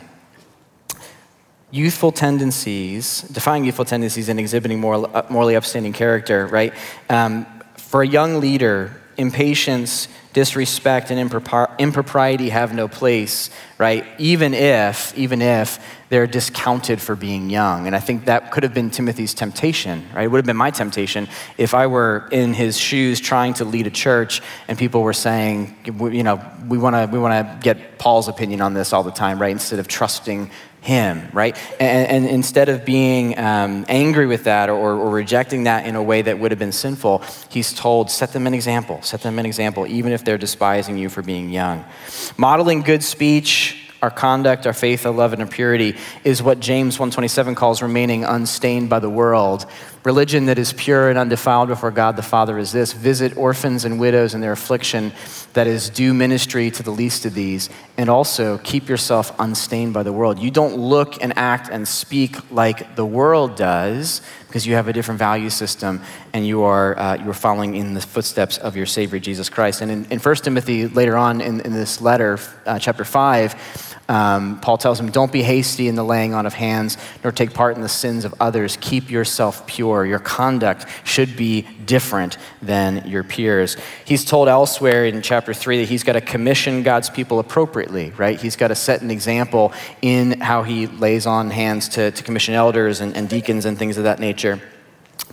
youthful 1.72 2.12
tendencies, 2.12 3.24
defying 3.24 3.66
youthful 3.66 3.84
tendencies 3.84 4.30
and 4.30 4.40
exhibiting 4.40 4.80
moral, 4.80 5.10
uh, 5.12 5.24
morally 5.32 5.56
upstanding 5.56 5.92
character, 5.92 6.46
right? 6.46 6.72
Um, 7.10 7.48
for 7.94 8.02
a 8.02 8.08
young 8.08 8.40
leader, 8.40 8.92
impatience, 9.18 10.08
disrespect, 10.34 11.12
and 11.12 11.20
impropriety 11.20 12.50
have 12.50 12.74
no 12.74 12.88
place, 12.88 13.52
right? 13.78 14.04
Even 14.18 14.56
if, 14.56 15.16
even 15.16 15.44
if 15.44 15.78
they're 16.10 16.26
discounted 16.26 17.00
for 17.00 17.16
being 17.16 17.52
young. 17.52 17.86
And 17.86 17.96
I 17.96 18.00
think 18.00 18.26
that 18.26 18.52
could 18.52 18.64
have 18.64 18.74
been 18.74 18.90
Timothy's 18.90 19.36
temptation, 19.36 20.08
right? 20.16 20.24
It 20.24 20.28
would 20.30 20.40
have 20.40 20.46
been 20.48 20.58
my 20.58 20.72
temptation 20.72 21.28
if 21.60 21.76
I 21.76 21.86
were 21.86 22.28
in 22.32 22.56
his 22.56 22.80
shoes 22.80 23.20
trying 23.20 23.54
to 23.56 23.64
lead 23.64 23.86
a 23.86 23.92
church 23.92 24.42
and 24.68 24.76
people 24.76 25.04
were 25.04 25.14
saying, 25.14 25.78
you 25.86 26.24
know, 26.24 26.44
we 26.68 26.80
want 26.80 26.96
to 26.96 27.08
we 27.14 27.20
want 27.20 27.34
to 27.46 27.60
get 27.62 28.00
Paul's 28.00 28.28
opinion 28.28 28.62
on 28.62 28.74
this 28.74 28.92
all 28.92 29.04
the 29.04 29.12
time, 29.12 29.38
right? 29.40 29.52
Instead 29.52 29.78
of 29.78 29.88
trusting 29.88 30.50
him, 30.84 31.30
right? 31.32 31.58
And, 31.80 32.10
and 32.10 32.26
instead 32.28 32.68
of 32.68 32.84
being 32.84 33.40
um, 33.40 33.86
angry 33.88 34.28
with 34.28 34.44
that 34.44 34.70
or, 34.70 34.94
or, 34.96 35.10
rejecting 35.10 35.64
that 35.64 35.86
in 35.86 35.96
a 35.96 36.04
way 36.04 36.22
that 36.22 36.38
would 36.40 36.52
have 36.52 36.60
been 36.60 36.74
sinful, 36.74 37.24
he's 37.50 37.72
told, 37.72 38.12
set 38.12 38.34
them 38.34 38.48
an 38.48 38.54
example, 38.54 39.02
set 39.02 39.22
them 39.22 39.40
an 39.40 39.46
example, 39.46 39.88
even 39.88 40.12
if 40.12 40.26
they're 40.26 40.38
despising 40.38 40.98
you 40.98 41.08
for 41.08 41.22
being 41.22 41.50
young. 41.50 41.86
Modeling 42.36 42.82
good 42.82 43.02
speech, 43.02 43.94
our 44.02 44.12
conduct, 44.12 44.68
our 44.68 44.74
faith, 44.74 45.06
our 45.06 45.14
love, 45.14 45.32
and 45.32 45.42
our 45.42 45.48
purity 45.48 45.96
is 46.26 46.44
what 46.44 46.60
James 46.60 46.96
127 46.96 47.56
calls 47.56 47.82
remaining 47.82 48.26
unstained 48.26 48.90
by 48.90 49.00
the 49.00 49.10
world. 49.10 49.66
Religion 50.04 50.48
that 50.48 50.60
is 50.60 50.74
pure 50.74 51.10
and 51.10 51.18
undefiled 51.18 51.70
before 51.70 51.90
God 51.90 52.18
the 52.18 52.22
Father 52.22 52.58
is 52.58 52.74
this 52.74 52.92
visit 52.92 53.38
orphans 53.38 53.86
and 53.86 54.02
widows 54.02 54.34
in 54.34 54.42
their 54.42 54.52
affliction, 54.52 55.14
that 55.54 55.66
is, 55.66 55.90
do 55.90 56.14
ministry 56.14 56.70
to 56.72 56.84
the 56.84 56.92
least 56.92 57.26
of 57.26 57.34
these, 57.34 57.70
and 57.98 58.10
also 58.10 58.58
keep 58.58 58.90
yourself 58.90 59.34
unstained 59.40 59.94
by 59.94 60.04
the 60.04 60.12
world. 60.12 60.40
You 60.40 60.52
don't 60.52 60.76
look 60.76 61.24
and 61.24 61.38
act 61.38 61.70
and 61.72 61.88
speak 61.88 62.52
like 62.52 62.98
the 62.98 63.06
world 63.06 63.56
does 63.56 64.22
because 64.48 64.68
you 64.68 64.76
have 64.76 64.90
a 64.90 64.94
different 64.94 65.20
value 65.20 65.50
system 65.50 66.02
and 66.34 66.46
you 66.46 66.64
are, 66.64 67.00
uh, 67.00 67.16
you 67.16 67.30
are 67.30 67.34
following 67.34 67.76
in 67.76 67.94
the 67.94 68.02
footsteps 68.02 68.58
of 68.58 68.76
your 68.76 68.86
Savior 68.86 69.20
Jesus 69.20 69.48
Christ. 69.48 69.82
And 69.82 69.90
in, 69.90 70.06
in 70.12 70.20
1 70.20 70.36
Timothy, 70.36 70.88
later 70.88 71.16
on 71.16 71.40
in, 71.40 71.62
in 71.62 71.72
this 71.72 72.02
letter, 72.02 72.40
uh, 72.66 72.78
chapter 72.78 73.06
5, 73.06 73.93
um, 74.14 74.60
Paul 74.60 74.78
tells 74.78 75.00
him, 75.00 75.10
Don't 75.10 75.32
be 75.32 75.42
hasty 75.42 75.88
in 75.88 75.96
the 75.96 76.04
laying 76.04 76.36
on 76.36 76.46
of 76.46 76.54
hands, 76.54 76.98
nor 77.24 77.32
take 77.32 77.52
part 77.52 77.76
in 77.76 77.82
the 77.82 77.90
sins 77.90 78.26
of 78.26 78.36
others. 78.40 78.78
Keep 78.80 79.10
yourself 79.10 79.66
pure. 79.66 80.06
Your 80.06 80.20
conduct 80.20 80.86
should 81.04 81.36
be 81.36 81.64
different 81.86 82.38
than 82.62 83.08
your 83.08 83.24
peers. 83.24 83.76
He's 84.06 84.24
told 84.24 84.50
elsewhere 84.50 85.06
in 85.06 85.24
chapter 85.24 85.52
3 85.52 85.80
that 85.80 85.90
he's 85.90 86.04
got 86.04 86.14
to 86.14 86.22
commission 86.22 86.84
God's 86.84 87.10
people 87.10 87.40
appropriately, 87.40 88.12
right? 88.12 88.40
He's 88.40 88.56
got 88.56 88.68
to 88.68 88.76
set 88.76 89.02
an 89.02 89.10
example 89.10 89.74
in 90.04 90.40
how 90.42 90.62
he 90.62 90.86
lays 90.86 91.26
on 91.26 91.50
hands 91.50 91.90
to, 91.90 92.12
to 92.12 92.24
commission 92.24 92.54
elders 92.54 93.02
and, 93.02 93.18
and 93.18 93.28
deacons 93.28 93.66
and 93.66 93.80
things 93.80 93.98
of 93.98 94.04
that 94.04 94.20
nature. 94.20 94.62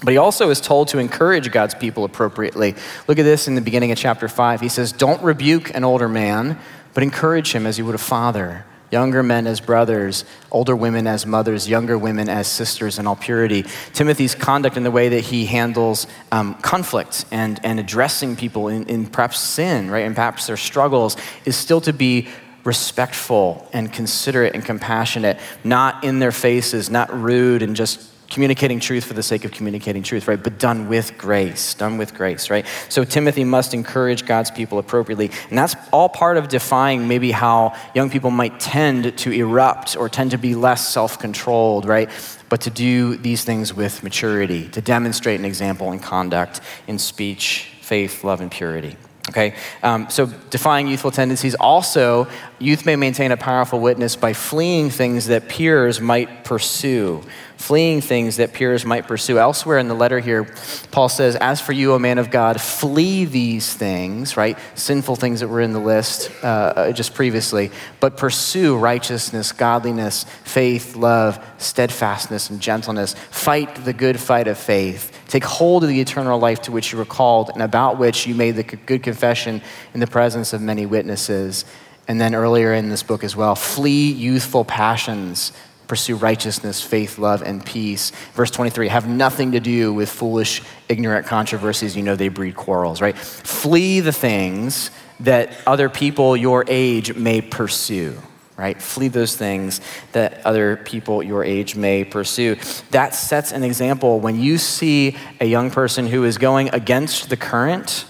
But 0.02 0.12
he 0.12 0.16
also 0.16 0.48
is 0.48 0.58
told 0.58 0.88
to 0.88 0.98
encourage 0.98 1.52
God's 1.52 1.74
people 1.74 2.04
appropriately. 2.04 2.74
Look 3.06 3.18
at 3.18 3.24
this 3.24 3.46
in 3.46 3.56
the 3.56 3.60
beginning 3.60 3.92
of 3.92 3.98
chapter 3.98 4.26
5. 4.26 4.62
He 4.62 4.70
says, 4.70 4.90
Don't 4.90 5.22
rebuke 5.22 5.74
an 5.74 5.84
older 5.84 6.08
man 6.08 6.58
but 6.94 7.02
encourage 7.02 7.52
him 7.52 7.66
as 7.66 7.78
you 7.78 7.84
would 7.84 7.94
a 7.94 7.98
father. 7.98 8.64
Younger 8.90 9.22
men 9.22 9.46
as 9.46 9.60
brothers, 9.60 10.24
older 10.50 10.74
women 10.74 11.06
as 11.06 11.24
mothers, 11.24 11.68
younger 11.68 11.96
women 11.96 12.28
as 12.28 12.48
sisters 12.48 12.98
in 12.98 13.06
all 13.06 13.16
purity. 13.16 13.64
Timothy's 13.92 14.34
conduct 14.34 14.76
in 14.76 14.82
the 14.82 14.90
way 14.90 15.10
that 15.10 15.20
he 15.20 15.46
handles 15.46 16.06
um, 16.32 16.54
conflict 16.54 17.24
and, 17.30 17.60
and 17.64 17.78
addressing 17.78 18.34
people 18.34 18.68
in, 18.68 18.84
in 18.86 19.06
perhaps 19.06 19.38
sin, 19.38 19.90
right, 19.90 20.04
and 20.04 20.16
perhaps 20.16 20.46
their 20.46 20.56
struggles 20.56 21.16
is 21.44 21.56
still 21.56 21.80
to 21.82 21.92
be 21.92 22.28
respectful 22.64 23.68
and 23.72 23.92
considerate 23.92 24.54
and 24.54 24.64
compassionate, 24.64 25.38
not 25.64 26.04
in 26.04 26.18
their 26.18 26.32
faces, 26.32 26.90
not 26.90 27.12
rude 27.14 27.62
and 27.62 27.76
just 27.76 28.10
communicating 28.30 28.78
truth 28.78 29.04
for 29.04 29.14
the 29.14 29.22
sake 29.22 29.44
of 29.44 29.50
communicating 29.50 30.02
truth, 30.02 30.28
right? 30.28 30.42
But 30.42 30.58
done 30.58 30.88
with 30.88 31.18
grace, 31.18 31.74
done 31.74 31.98
with 31.98 32.14
grace, 32.14 32.48
right? 32.48 32.64
So 32.88 33.04
Timothy 33.04 33.42
must 33.42 33.74
encourage 33.74 34.24
God's 34.24 34.52
people 34.52 34.78
appropriately. 34.78 35.32
And 35.48 35.58
that's 35.58 35.74
all 35.92 36.08
part 36.08 36.36
of 36.36 36.48
defying 36.48 37.08
maybe 37.08 37.32
how 37.32 37.74
young 37.94 38.08
people 38.08 38.30
might 38.30 38.60
tend 38.60 39.18
to 39.18 39.32
erupt 39.32 39.96
or 39.96 40.08
tend 40.08 40.30
to 40.30 40.38
be 40.38 40.54
less 40.54 40.88
self 40.88 41.18
controlled, 41.18 41.86
right? 41.86 42.08
But 42.48 42.62
to 42.62 42.70
do 42.70 43.16
these 43.16 43.44
things 43.44 43.74
with 43.74 44.02
maturity, 44.02 44.68
to 44.68 44.80
demonstrate 44.80 45.40
an 45.40 45.44
example 45.44 45.92
in 45.92 45.98
conduct, 45.98 46.60
in 46.86 46.98
speech, 46.98 47.72
faith, 47.82 48.22
love, 48.22 48.40
and 48.40 48.50
purity. 48.50 48.96
Okay, 49.28 49.54
um, 49.84 50.10
so 50.10 50.26
defying 50.26 50.88
youthful 50.88 51.12
tendencies. 51.12 51.54
Also, 51.54 52.26
youth 52.58 52.84
may 52.84 52.96
maintain 52.96 53.30
a 53.30 53.36
powerful 53.36 53.78
witness 53.78 54.16
by 54.16 54.32
fleeing 54.32 54.90
things 54.90 55.26
that 55.26 55.48
peers 55.48 56.00
might 56.00 56.42
pursue 56.42 57.22
fleeing 57.60 58.00
things 58.00 58.38
that 58.38 58.54
peers 58.54 58.86
might 58.86 59.06
pursue. 59.06 59.38
Elsewhere 59.38 59.78
in 59.78 59.86
the 59.86 59.94
letter 59.94 60.18
here, 60.18 60.50
Paul 60.92 61.10
says, 61.10 61.36
As 61.36 61.60
for 61.60 61.72
you, 61.72 61.92
O 61.92 61.98
man 61.98 62.16
of 62.16 62.30
God, 62.30 62.58
flee 62.58 63.26
these 63.26 63.72
things, 63.72 64.34
right? 64.34 64.58
Sinful 64.74 65.16
things 65.16 65.40
that 65.40 65.48
were 65.48 65.60
in 65.60 65.74
the 65.74 65.78
list 65.78 66.30
uh, 66.42 66.46
uh, 66.46 66.92
just 66.92 67.12
previously, 67.12 67.70
but 68.00 68.16
pursue 68.16 68.78
righteousness, 68.78 69.52
godliness, 69.52 70.24
faith, 70.42 70.96
love, 70.96 71.38
steadfastness, 71.58 72.48
and 72.48 72.60
gentleness. 72.60 73.14
Fight 73.30 73.84
the 73.84 73.92
good 73.92 74.18
fight 74.18 74.48
of 74.48 74.56
faith. 74.56 75.16
Take 75.28 75.44
hold 75.44 75.84
of 75.84 75.90
the 75.90 76.00
eternal 76.00 76.38
life 76.38 76.62
to 76.62 76.72
which 76.72 76.92
you 76.92 76.98
were 76.98 77.04
called 77.04 77.50
and 77.50 77.62
about 77.62 77.98
which 77.98 78.26
you 78.26 78.34
made 78.34 78.52
the 78.52 78.62
good 78.62 79.02
confession 79.02 79.60
in 79.92 80.00
the 80.00 80.06
presence 80.06 80.54
of 80.54 80.62
many 80.62 80.86
witnesses. 80.86 81.66
And 82.08 82.18
then 82.18 82.34
earlier 82.34 82.72
in 82.72 82.88
this 82.88 83.02
book 83.02 83.22
as 83.22 83.36
well, 83.36 83.54
flee 83.54 84.10
youthful 84.10 84.64
passions 84.64 85.52
pursue 85.90 86.14
righteousness, 86.14 86.80
faith, 86.80 87.18
love, 87.18 87.42
and 87.42 87.66
peace. 87.66 88.12
Verse 88.34 88.52
23 88.52 88.86
have 88.86 89.08
nothing 89.08 89.50
to 89.50 89.58
do 89.58 89.92
with 89.92 90.08
foolish, 90.08 90.62
ignorant 90.88 91.26
controversies. 91.26 91.96
You 91.96 92.04
know 92.04 92.14
they 92.14 92.28
breed 92.28 92.54
quarrels, 92.54 93.00
right? 93.00 93.18
Flee 93.18 93.98
the 93.98 94.12
things 94.12 94.92
that 95.18 95.50
other 95.66 95.88
people 95.88 96.36
your 96.36 96.64
age 96.68 97.16
may 97.16 97.40
pursue 97.40 98.16
right? 98.56 98.80
Flee 98.82 99.08
those 99.08 99.34
things 99.34 99.80
that 100.12 100.44
other 100.44 100.76
people 100.76 101.22
your 101.22 101.42
age 101.42 101.76
may 101.76 102.04
pursue. 102.04 102.56
That 102.90 103.14
sets 103.14 103.52
an 103.52 103.64
example 103.64 104.20
when 104.20 104.38
you 104.38 104.58
see 104.58 105.16
a 105.40 105.46
young 105.46 105.70
person 105.70 106.06
who 106.06 106.24
is 106.24 106.36
going 106.36 106.68
against 106.74 107.30
the 107.30 107.38
current, 107.38 108.04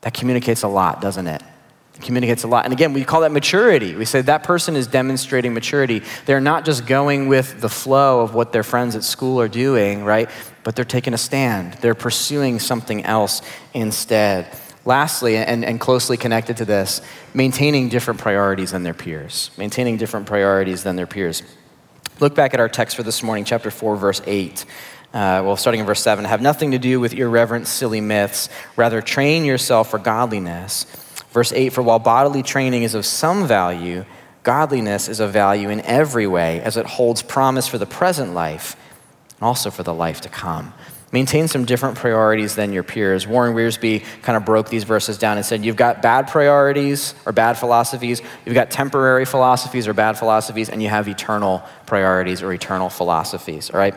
that 0.00 0.14
communicates 0.14 0.62
a 0.62 0.68
lot, 0.68 1.02
doesn't 1.02 1.26
it? 1.26 1.42
Communicates 2.00 2.42
a 2.42 2.48
lot. 2.48 2.64
And 2.64 2.72
again, 2.72 2.92
we 2.92 3.04
call 3.04 3.20
that 3.22 3.32
maturity. 3.32 3.94
We 3.94 4.04
say 4.04 4.20
that 4.22 4.42
person 4.42 4.76
is 4.76 4.86
demonstrating 4.86 5.54
maturity. 5.54 6.02
They're 6.26 6.40
not 6.40 6.64
just 6.64 6.86
going 6.86 7.28
with 7.28 7.60
the 7.60 7.68
flow 7.68 8.20
of 8.20 8.34
what 8.34 8.52
their 8.52 8.62
friends 8.62 8.96
at 8.96 9.04
school 9.04 9.40
are 9.40 9.48
doing, 9.48 10.04
right? 10.04 10.28
But 10.64 10.76
they're 10.76 10.84
taking 10.84 11.14
a 11.14 11.18
stand. 11.18 11.74
They're 11.74 11.94
pursuing 11.94 12.58
something 12.58 13.04
else 13.04 13.42
instead. 13.72 14.46
Lastly, 14.84 15.36
and, 15.36 15.64
and 15.64 15.80
closely 15.80 16.16
connected 16.16 16.58
to 16.58 16.64
this, 16.66 17.00
maintaining 17.32 17.88
different 17.88 18.20
priorities 18.20 18.72
than 18.72 18.82
their 18.82 18.92
peers. 18.92 19.50
Maintaining 19.56 19.96
different 19.96 20.26
priorities 20.26 20.82
than 20.82 20.96
their 20.96 21.06
peers. 21.06 21.42
Look 22.20 22.34
back 22.34 22.54
at 22.54 22.60
our 22.60 22.68
text 22.68 22.96
for 22.96 23.02
this 23.02 23.22
morning, 23.22 23.44
chapter 23.44 23.70
4, 23.70 23.96
verse 23.96 24.20
8. 24.26 24.64
Uh, 25.14 25.42
well, 25.44 25.56
starting 25.56 25.80
in 25.80 25.86
verse 25.86 26.02
7, 26.02 26.24
have 26.24 26.42
nothing 26.42 26.72
to 26.72 26.78
do 26.78 27.00
with 27.00 27.14
irreverent, 27.14 27.66
silly 27.66 28.00
myths. 28.00 28.48
Rather, 28.76 29.00
train 29.00 29.44
yourself 29.44 29.90
for 29.90 29.98
godliness. 29.98 30.86
Verse 31.34 31.52
8 31.52 31.72
For 31.72 31.82
while 31.82 31.98
bodily 31.98 32.42
training 32.42 32.84
is 32.84 32.94
of 32.94 33.04
some 33.04 33.46
value, 33.46 34.06
godliness 34.44 35.08
is 35.08 35.20
of 35.20 35.32
value 35.32 35.68
in 35.68 35.80
every 35.82 36.28
way, 36.28 36.60
as 36.60 36.78
it 36.78 36.86
holds 36.86 37.20
promise 37.22 37.66
for 37.66 37.76
the 37.76 37.86
present 37.86 38.32
life 38.32 38.76
and 39.30 39.42
also 39.42 39.70
for 39.70 39.82
the 39.82 39.92
life 39.92 40.22
to 40.22 40.28
come. 40.30 40.72
maintain 41.10 41.46
some 41.46 41.64
different 41.64 41.96
priorities 41.96 42.56
than 42.56 42.72
your 42.72 42.82
peers. 42.82 43.24
Warren 43.24 43.54
Wiersbe 43.54 44.04
kind 44.22 44.36
of 44.36 44.44
broke 44.44 44.68
these 44.68 44.82
verses 44.84 45.16
down 45.18 45.36
and 45.36 45.46
said, 45.46 45.64
You've 45.64 45.76
got 45.76 46.02
bad 46.02 46.28
priorities 46.28 47.14
or 47.26 47.32
bad 47.32 47.58
philosophies, 47.58 48.22
you've 48.46 48.54
got 48.54 48.70
temporary 48.70 49.24
philosophies 49.24 49.88
or 49.88 49.92
bad 49.92 50.16
philosophies, 50.16 50.68
and 50.68 50.80
you 50.80 50.88
have 50.88 51.08
eternal 51.08 51.62
priorities 51.86 52.42
or 52.42 52.52
eternal 52.52 52.88
philosophies, 52.88 53.70
all 53.70 53.78
right? 53.78 53.94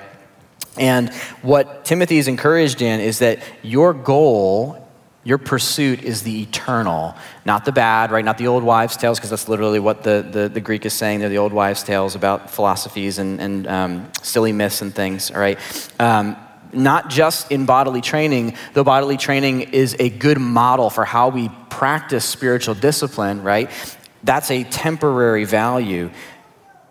And 0.80 1.14
what 1.44 1.86
Timothy 1.86 2.18
is 2.18 2.28
encouraged 2.28 2.82
in 2.82 3.00
is 3.00 3.20
that 3.20 3.40
your 3.62 3.94
goal 3.94 4.87
your 5.28 5.38
pursuit 5.38 6.03
is 6.03 6.23
the 6.23 6.43
eternal, 6.43 7.13
not 7.43 7.65
the 7.65 7.73
bad, 7.73 8.11
right? 8.11 8.23
Not 8.23 8.38
the 8.38 8.47
old 8.47 8.63
wives' 8.63 8.95
tales, 8.95 9.19
because 9.19 9.30
that's 9.30 9.49
literally 9.49 9.78
what 9.78 10.01
the, 10.01 10.25
the, 10.32 10.47
the, 10.47 10.61
Greek 10.61 10.86
is 10.86 10.93
saying. 10.93 11.19
They're 11.19 11.28
the 11.28 11.38
old 11.38 11.51
wives' 11.51 11.84
tales 11.84 12.15
about 12.15 12.49
philosophies 12.49 13.19
and, 13.19 13.41
and 13.41 13.67
um, 13.67 14.11
silly 14.21 14.53
myths 14.53 14.82
and 14.82 14.95
things, 14.95 15.30
all 15.30 15.41
right? 15.41 15.59
Um, 15.99 16.38
not 16.71 17.09
just 17.09 17.51
in 17.51 17.65
bodily 17.65 17.99
training, 17.99 18.55
though 18.71 18.86
bodily 18.86 19.17
training 19.17 19.61
is 19.73 19.97
a 19.99 20.09
good 20.09 20.39
model 20.39 20.89
for 20.89 21.03
how 21.03 21.28
we 21.28 21.49
practice 21.69 22.23
spiritual 22.23 22.75
discipline, 22.75 23.43
right? 23.43 23.69
That's 24.23 24.49
a 24.49 24.63
temporary 24.63 25.43
value. 25.43 26.09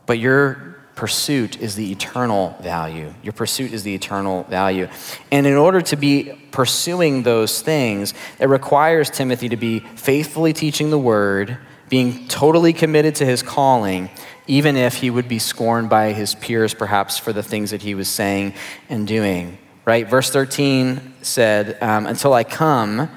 But 0.05 0.19
your 0.19 0.76
pursuit 0.97 1.61
is 1.61 1.77
the 1.77 1.93
eternal 1.93 2.57
value. 2.61 3.15
Your 3.23 3.35
pursuit 3.35 3.73
is 3.73 3.85
the 3.85 3.95
eternal 3.95 4.45
value. 4.45 4.89
And 5.31 5.47
in 5.47 5.55
order 5.55 5.83
to 5.83 5.97
be 5.97 6.33
pursuing 6.51 7.23
those 7.23 7.61
things, 7.61 8.15
it 8.41 8.49
requires 8.49 9.11
Timothy 9.11 9.51
to 9.51 9.57
be 9.57 9.81
faithfully 9.81 10.55
teaching 10.55 10.91
the 10.91 10.99
word, 10.99 11.59
being 11.91 12.27
totally 12.29 12.73
committed 12.73 13.15
to 13.17 13.27
his 13.27 13.43
calling, 13.43 14.11
even 14.47 14.77
if 14.77 14.97
he 14.97 15.11
would 15.11 15.29
be 15.29 15.39
scorned 15.39 15.91
by 15.91 16.13
his 16.13 16.35
peers 16.35 16.73
perhaps 16.73 17.19
for 17.19 17.33
the 17.33 17.43
things 17.43 17.71
that 17.71 17.83
he 17.83 17.95
was 17.95 18.09
saying 18.09 18.55
and 18.89 19.07
doing. 19.07 19.59
Right? 19.85 20.09
Verse 20.09 20.31
13 20.31 21.15
said, 21.21 21.81
um, 21.83 22.07
Until 22.07 22.33
I 22.33 22.43
come, 22.43 23.11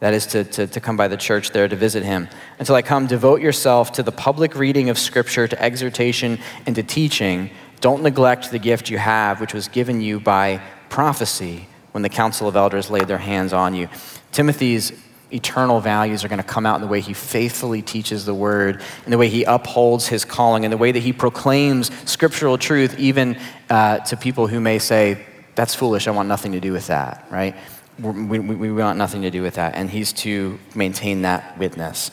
that 0.00 0.12
is 0.12 0.26
to, 0.26 0.44
to, 0.44 0.66
to, 0.66 0.80
come 0.80 0.96
by 0.96 1.08
the 1.08 1.16
church 1.16 1.50
there 1.50 1.66
to 1.66 1.76
visit 1.76 2.02
him. 2.02 2.28
Until 2.58 2.74
I 2.74 2.82
come, 2.82 3.06
devote 3.06 3.40
yourself 3.40 3.92
to 3.92 4.02
the 4.02 4.12
public 4.12 4.54
reading 4.54 4.90
of 4.90 4.98
Scripture, 4.98 5.48
to 5.48 5.62
exhortation, 5.62 6.38
and 6.66 6.74
to 6.76 6.82
teaching. 6.82 7.50
Don't 7.80 8.02
neglect 8.02 8.50
the 8.50 8.58
gift 8.58 8.90
you 8.90 8.98
have, 8.98 9.40
which 9.40 9.54
was 9.54 9.68
given 9.68 10.00
you 10.00 10.20
by 10.20 10.60
prophecy 10.88 11.66
when 11.92 12.02
the 12.02 12.08
council 12.08 12.46
of 12.46 12.56
elders 12.56 12.90
laid 12.90 13.08
their 13.08 13.18
hands 13.18 13.52
on 13.54 13.74
you. 13.74 13.88
Timothy's 14.32 14.92
eternal 15.32 15.80
values 15.80 16.24
are 16.24 16.28
going 16.28 16.40
to 16.40 16.44
come 16.44 16.66
out 16.66 16.76
in 16.76 16.82
the 16.82 16.86
way 16.86 17.00
he 17.00 17.12
faithfully 17.12 17.82
teaches 17.82 18.24
the 18.26 18.34
word, 18.34 18.82
in 19.04 19.10
the 19.10 19.18
way 19.18 19.28
he 19.28 19.44
upholds 19.44 20.06
his 20.06 20.24
calling, 20.24 20.64
in 20.64 20.70
the 20.70 20.76
way 20.76 20.92
that 20.92 21.02
he 21.02 21.12
proclaims 21.12 21.90
scriptural 22.08 22.58
truth, 22.58 22.98
even 22.98 23.38
uh, 23.70 23.98
to 23.98 24.16
people 24.16 24.46
who 24.46 24.60
may 24.60 24.78
say, 24.78 25.24
That's 25.54 25.74
foolish, 25.74 26.06
I 26.06 26.12
want 26.12 26.28
nothing 26.28 26.52
to 26.52 26.60
do 26.60 26.72
with 26.72 26.86
that, 26.88 27.26
right? 27.30 27.56
We, 27.98 28.38
we, 28.38 28.72
want 28.72 28.98
nothing 28.98 29.22
to 29.22 29.30
do 29.30 29.42
with 29.42 29.54
that, 29.54 29.74
and 29.74 29.88
he's 29.88 30.12
to 30.14 30.58
maintain 30.74 31.22
that 31.22 31.58
witness. 31.58 32.10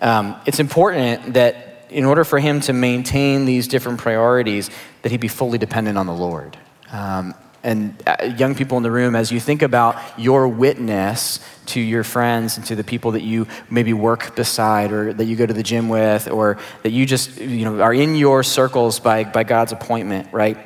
Um, 0.00 0.36
it's 0.46 0.60
important 0.60 1.34
that 1.34 1.86
in 1.90 2.04
order 2.04 2.24
for 2.24 2.38
him 2.38 2.60
to 2.60 2.72
maintain 2.72 3.44
these 3.44 3.68
different 3.68 4.00
priorities, 4.00 4.70
that 5.02 5.12
he 5.12 5.18
be 5.18 5.28
fully 5.28 5.58
dependent 5.58 5.98
on 5.98 6.06
the 6.06 6.12
Lord. 6.12 6.56
Um, 6.90 7.34
and 7.64 8.00
uh, 8.06 8.34
young 8.36 8.54
people 8.54 8.76
in 8.76 8.82
the 8.82 8.90
room, 8.90 9.16
as 9.16 9.32
you 9.32 9.40
think 9.40 9.62
about 9.62 9.96
your 10.18 10.46
witness 10.46 11.40
to 11.66 11.80
your 11.80 12.04
friends 12.04 12.58
and 12.58 12.66
to 12.66 12.76
the 12.76 12.84
people 12.84 13.12
that 13.12 13.22
you 13.22 13.46
maybe 13.70 13.94
work 13.94 14.36
beside 14.36 14.92
or 14.92 15.14
that 15.14 15.24
you 15.24 15.34
go 15.34 15.46
to 15.46 15.54
the 15.54 15.62
gym 15.62 15.88
with 15.88 16.30
or 16.30 16.58
that 16.82 16.90
you 16.90 17.06
just 17.06 17.40
you 17.40 17.64
know, 17.64 17.80
are 17.80 17.94
in 17.94 18.16
your 18.16 18.42
circles 18.42 19.00
by, 19.00 19.24
by 19.24 19.44
God's 19.44 19.72
appointment, 19.72 20.30
right? 20.30 20.58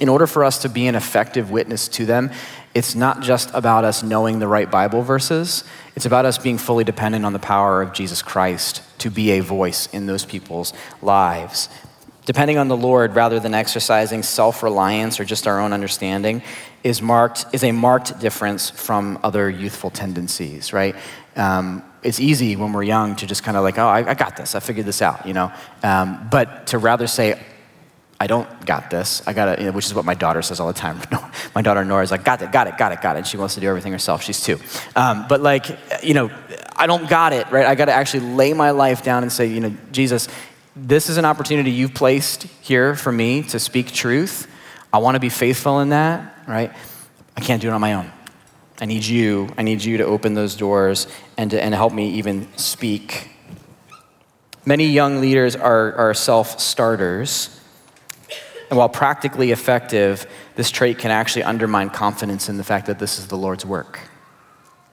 In 0.00 0.08
order 0.08 0.26
for 0.26 0.42
us 0.42 0.62
to 0.62 0.70
be 0.70 0.86
an 0.86 0.94
effective 0.94 1.50
witness 1.50 1.86
to 1.88 2.06
them, 2.06 2.30
it's 2.76 2.94
not 2.94 3.22
just 3.22 3.50
about 3.54 3.84
us 3.84 4.02
knowing 4.02 4.38
the 4.38 4.46
right 4.46 4.70
Bible 4.70 5.00
verses, 5.00 5.64
it's 5.94 6.04
about 6.04 6.26
us 6.26 6.36
being 6.36 6.58
fully 6.58 6.84
dependent 6.84 7.24
on 7.24 7.32
the 7.32 7.38
power 7.38 7.80
of 7.80 7.94
Jesus 7.94 8.20
Christ 8.20 8.82
to 8.98 9.08
be 9.08 9.30
a 9.30 9.40
voice 9.40 9.86
in 9.94 10.04
those 10.04 10.26
people's 10.26 10.74
lives. 11.00 11.70
Depending 12.26 12.58
on 12.58 12.68
the 12.68 12.76
Lord 12.76 13.14
rather 13.14 13.40
than 13.40 13.54
exercising 13.54 14.22
self 14.22 14.62
reliance 14.62 15.18
or 15.18 15.24
just 15.24 15.46
our 15.46 15.58
own 15.58 15.72
understanding 15.72 16.42
is, 16.84 17.00
marked, 17.00 17.46
is 17.54 17.64
a 17.64 17.72
marked 17.72 18.20
difference 18.20 18.68
from 18.68 19.18
other 19.22 19.48
youthful 19.48 19.88
tendencies, 19.88 20.74
right? 20.74 20.94
Um, 21.34 21.82
it's 22.02 22.20
easy 22.20 22.56
when 22.56 22.74
we're 22.74 22.82
young 22.82 23.16
to 23.16 23.26
just 23.26 23.42
kind 23.42 23.56
of 23.56 23.62
like, 23.62 23.78
oh, 23.78 23.88
I, 23.88 24.10
I, 24.10 24.12
got 24.12 24.36
this, 24.36 24.54
I 24.54 24.60
figured 24.60 24.84
this 24.84 25.00
out, 25.00 25.26
you 25.26 25.32
know? 25.32 25.50
Um, 25.82 26.28
but 26.30 26.66
to 26.66 26.78
rather 26.78 27.06
say, 27.06 27.40
I 28.18 28.26
don't 28.26 28.64
got 28.64 28.90
this. 28.90 29.22
I 29.26 29.34
got 29.34 29.60
it, 29.60 29.74
which 29.74 29.84
is 29.84 29.94
what 29.94 30.06
my 30.06 30.14
daughter 30.14 30.40
says 30.40 30.58
all 30.58 30.66
the 30.66 30.72
time. 30.72 31.00
my 31.54 31.60
daughter 31.60 31.84
Nora 31.84 32.02
is 32.02 32.10
like, 32.10 32.24
got 32.24 32.40
it, 32.40 32.50
got 32.50 32.66
it, 32.66 32.78
got 32.78 32.92
it, 32.92 33.02
got 33.02 33.16
it. 33.16 33.18
And 33.18 33.26
she 33.26 33.36
wants 33.36 33.54
to 33.54 33.60
do 33.60 33.68
everything 33.68 33.92
herself. 33.92 34.22
She's 34.22 34.40
two. 34.40 34.58
Um, 34.94 35.26
but 35.28 35.42
like, 35.42 35.66
you 36.02 36.14
know, 36.14 36.30
I 36.74 36.86
don't 36.86 37.08
got 37.10 37.34
it, 37.34 37.50
right? 37.50 37.66
I 37.66 37.74
got 37.74 37.86
to 37.86 37.92
actually 37.92 38.34
lay 38.34 38.54
my 38.54 38.70
life 38.70 39.02
down 39.02 39.22
and 39.22 39.30
say, 39.30 39.46
you 39.46 39.60
know, 39.60 39.74
Jesus, 39.92 40.28
this 40.74 41.10
is 41.10 41.18
an 41.18 41.26
opportunity 41.26 41.70
you've 41.70 41.94
placed 41.94 42.44
here 42.62 42.94
for 42.94 43.12
me 43.12 43.42
to 43.44 43.58
speak 43.58 43.92
truth. 43.92 44.46
I 44.92 44.98
want 44.98 45.16
to 45.16 45.20
be 45.20 45.28
faithful 45.28 45.80
in 45.80 45.90
that, 45.90 46.38
right? 46.46 46.72
I 47.36 47.40
can't 47.40 47.60
do 47.60 47.68
it 47.68 47.72
on 47.72 47.82
my 47.82 47.94
own. 47.94 48.10
I 48.80 48.86
need 48.86 49.04
you. 49.04 49.48
I 49.58 49.62
need 49.62 49.84
you 49.84 49.98
to 49.98 50.04
open 50.04 50.34
those 50.34 50.54
doors 50.54 51.06
and 51.36 51.50
to 51.50 51.62
and 51.62 51.74
help 51.74 51.92
me 51.92 52.10
even 52.12 52.48
speak. 52.56 53.30
Many 54.64 54.86
young 54.86 55.20
leaders 55.20 55.54
are, 55.54 55.94
are 55.94 56.14
self 56.14 56.60
starters 56.60 57.55
and 58.70 58.78
while 58.78 58.88
practically 58.88 59.52
effective, 59.52 60.26
this 60.54 60.70
trait 60.70 60.98
can 60.98 61.10
actually 61.10 61.44
undermine 61.44 61.90
confidence 61.90 62.48
in 62.48 62.56
the 62.56 62.64
fact 62.64 62.86
that 62.86 62.98
this 62.98 63.18
is 63.18 63.28
the 63.28 63.36
Lord's 63.36 63.64
work. 63.64 64.00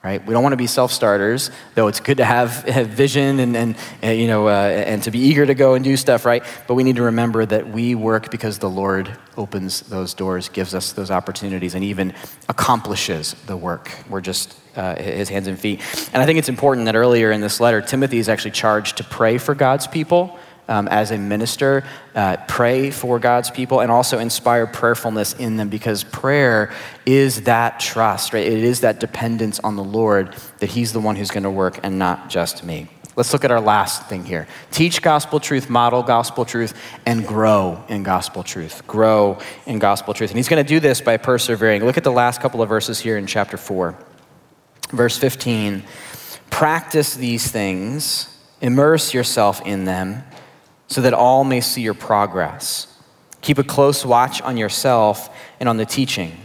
Right? 0.04 0.24
We 0.26 0.34
don't 0.34 0.44
want 0.44 0.52
to 0.52 0.58
be 0.58 0.68
self-starters, 0.68 1.50
though 1.76 1.88
it's 1.88 2.02
good 2.02 2.18
to 2.18 2.26
have, 2.26 2.68
have 2.68 2.90
vision 2.90 3.40
and, 3.40 3.56
and, 3.56 3.78
and 4.02 4.20
you 4.20 4.28
know, 4.28 4.50
uh, 4.50 4.52
and 4.52 5.02
to 5.04 5.12
be 5.12 5.20
eager 5.20 5.46
to 5.46 5.54
go 5.54 5.76
and 5.76 5.84
do 5.84 5.96
stuff, 5.96 6.26
right? 6.26 6.44
But 6.68 6.74
we 6.74 6.84
need 6.84 6.98
to 6.98 7.04
remember 7.04 7.46
that 7.46 7.70
we 7.70 7.96
work 7.96 8.30
because 8.30 8.60
the 8.60 8.70
Lord 8.70 9.18
opens 9.38 9.80
those 9.80 10.14
doors, 10.14 10.50
gives 10.50 10.76
us 10.76 10.92
those 10.92 11.10
opportunities, 11.10 11.74
and 11.74 11.86
even 11.86 12.14
accomplishes 12.50 13.34
the 13.46 13.56
work. 13.56 13.92
We're 14.10 14.20
just 14.20 14.60
uh, 14.76 14.96
his 14.96 15.30
hands 15.30 15.48
and 15.48 15.58
feet. 15.58 15.80
And 16.12 16.22
I 16.22 16.26
think 16.26 16.38
it's 16.38 16.50
important 16.50 16.86
that 16.88 16.96
earlier 16.96 17.32
in 17.32 17.40
this 17.40 17.62
letter, 17.62 17.82
Timothy 17.82 18.18
is 18.18 18.28
actually 18.28 18.52
charged 18.52 18.98
to 18.98 19.06
pray 19.06 19.38
for 19.38 19.56
God's 19.56 19.88
people 19.88 20.38
um, 20.68 20.88
as 20.88 21.12
a 21.12 21.18
minister, 21.18 21.84
uh, 22.16 22.38
pray 22.48 22.90
for 22.92 23.20
God's 23.20 23.50
people, 23.50 23.82
and 23.82 23.92
also 23.92 24.20
inspire 24.20 24.66
prayerfulness 24.66 25.34
in 25.34 25.58
them 25.58 25.70
because 25.70 26.04
prayer 26.04 26.72
is 27.06 27.44
that 27.44 27.80
trust, 27.80 28.34
right? 28.34 28.46
It 28.46 28.64
is 28.64 28.82
that 28.82 29.00
dependence 29.00 29.60
on 29.60 29.76
the 29.76 29.84
Lord 29.84 30.36
that 30.60 30.70
He's 30.70 30.94
the 30.94 31.00
one 31.00 31.16
who's 31.16 31.32
going 31.32 31.44
to 31.44 31.52
work 31.52 31.80
and 31.84 32.00
not 32.00 32.30
just 32.30 32.64
me. 32.64 32.88
Let's 33.16 33.32
look 33.32 33.46
at 33.46 33.52
our 33.52 33.62
last 33.62 34.08
thing 34.08 34.26
here. 34.26 34.48
Teach 34.72 35.02
gospel 35.02 35.40
truth, 35.40 35.70
model 35.70 36.02
gospel 36.02 36.46
truth, 36.46 36.74
and 37.06 37.28
grow 37.28 37.84
in 37.88 38.02
gospel 38.02 38.42
truth. 38.42 38.88
Grow 38.88 39.38
in 39.68 39.78
gospel 39.78 40.16
truth. 40.16 40.32
And 40.32 40.38
he's 40.38 40.50
going 40.50 40.64
to 40.64 40.68
do 40.68 40.80
this 40.80 41.00
by 41.00 41.18
persevering. 41.18 41.86
Look 41.86 41.98
at 41.98 42.04
the 42.04 42.12
last 42.12 42.42
couple 42.42 42.64
of 42.64 42.70
verses 42.70 43.00
here 43.00 43.18
in 43.18 43.28
chapter 43.28 43.58
4. 43.58 43.96
Verse 44.90 45.18
15 45.18 45.84
Practice 46.50 47.16
these 47.16 47.52
things, 47.52 48.36
immerse 48.62 49.14
yourself 49.14 49.62
in 49.66 49.86
them 49.86 50.24
so 50.88 51.02
that 51.02 51.14
all 51.14 51.44
may 51.44 51.62
see 51.62 51.82
your 51.82 51.94
progress. 51.94 52.88
Keep 53.42 53.58
a 53.58 53.64
close 53.64 54.06
watch 54.06 54.42
on 54.42 54.58
yourself 54.58 55.36
and 55.60 55.68
on 55.68 55.78
the 55.78 55.86
teaching. 55.86 56.38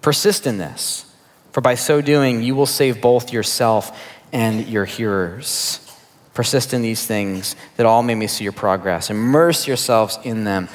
Persist 0.00 0.46
in 0.46 0.58
this, 0.58 1.04
for 1.52 1.60
by 1.60 1.74
so 1.74 2.00
doing, 2.00 2.42
you 2.42 2.54
will 2.54 2.66
save 2.66 3.00
both 3.00 3.32
yourself 3.32 3.98
and 4.32 4.66
your 4.68 4.84
hearers. 4.84 5.80
Persist 6.34 6.72
in 6.72 6.82
these 6.82 7.04
things, 7.04 7.56
that 7.76 7.86
all 7.86 8.02
may 8.02 8.26
see 8.26 8.44
your 8.44 8.52
progress. 8.52 9.10
Immerse 9.10 9.66
yourselves 9.66 10.18
in 10.22 10.44
them 10.44 10.68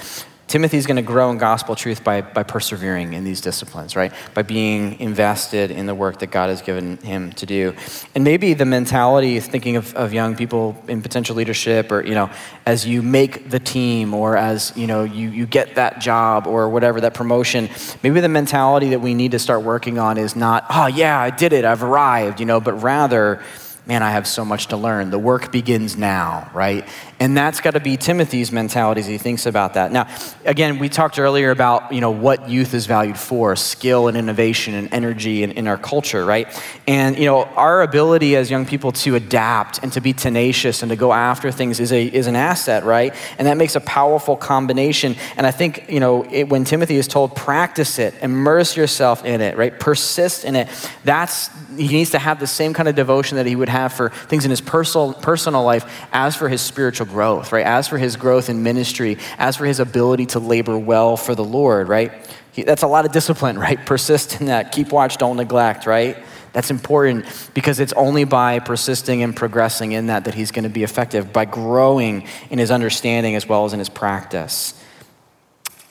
Timothy's 0.54 0.86
going 0.86 0.98
to 0.98 1.02
grow 1.02 1.32
in 1.32 1.40
gospel 1.40 1.76
truth 1.76 2.04
by, 2.04 2.22
by 2.22 2.44
persevering 2.44 3.14
in 3.14 3.24
these 3.24 3.42
disciplines, 3.42 3.96
right? 3.96 4.14
By 4.36 4.44
being 4.44 5.00
invested 5.00 5.72
in 5.72 5.88
the 5.88 5.96
work 5.96 6.20
that 6.20 6.28
God 6.28 6.50
has 6.50 6.62
given 6.62 6.98
him 6.98 7.32
to 7.32 7.48
do. 7.48 7.74
And 8.14 8.24
maybe 8.24 8.54
the 8.54 8.64
mentality, 8.64 9.40
thinking 9.40 9.78
of, 9.78 9.96
of 9.96 10.14
young 10.14 10.36
people 10.36 10.80
in 10.88 11.02
potential 11.02 11.36
leadership, 11.36 11.92
or, 11.92 12.06
you 12.06 12.14
know, 12.14 12.30
as 12.68 12.86
you 12.86 13.02
make 13.02 13.50
the 13.50 13.58
team, 13.58 14.14
or 14.14 14.38
as, 14.38 14.72
you 14.76 14.86
know, 14.86 15.04
you, 15.04 15.30
you 15.30 15.48
get 15.48 15.74
that 15.74 16.00
job, 16.00 16.46
or 16.46 16.70
whatever, 16.70 17.02
that 17.02 17.16
promotion, 17.16 17.68
maybe 18.04 18.20
the 18.20 18.30
mentality 18.30 18.90
that 18.90 19.02
we 19.02 19.16
need 19.16 19.32
to 19.32 19.40
start 19.40 19.64
working 19.64 19.98
on 19.98 20.20
is 20.20 20.36
not, 20.36 20.68
oh, 20.70 20.86
yeah, 20.86 21.20
I 21.20 21.32
did 21.32 21.52
it, 21.54 21.66
I've 21.66 21.82
arrived, 21.82 22.40
you 22.40 22.46
know, 22.46 22.60
but 22.60 22.74
rather, 22.74 23.42
man, 23.86 24.02
I 24.02 24.12
have 24.12 24.28
so 24.28 24.46
much 24.46 24.68
to 24.68 24.78
learn. 24.78 25.10
The 25.10 25.20
work 25.20 25.52
begins 25.52 25.98
now, 25.98 26.50
right? 26.54 26.88
And 27.20 27.38
that's 27.38 27.60
got 27.60 27.72
to 27.72 27.82
be 27.82 27.98
Timothy's 27.98 28.52
mentality 28.52 29.02
as 29.02 29.08
he 29.08 29.18
thinks 29.18 29.46
about 29.46 29.74
that. 29.74 29.92
Now, 29.92 30.08
again, 30.46 30.80
we 30.80 30.88
talked 30.88 31.20
earlier 31.20 31.52
about, 31.52 31.92
you 31.92 32.00
know, 32.00 32.12
what 32.12 32.50
youth 32.50 32.74
is 32.74 32.86
valued 32.86 33.18
for, 33.18 33.56
skill 33.58 34.08
and 34.08 34.16
innovation 34.16 34.74
and 34.74 34.94
energy 34.94 35.44
in, 35.44 35.52
in 35.52 35.68
our 35.68 35.78
culture, 35.78 36.24
right? 36.24 36.48
And, 36.88 37.18
you 37.18 37.26
know, 37.26 37.44
our 37.44 37.82
ability 37.82 38.38
as 38.38 38.50
young 38.50 38.66
people 38.66 38.94
to 38.94 39.16
adapt 39.16 39.84
and 39.84 39.92
to 39.94 40.02
be 40.02 40.14
tenacious 40.14 40.82
and 40.82 40.90
to 40.90 40.96
go 40.96 41.12
after 41.12 41.52
things 41.52 41.82
is, 41.82 41.92
a, 41.92 42.06
is 42.06 42.28
an 42.28 42.38
asset, 42.38 42.86
right? 42.86 43.14
And 43.38 43.48
that 43.48 43.58
makes 43.58 43.76
a 43.76 43.82
powerful 43.82 44.38
combination. 44.38 45.16
And 45.36 45.46
I 45.46 45.52
think, 45.52 45.90
you 45.90 46.00
know, 46.00 46.24
it, 46.32 46.48
when 46.48 46.64
Timothy 46.64 46.96
is 46.96 47.08
told, 47.08 47.36
practice 47.36 48.00
it, 48.00 48.14
immerse 48.22 48.78
yourself 48.78 49.26
in 49.26 49.42
it, 49.42 49.58
right? 49.58 49.78
Persist 49.78 50.46
in 50.46 50.56
it. 50.56 50.70
That's, 51.04 51.50
he 51.76 51.88
needs 51.88 52.12
to 52.12 52.20
have 52.20 52.40
the 52.40 52.48
same 52.48 52.74
kind 52.74 52.88
of 52.88 52.96
devotion 52.96 53.38
that 53.38 53.46
he 53.46 53.56
would 53.56 53.73
have 53.74 53.92
for 53.92 54.10
things 54.10 54.46
in 54.46 54.52
his 54.52 54.62
personal, 54.62 55.14
personal 55.14 55.64
life 55.64 56.08
as 56.14 56.36
for 56.36 56.48
his 56.48 56.62
spiritual 56.62 57.06
growth, 57.06 57.52
right? 57.52 57.66
As 57.66 57.88
for 57.88 57.98
his 57.98 58.16
growth 58.16 58.50
in 58.50 58.64
ministry, 58.64 59.18
as 59.38 59.58
for 59.58 59.66
his 59.66 59.80
ability 59.80 60.28
to 60.28 60.40
labor 60.40 60.78
well 60.78 61.18
for 61.18 61.36
the 61.36 61.44
Lord, 61.44 61.90
right? 61.90 62.12
He, 62.54 62.64
that's 62.64 62.84
a 62.84 62.88
lot 62.88 63.06
of 63.06 63.12
discipline, 63.12 63.60
right? 63.68 63.84
Persist 63.86 64.40
in 64.40 64.48
that. 64.48 64.72
Keep 64.72 64.92
watch, 64.92 65.18
don't 65.18 65.38
neglect, 65.38 65.86
right? 65.86 66.24
That's 66.54 66.70
important 66.70 67.26
because 67.54 67.80
it's 67.80 67.94
only 67.94 68.24
by 68.24 68.60
persisting 68.60 69.24
and 69.24 69.36
progressing 69.36 69.92
in 69.92 70.08
that 70.08 70.26
that 70.26 70.36
he's 70.36 70.52
going 70.52 70.64
to 70.64 70.70
be 70.70 70.84
effective, 70.84 71.34
by 71.34 71.46
growing 71.46 72.28
in 72.50 72.60
his 72.60 72.72
understanding 72.72 73.36
as 73.36 73.48
well 73.48 73.66
as 73.66 73.74
in 73.74 73.80
his 73.80 73.90
practice. 73.90 74.80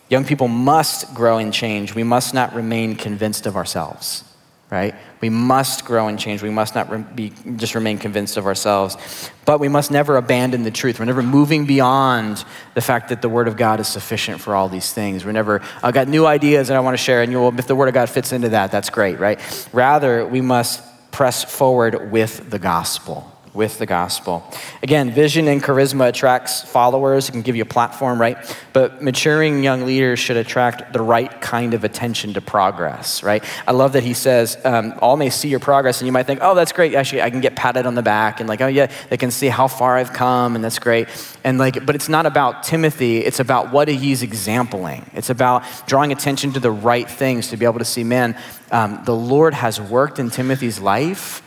Young 0.08 0.24
people 0.24 0.46
must 0.46 1.14
grow 1.14 1.38
and 1.38 1.52
change. 1.52 1.94
We 1.94 2.04
must 2.04 2.32
not 2.32 2.54
remain 2.54 2.94
convinced 2.94 3.46
of 3.46 3.56
ourselves 3.56 4.24
right? 4.72 4.94
We 5.20 5.28
must 5.28 5.84
grow 5.84 6.08
and 6.08 6.18
change. 6.18 6.42
We 6.42 6.48
must 6.48 6.74
not 6.74 6.90
re- 6.90 7.04
be, 7.14 7.32
just 7.56 7.74
remain 7.74 7.98
convinced 7.98 8.38
of 8.38 8.46
ourselves. 8.46 8.96
But 9.44 9.60
we 9.60 9.68
must 9.68 9.90
never 9.90 10.16
abandon 10.16 10.62
the 10.62 10.70
truth. 10.70 10.98
We're 10.98 11.04
never 11.04 11.22
moving 11.22 11.66
beyond 11.66 12.42
the 12.74 12.80
fact 12.80 13.10
that 13.10 13.20
the 13.20 13.28
Word 13.28 13.48
of 13.48 13.58
God 13.58 13.80
is 13.80 13.86
sufficient 13.86 14.40
for 14.40 14.54
all 14.54 14.70
these 14.70 14.90
things. 14.90 15.26
We're 15.26 15.32
never, 15.32 15.60
I've 15.82 15.92
got 15.92 16.08
new 16.08 16.24
ideas 16.24 16.68
that 16.68 16.76
I 16.76 16.80
want 16.80 16.96
to 16.96 17.02
share, 17.02 17.22
and 17.22 17.30
you 17.30 17.38
know, 17.38 17.48
if 17.48 17.66
the 17.66 17.76
Word 17.76 17.88
of 17.88 17.94
God 17.94 18.08
fits 18.08 18.32
into 18.32 18.48
that, 18.48 18.72
that's 18.72 18.88
great, 18.88 19.20
right? 19.20 19.38
Rather, 19.74 20.26
we 20.26 20.40
must 20.40 20.82
press 21.12 21.44
forward 21.44 22.10
with 22.10 22.48
the 22.50 22.58
gospel 22.58 23.31
with 23.54 23.78
the 23.78 23.84
gospel. 23.84 24.42
Again, 24.82 25.10
vision 25.10 25.46
and 25.46 25.62
charisma 25.62 26.08
attracts 26.08 26.62
followers. 26.62 27.28
It 27.28 27.32
can 27.32 27.42
give 27.42 27.54
you 27.54 27.62
a 27.62 27.66
platform, 27.66 28.18
right? 28.18 28.38
But 28.72 29.02
maturing 29.02 29.62
young 29.62 29.84
leaders 29.84 30.18
should 30.18 30.38
attract 30.38 30.94
the 30.94 31.02
right 31.02 31.40
kind 31.42 31.74
of 31.74 31.84
attention 31.84 32.32
to 32.34 32.40
progress, 32.40 33.22
right? 33.22 33.44
I 33.66 33.72
love 33.72 33.92
that 33.92 34.04
he 34.04 34.14
says, 34.14 34.56
um, 34.64 34.94
all 35.02 35.18
may 35.18 35.28
see 35.28 35.48
your 35.48 35.60
progress, 35.60 36.00
and 36.00 36.06
you 36.06 36.12
might 36.12 36.26
think, 36.26 36.40
oh, 36.42 36.54
that's 36.54 36.72
great. 36.72 36.94
Actually, 36.94 37.22
I 37.22 37.30
can 37.30 37.40
get 37.40 37.54
patted 37.54 37.84
on 37.84 37.94
the 37.94 38.02
back, 38.02 38.40
and 38.40 38.48
like, 38.48 38.62
oh, 38.62 38.68
yeah, 38.68 38.90
they 39.10 39.18
can 39.18 39.30
see 39.30 39.48
how 39.48 39.68
far 39.68 39.98
I've 39.98 40.14
come, 40.14 40.56
and 40.56 40.64
that's 40.64 40.78
great. 40.78 41.08
And 41.44 41.58
like, 41.58 41.84
but 41.84 41.94
it's 41.94 42.08
not 42.08 42.24
about 42.24 42.62
Timothy, 42.62 43.18
it's 43.18 43.40
about 43.40 43.70
what 43.70 43.88
he's 43.88 44.22
exempling. 44.22 45.06
It's 45.12 45.28
about 45.28 45.64
drawing 45.86 46.10
attention 46.10 46.54
to 46.54 46.60
the 46.60 46.70
right 46.70 47.08
things 47.08 47.48
to 47.48 47.58
be 47.58 47.66
able 47.66 47.80
to 47.80 47.84
see, 47.84 48.04
man, 48.04 48.34
um, 48.70 49.02
the 49.04 49.14
Lord 49.14 49.52
has 49.52 49.78
worked 49.78 50.18
in 50.18 50.30
Timothy's 50.30 50.80
life 50.80 51.42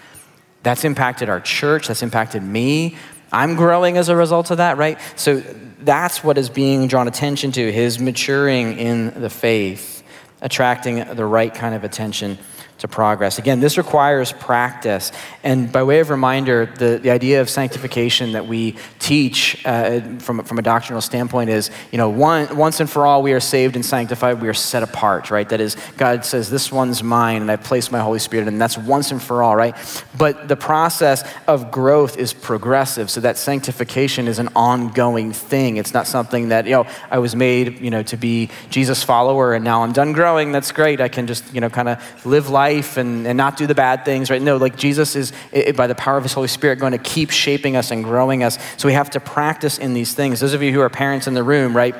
that's 0.65 0.83
impacted 0.83 1.29
our 1.29 1.39
church, 1.39 1.87
that's 1.89 2.01
impacted 2.01 2.41
me. 2.41 2.97
I'm 3.31 3.55
growing 3.55 3.97
as 3.97 4.09
a 4.09 4.15
result 4.15 4.49
of 4.49 4.57
that, 4.57 4.77
right? 4.77 4.97
So 5.15 5.41
that's 5.81 6.23
what 6.23 6.39
is 6.39 6.49
being 6.49 6.87
drawn 6.87 7.07
attention 7.07 7.51
to, 7.51 7.71
his 7.71 7.99
maturing 7.99 8.79
in 8.79 9.21
the 9.21 9.29
faith, 9.29 10.01
attracting 10.41 11.15
the 11.15 11.23
right 11.23 11.53
kind 11.53 11.75
of 11.75 11.83
attention 11.83 12.39
to 12.77 12.87
progress. 12.89 13.39
Again, 13.39 13.61
this 13.61 13.77
requires 13.77 14.33
practice. 14.33 15.11
And 15.43 15.71
by 15.71 15.83
way 15.83 15.99
of 15.99 16.09
reminder, 16.09 16.65
the, 16.65 16.99
the 17.01 17.09
idea 17.09 17.39
of 17.39 17.49
sanctification 17.49 18.33
that 18.33 18.47
we 18.47 18.75
teach 18.99 19.65
uh, 19.65 20.01
from, 20.19 20.43
from 20.43 20.59
a 20.59 20.61
doctrinal 20.61 21.01
standpoint 21.01 21.49
is, 21.49 21.71
you 21.91 21.97
know, 21.97 22.09
one, 22.09 22.57
once 22.57 22.81
and 22.81 22.89
for 22.89 23.05
all, 23.05 23.23
we 23.23 23.31
are 23.31 23.39
saved 23.39 23.77
and 23.77 23.85
sanctified, 23.85 24.41
we 24.41 24.49
are 24.49 24.53
set 24.53 24.83
apart, 24.83 25.31
right? 25.31 25.47
That 25.47 25.61
is, 25.61 25.77
God 25.95 26.25
says, 26.25 26.49
this 26.49 26.69
one's 26.69 27.01
mine, 27.01 27.41
and 27.41 27.49
I 27.49 27.55
place 27.55 27.91
my 27.91 27.99
Holy 27.99 28.19
Spirit, 28.19 28.49
and 28.49 28.59
that's 28.59 28.77
once 28.77 29.11
and 29.11 29.21
for 29.23 29.41
all, 29.41 29.55
right? 29.55 29.75
But 30.17 30.49
the 30.49 30.57
process 30.57 31.23
of 31.47 31.71
growth 31.71 32.17
is 32.17 32.33
progressive, 32.33 33.09
so 33.09 33.21
that 33.21 33.37
sanctification 33.37 34.27
is 34.27 34.37
an 34.37 34.49
ongoing 34.53 35.31
thing. 35.31 35.77
It's 35.77 35.93
not 35.93 36.07
something 36.07 36.49
that, 36.49 36.65
you 36.65 36.71
know, 36.71 36.87
I 37.09 37.19
was 37.19 37.37
made, 37.37 37.79
you 37.79 37.89
know, 37.89 38.03
to 38.03 38.17
be 38.17 38.49
Jesus' 38.69 39.01
follower, 39.01 39.53
and 39.53 39.63
now 39.63 39.83
I'm 39.83 39.93
done 39.93 40.11
growing, 40.11 40.51
that's 40.51 40.73
great. 40.73 40.99
I 40.99 41.07
can 41.07 41.25
just, 41.25 41.53
you 41.53 41.61
know, 41.61 41.69
kind 41.69 41.87
of 41.87 42.25
live 42.25 42.49
life 42.49 42.64
life 42.65 42.97
and, 42.97 43.27
and 43.27 43.37
not 43.37 43.57
do 43.57 43.67
the 43.67 43.75
bad 43.75 44.05
things, 44.05 44.31
right? 44.31 44.41
No, 44.41 44.57
like 44.57 44.75
Jesus 44.75 45.15
is, 45.15 45.31
by 45.75 45.87
the 45.87 45.95
power 45.95 46.17
of 46.17 46.23
his 46.23 46.33
Holy 46.33 46.47
Spirit, 46.47 46.79
going 46.79 46.93
to 46.93 47.05
keep 47.15 47.29
shaping 47.29 47.75
us 47.75 47.91
and 47.91 48.03
growing 48.03 48.41
us. 48.43 48.57
So 48.77 48.87
we 48.87 48.93
have 48.93 49.11
to 49.11 49.19
practice 49.19 49.77
in 49.77 49.93
these 49.93 50.13
things. 50.15 50.39
Those 50.39 50.53
of 50.53 50.63
you 50.63 50.71
who 50.71 50.81
are 50.81 50.89
parents 50.89 51.27
in 51.27 51.33
the 51.35 51.43
room, 51.43 51.75
right? 51.75 51.95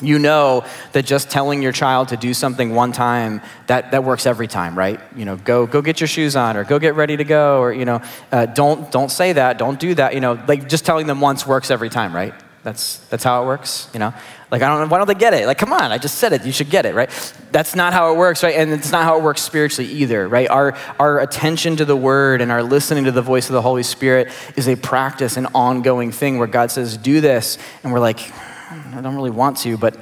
you 0.00 0.18
know 0.18 0.64
that 0.92 1.04
just 1.04 1.30
telling 1.30 1.62
your 1.62 1.70
child 1.70 2.08
to 2.08 2.16
do 2.16 2.34
something 2.34 2.74
one 2.74 2.90
time 2.90 3.40
that, 3.68 3.92
that 3.92 4.02
works 4.02 4.26
every 4.26 4.48
time 4.48 4.76
right 4.76 4.98
you 5.14 5.24
know 5.24 5.36
go 5.36 5.64
go 5.64 5.80
get 5.80 6.00
your 6.00 6.08
shoes 6.08 6.34
on 6.34 6.56
or 6.56 6.64
go 6.64 6.80
get 6.80 6.96
ready 6.96 7.16
to 7.16 7.22
go 7.22 7.60
or 7.60 7.72
you 7.72 7.84
know 7.84 8.02
uh, 8.32 8.46
don't 8.46 8.90
don't 8.90 9.12
say 9.12 9.32
that 9.32 9.58
don't 9.58 9.78
do 9.78 9.94
that 9.94 10.12
you 10.12 10.20
know 10.20 10.32
like 10.48 10.68
just 10.68 10.84
telling 10.84 11.06
them 11.06 11.20
once 11.20 11.46
works 11.46 11.70
every 11.70 11.88
time 11.88 12.12
right 12.12 12.34
that's 12.64 12.98
that's 13.10 13.22
how 13.22 13.42
it 13.42 13.46
works 13.46 13.88
you 13.92 14.00
know 14.00 14.12
like, 14.52 14.60
I 14.60 14.68
don't, 14.68 14.90
why 14.90 14.98
don't 14.98 15.06
they 15.06 15.14
get 15.14 15.32
it? 15.32 15.46
Like, 15.46 15.56
come 15.56 15.72
on, 15.72 15.90
I 15.92 15.96
just 15.96 16.16
said 16.16 16.34
it. 16.34 16.44
You 16.44 16.52
should 16.52 16.68
get 16.68 16.84
it, 16.84 16.94
right? 16.94 17.08
That's 17.52 17.74
not 17.74 17.94
how 17.94 18.12
it 18.12 18.18
works, 18.18 18.42
right? 18.42 18.54
And 18.54 18.70
it's 18.70 18.92
not 18.92 19.04
how 19.04 19.16
it 19.16 19.22
works 19.22 19.40
spiritually 19.40 19.90
either, 19.90 20.28
right? 20.28 20.46
Our, 20.50 20.76
our 20.98 21.20
attention 21.20 21.76
to 21.76 21.86
the 21.86 21.96
word 21.96 22.42
and 22.42 22.52
our 22.52 22.62
listening 22.62 23.04
to 23.04 23.12
the 23.12 23.22
voice 23.22 23.48
of 23.48 23.54
the 23.54 23.62
Holy 23.62 23.82
Spirit 23.82 24.30
is 24.54 24.68
a 24.68 24.76
practice, 24.76 25.38
an 25.38 25.46
ongoing 25.54 26.12
thing 26.12 26.36
where 26.36 26.46
God 26.46 26.70
says, 26.70 26.98
do 26.98 27.22
this. 27.22 27.56
And 27.82 27.94
we're 27.94 28.00
like, 28.00 28.30
I 28.70 29.00
don't 29.00 29.14
really 29.14 29.30
want 29.30 29.56
to, 29.58 29.78
but 29.78 29.96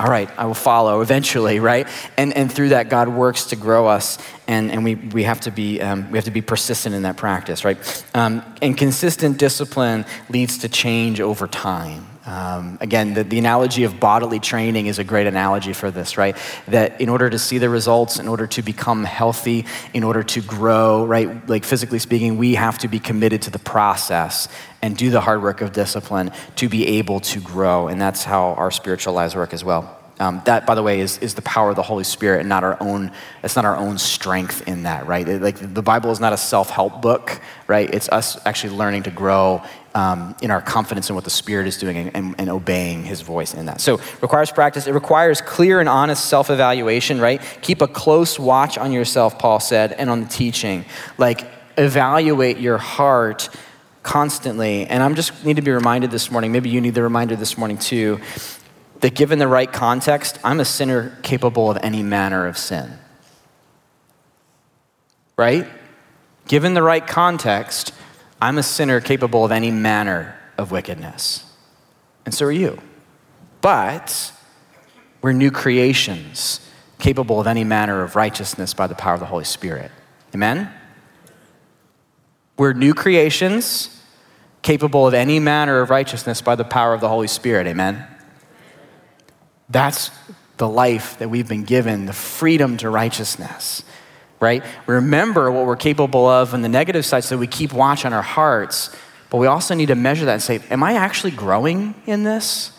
all 0.00 0.08
right, 0.08 0.28
I 0.36 0.46
will 0.46 0.54
follow 0.54 1.00
eventually, 1.00 1.60
right? 1.60 1.86
And, 2.16 2.36
and 2.36 2.52
through 2.52 2.70
that, 2.70 2.88
God 2.88 3.08
works 3.08 3.44
to 3.46 3.56
grow 3.56 3.86
us, 3.86 4.18
and, 4.48 4.72
and 4.72 4.82
we, 4.82 4.96
we, 4.96 5.22
have 5.22 5.42
to 5.42 5.52
be, 5.52 5.80
um, 5.80 6.10
we 6.10 6.18
have 6.18 6.24
to 6.24 6.32
be 6.32 6.42
persistent 6.42 6.96
in 6.96 7.02
that 7.02 7.16
practice, 7.16 7.64
right? 7.64 8.04
Um, 8.14 8.42
and 8.60 8.76
consistent 8.76 9.38
discipline 9.38 10.06
leads 10.28 10.58
to 10.58 10.68
change 10.68 11.20
over 11.20 11.46
time. 11.46 12.04
Um, 12.26 12.76
again, 12.80 13.14
the, 13.14 13.22
the 13.22 13.38
analogy 13.38 13.84
of 13.84 14.00
bodily 14.00 14.40
training 14.40 14.86
is 14.86 14.98
a 14.98 15.04
great 15.04 15.28
analogy 15.28 15.72
for 15.72 15.92
this, 15.92 16.18
right? 16.18 16.36
That 16.66 17.00
in 17.00 17.08
order 17.08 17.30
to 17.30 17.38
see 17.38 17.58
the 17.58 17.70
results, 17.70 18.18
in 18.18 18.26
order 18.26 18.48
to 18.48 18.62
become 18.62 19.04
healthy, 19.04 19.64
in 19.94 20.02
order 20.02 20.24
to 20.24 20.40
grow, 20.40 21.04
right? 21.04 21.48
Like 21.48 21.64
physically 21.64 22.00
speaking, 22.00 22.36
we 22.36 22.56
have 22.56 22.78
to 22.78 22.88
be 22.88 22.98
committed 22.98 23.42
to 23.42 23.50
the 23.50 23.60
process 23.60 24.48
and 24.82 24.96
do 24.96 25.10
the 25.10 25.20
hard 25.20 25.40
work 25.40 25.60
of 25.60 25.72
discipline 25.72 26.32
to 26.56 26.68
be 26.68 26.98
able 26.98 27.20
to 27.20 27.40
grow. 27.40 27.86
And 27.86 28.00
that's 28.00 28.24
how 28.24 28.54
our 28.54 28.72
spiritual 28.72 29.14
lives 29.14 29.36
work 29.36 29.54
as 29.54 29.62
well. 29.62 29.96
Um, 30.18 30.40
that, 30.46 30.66
by 30.66 30.74
the 30.74 30.82
way, 30.82 31.00
is, 31.00 31.18
is 31.18 31.34
the 31.34 31.42
power 31.42 31.70
of 31.70 31.76
the 31.76 31.82
Holy 31.82 32.04
Spirit 32.04 32.40
and 32.40 32.48
not 32.48 32.64
our 32.64 32.78
own, 32.80 33.12
it's 33.44 33.54
not 33.54 33.66
our 33.66 33.76
own 33.76 33.98
strength 33.98 34.66
in 34.66 34.84
that, 34.84 35.06
right? 35.06 35.28
It, 35.28 35.42
like 35.42 35.74
the 35.74 35.82
Bible 35.82 36.10
is 36.10 36.20
not 36.20 36.32
a 36.32 36.38
self 36.38 36.70
help 36.70 37.02
book, 37.02 37.38
right? 37.66 37.92
It's 37.92 38.08
us 38.08 38.38
actually 38.46 38.74
learning 38.76 39.02
to 39.04 39.10
grow 39.10 39.62
um, 39.96 40.36
in 40.42 40.50
our 40.50 40.60
confidence 40.60 41.08
in 41.08 41.14
what 41.14 41.24
the 41.24 41.30
Spirit 41.30 41.66
is 41.66 41.78
doing 41.78 41.96
and, 41.96 42.14
and, 42.14 42.34
and, 42.36 42.50
obeying 42.50 43.02
His 43.02 43.22
voice 43.22 43.54
in 43.54 43.64
that. 43.64 43.80
So, 43.80 43.98
requires 44.20 44.50
practice. 44.50 44.86
It 44.86 44.92
requires 44.92 45.40
clear 45.40 45.80
and 45.80 45.88
honest 45.88 46.26
self 46.26 46.50
evaluation, 46.50 47.18
right? 47.18 47.40
Keep 47.62 47.80
a 47.80 47.88
close 47.88 48.38
watch 48.38 48.76
on 48.76 48.92
yourself, 48.92 49.38
Paul 49.38 49.58
said, 49.58 49.92
and 49.92 50.10
on 50.10 50.20
the 50.20 50.28
teaching. 50.28 50.84
Like, 51.16 51.46
evaluate 51.78 52.58
your 52.58 52.76
heart 52.76 53.48
constantly. 54.02 54.86
And 54.86 55.02
I'm 55.02 55.14
just 55.14 55.46
need 55.46 55.56
to 55.56 55.62
be 55.62 55.70
reminded 55.70 56.10
this 56.10 56.30
morning, 56.30 56.52
maybe 56.52 56.68
you 56.68 56.82
need 56.82 56.94
the 56.94 57.02
reminder 57.02 57.34
this 57.34 57.56
morning 57.56 57.78
too 57.78 58.20
that 59.00 59.14
given 59.14 59.38
the 59.38 59.48
right 59.48 59.70
context, 59.72 60.38
I'm 60.44 60.60
a 60.60 60.64
sinner 60.64 61.16
capable 61.22 61.70
of 61.70 61.78
any 61.82 62.02
manner 62.02 62.46
of 62.46 62.58
sin. 62.58 62.98
Right? 65.38 65.66
Given 66.48 66.74
the 66.74 66.82
right 66.82 67.06
context, 67.06 67.92
I'm 68.40 68.58
a 68.58 68.62
sinner 68.62 69.00
capable 69.00 69.44
of 69.44 69.52
any 69.52 69.70
manner 69.70 70.38
of 70.58 70.70
wickedness. 70.70 71.44
And 72.24 72.34
so 72.34 72.46
are 72.46 72.52
you. 72.52 72.80
But 73.60 74.32
we're 75.22 75.32
new 75.32 75.50
creations 75.50 76.60
capable 76.98 77.40
of 77.40 77.46
any 77.46 77.64
manner 77.64 78.02
of 78.02 78.16
righteousness 78.16 78.74
by 78.74 78.86
the 78.86 78.94
power 78.94 79.14
of 79.14 79.20
the 79.20 79.26
Holy 79.26 79.44
Spirit. 79.44 79.90
Amen? 80.34 80.70
We're 82.58 82.72
new 82.72 82.94
creations 82.94 84.02
capable 84.62 85.06
of 85.06 85.14
any 85.14 85.38
manner 85.38 85.80
of 85.80 85.90
righteousness 85.90 86.40
by 86.40 86.56
the 86.56 86.64
power 86.64 86.94
of 86.94 87.00
the 87.00 87.08
Holy 87.08 87.28
Spirit. 87.28 87.66
Amen? 87.66 88.06
That's 89.68 90.10
the 90.56 90.68
life 90.68 91.18
that 91.18 91.28
we've 91.28 91.48
been 91.48 91.64
given, 91.64 92.06
the 92.06 92.12
freedom 92.12 92.76
to 92.78 92.90
righteousness, 92.90 93.82
right? 94.40 94.62
Remember 94.86 95.50
what 95.50 95.66
we're 95.66 95.76
capable 95.76 96.26
of 96.26 96.54
on 96.54 96.62
the 96.62 96.68
negative 96.68 97.04
side 97.04 97.24
so 97.24 97.36
we 97.36 97.46
keep 97.46 97.72
watch 97.72 98.04
on 98.04 98.12
our 98.12 98.22
hearts, 98.22 98.94
but 99.30 99.38
we 99.38 99.46
also 99.46 99.74
need 99.74 99.86
to 99.86 99.94
measure 99.94 100.24
that 100.26 100.34
and 100.34 100.42
say, 100.42 100.60
Am 100.70 100.82
I 100.82 100.94
actually 100.94 101.32
growing 101.32 101.94
in 102.06 102.22
this? 102.24 102.72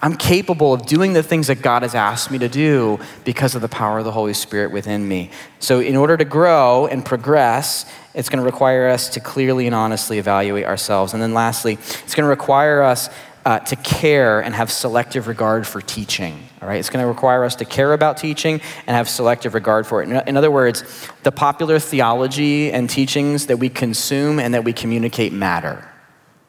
I'm 0.00 0.16
capable 0.16 0.72
of 0.72 0.86
doing 0.86 1.12
the 1.12 1.24
things 1.24 1.48
that 1.48 1.60
God 1.60 1.82
has 1.82 1.94
asked 1.94 2.30
me 2.30 2.38
to 2.38 2.48
do 2.48 3.00
because 3.24 3.56
of 3.56 3.62
the 3.62 3.68
power 3.68 3.98
of 3.98 4.04
the 4.04 4.12
Holy 4.12 4.32
Spirit 4.32 4.70
within 4.70 5.06
me. 5.06 5.30
So, 5.58 5.80
in 5.80 5.96
order 5.96 6.16
to 6.16 6.24
grow 6.24 6.86
and 6.86 7.04
progress, 7.04 7.84
it's 8.14 8.28
going 8.28 8.38
to 8.38 8.44
require 8.44 8.88
us 8.88 9.08
to 9.10 9.20
clearly 9.20 9.66
and 9.66 9.74
honestly 9.74 10.18
evaluate 10.18 10.66
ourselves. 10.66 11.14
And 11.14 11.22
then, 11.22 11.34
lastly, 11.34 11.74
it's 11.74 12.14
going 12.14 12.24
to 12.24 12.30
require 12.30 12.82
us 12.82 13.08
uh, 13.44 13.58
to 13.60 13.76
care 13.76 14.40
and 14.40 14.54
have 14.54 14.70
selective 14.70 15.26
regard 15.26 15.66
for 15.66 15.80
teaching. 15.80 16.38
All 16.60 16.68
right, 16.68 16.78
it's 16.78 16.90
going 16.90 17.02
to 17.02 17.08
require 17.08 17.44
us 17.44 17.56
to 17.56 17.64
care 17.64 17.92
about 17.92 18.16
teaching 18.16 18.60
and 18.86 18.96
have 18.96 19.08
selective 19.08 19.54
regard 19.54 19.86
for 19.86 20.02
it. 20.02 20.08
In, 20.28 20.36
other 20.36 20.50
words, 20.50 20.84
the 21.22 21.32
popular 21.32 21.78
theology 21.78 22.70
and 22.70 22.88
teachings 22.88 23.46
that 23.46 23.58
we 23.58 23.68
consume 23.68 24.38
and 24.38 24.54
that 24.54 24.64
we 24.64 24.72
communicate 24.72 25.32
matter. 25.32 25.88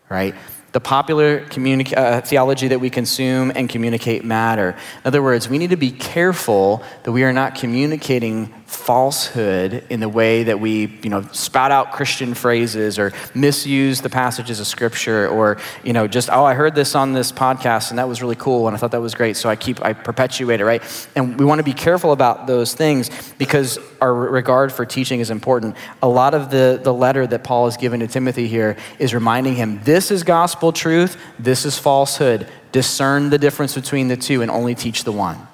Right? 0.10 0.36
the 0.74 0.80
popular 0.80 1.46
communi- 1.46 1.96
uh, 1.96 2.20
theology 2.22 2.68
that 2.68 2.80
we 2.80 2.90
consume 2.90 3.52
and 3.56 3.70
communicate 3.70 4.26
matter. 4.26 4.70
In 4.72 5.02
other 5.06 5.22
words, 5.22 5.48
we 5.48 5.60
need 5.60 5.70
to 5.70 5.78
be 5.78 5.92
careful 5.92 6.84
that 7.04 7.12
we 7.12 7.24
are 7.24 7.32
not 7.32 7.54
communicating 7.54 8.52
falsehood 8.74 9.84
in 9.90 10.00
the 10.00 10.10
way 10.10 10.44
that 10.44 10.60
we, 10.60 11.00
you 11.04 11.10
know, 11.10 11.22
spout 11.32 11.72
out 11.72 11.92
Christian 11.92 12.34
phrases 12.34 12.98
or 12.98 13.14
misuse 13.34 14.02
the 14.02 14.10
passages 14.10 14.60
of 14.60 14.68
scripture 14.68 15.28
or, 15.28 15.58
you 15.84 15.94
know, 15.94 16.08
just, 16.08 16.30
oh, 16.30 16.44
I 16.44 16.54
heard 16.54 16.76
this 16.76 16.96
on 16.96 17.14
this 17.14 17.32
podcast 17.32 17.92
and 17.92 18.00
that 18.00 18.08
was 18.08 18.22
really 18.22 18.36
cool 18.36 18.68
and 18.68 18.76
I 18.76 18.80
thought 18.80 18.92
that 18.92 19.02
was 19.02 19.16
great. 19.16 19.38
So 19.38 19.50
I 19.50 19.56
keep, 19.56 19.84
I 19.84 19.94
perpetuate 19.94 20.60
it, 20.60 20.66
right? 20.66 20.82
And 21.16 21.40
we 21.40 21.46
want 21.46 21.60
to 21.60 21.64
be 21.64 21.74
careful 21.74 22.12
about 22.12 22.48
those 22.48 22.74
things 22.74 23.10
because 23.38 23.78
our 24.02 24.14
regard 24.14 24.74
for 24.74 24.86
teaching 24.86 25.20
is 25.20 25.30
important. 25.30 25.76
A 26.02 26.10
lot 26.10 26.34
of 26.34 26.50
the, 26.50 26.80
the 26.82 26.94
letter 26.94 27.26
that 27.28 27.44
Paul 27.44 27.66
has 27.66 27.78
given 27.78 28.00
to 28.00 28.08
Timothy 28.08 28.48
here 28.48 28.76
is 29.00 29.14
reminding 29.14 29.56
him 29.56 29.82
this 29.84 30.12
is 30.12 30.24
gospel 30.24 30.74
truth, 30.74 31.18
this 31.40 31.66
is 31.66 31.78
falsehood. 31.78 32.48
Discern 32.72 33.30
the 33.30 33.38
difference 33.38 33.76
between 33.76 34.08
the 34.08 34.18
two 34.18 34.42
and 34.42 34.50
only 34.50 34.74
teach 34.74 35.04
the 35.04 35.12
one 35.12 35.48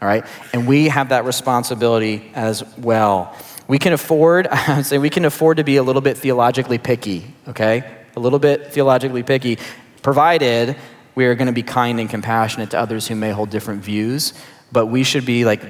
all 0.00 0.08
right? 0.08 0.24
And 0.52 0.66
we 0.66 0.88
have 0.88 1.08
that 1.10 1.24
responsibility 1.24 2.30
as 2.34 2.62
well. 2.76 3.36
We 3.68 3.78
can 3.78 3.92
afford, 3.92 4.46
I 4.46 4.76
would 4.76 4.86
say, 4.86 4.98
we 4.98 5.10
can 5.10 5.24
afford 5.24 5.56
to 5.56 5.64
be 5.64 5.76
a 5.76 5.82
little 5.82 6.02
bit 6.02 6.18
theologically 6.18 6.78
picky, 6.78 7.34
okay? 7.48 7.84
A 8.14 8.20
little 8.20 8.38
bit 8.38 8.72
theologically 8.72 9.22
picky, 9.22 9.58
provided 10.02 10.76
we 11.14 11.24
are 11.26 11.34
going 11.34 11.46
to 11.46 11.52
be 11.52 11.62
kind 11.62 11.98
and 11.98 12.08
compassionate 12.08 12.70
to 12.70 12.78
others 12.78 13.08
who 13.08 13.14
may 13.14 13.30
hold 13.30 13.50
different 13.50 13.82
views. 13.82 14.34
But 14.70 14.86
we 14.86 15.02
should 15.02 15.24
be 15.24 15.44
like, 15.44 15.60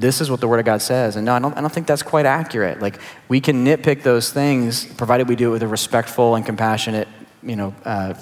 this 0.00 0.20
is 0.20 0.30
what 0.30 0.40
the 0.40 0.48
Word 0.48 0.58
of 0.58 0.66
God 0.66 0.82
says. 0.82 1.16
And 1.16 1.24
no, 1.24 1.34
I 1.34 1.38
don't, 1.38 1.56
I 1.56 1.60
don't 1.60 1.72
think 1.72 1.86
that's 1.86 2.02
quite 2.02 2.26
accurate. 2.26 2.80
Like, 2.80 2.98
we 3.28 3.40
can 3.40 3.64
nitpick 3.64 4.02
those 4.02 4.32
things, 4.32 4.84
provided 4.84 5.28
we 5.28 5.36
do 5.36 5.48
it 5.48 5.52
with 5.52 5.62
a 5.62 5.68
respectful 5.68 6.34
and 6.34 6.44
compassionate, 6.44 7.08
you 7.42 7.56
know, 7.56 7.74
uh, 7.84 8.14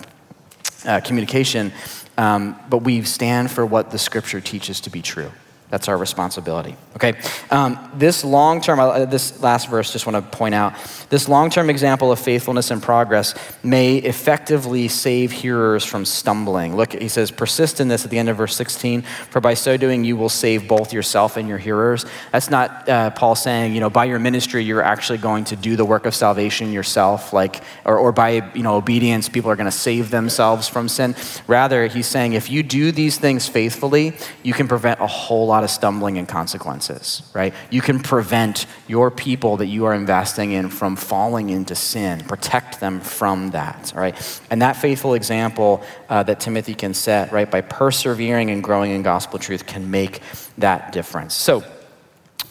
uh, 0.85 1.01
communication. 1.01 1.73
Um, 2.19 2.57
but 2.69 2.79
we 2.79 3.03
stand 3.03 3.51
for 3.51 3.65
what 3.67 3.91
the 3.91 3.99
Scripture 3.99 4.41
teaches 4.41 4.81
to 4.83 4.91
be 4.91 5.03
true. 5.03 5.33
That's 5.75 5.89
our 5.89 5.99
responsibility. 5.99 6.77
Okay? 6.95 7.15
Um, 7.51 7.91
this 7.97 8.23
long 8.23 8.61
term, 8.61 8.79
uh, 8.79 9.07
this 9.07 9.43
last 9.43 9.69
verse, 9.69 9.93
just 9.93 10.07
want 10.07 10.15
to 10.15 10.37
point 10.37 10.55
out 10.55 10.75
this 11.11 11.29
long 11.29 11.51
term 11.51 11.69
example 11.69 12.13
of 12.13 12.21
faithfulness 12.21 12.71
and 12.71 12.81
progress 12.81 13.35
may 13.65 13.97
effectively 13.97 14.87
save 14.87 15.33
hearers 15.33 15.85
from 15.85 16.05
stumbling. 16.05 16.77
Look, 16.77 16.93
he 16.93 17.09
says, 17.09 17.33
persist 17.33 17.81
in 17.81 17.89
this 17.89 18.05
at 18.05 18.13
the 18.13 18.19
end 18.19 18.29
of 18.29 18.37
verse 18.37 18.55
16, 18.55 19.03
for 19.03 19.41
by 19.41 19.55
so 19.55 19.77
doing 19.77 20.05
you 20.05 20.17
will 20.17 20.29
save 20.29 20.69
both 20.69 20.93
yourself 20.93 21.37
and 21.37 21.49
your 21.49 21.59
hearers. 21.59 22.07
That's 22.31 22.51
not 22.51 22.89
uh, 22.89 23.11
Paul 23.11 23.35
saying, 23.35 23.75
you 23.75 23.81
know, 23.81 23.91
by 23.91 24.05
your 24.05 24.21
ministry 24.21 24.63
you're 24.63 24.81
actually 24.81 25.19
going 25.19 25.43
to 25.47 25.57
do 25.57 25.75
the 25.75 25.85
work 25.85 26.07
of 26.07 26.15
salvation 26.15 26.71
yourself, 26.71 27.33
like, 27.33 27.65
or, 27.85 27.99
or 27.99 28.13
by, 28.13 28.49
you 28.55 28.63
know, 28.63 28.77
obedience 28.77 29.29
people 29.29 29.51
are 29.51 29.57
going 29.57 29.65
to 29.65 29.77
save 29.77 30.13
themselves 30.13 30.69
from 30.69 30.89
sin. 30.89 31.17
Rather, 31.49 31.89
he's 31.89 32.07
saying 32.07 32.35
if 32.35 32.49
you 32.49 32.63
do 32.63 32.93
these 32.93 33.19
things 33.19 33.49
faithfully, 33.49 34.13
you 34.45 34.53
can 34.53 34.69
prevent 34.69 35.01
a 35.01 35.09
whole 35.09 35.49
lot 35.49 35.64
of 35.65 35.71
stumbling 35.71 36.19
and 36.19 36.29
consequences, 36.29 37.23
right? 37.35 37.55
You 37.71 37.81
can 37.81 37.99
prevent 38.01 38.67
your 38.87 39.11
people 39.11 39.57
that 39.57 39.67
you 39.67 39.87
are 39.87 39.95
investing 39.95 40.53
in 40.53 40.69
from 40.69 40.97
falling 40.97 41.51
into 41.51 41.75
sin, 41.75 42.21
protect 42.21 42.81
them 42.81 43.01
from 43.01 43.51
that, 43.51 43.93
right? 43.97 44.15
And 44.51 44.63
that 44.63 44.77
faithful 44.77 45.15
example 45.15 45.83
uh, 46.09 46.23
that 46.25 46.41
Timothy 46.41 46.75
can 46.75 46.95
set, 46.95 47.33
right, 47.33 47.51
by 47.51 47.61
persevering 47.61 48.51
and 48.51 48.63
growing 48.63 48.93
in 48.93 49.03
gospel 49.03 49.39
truth 49.39 49.67
can 49.67 49.91
make 49.91 50.21
that 50.59 50.93
difference. 50.93 51.35
So 51.35 51.65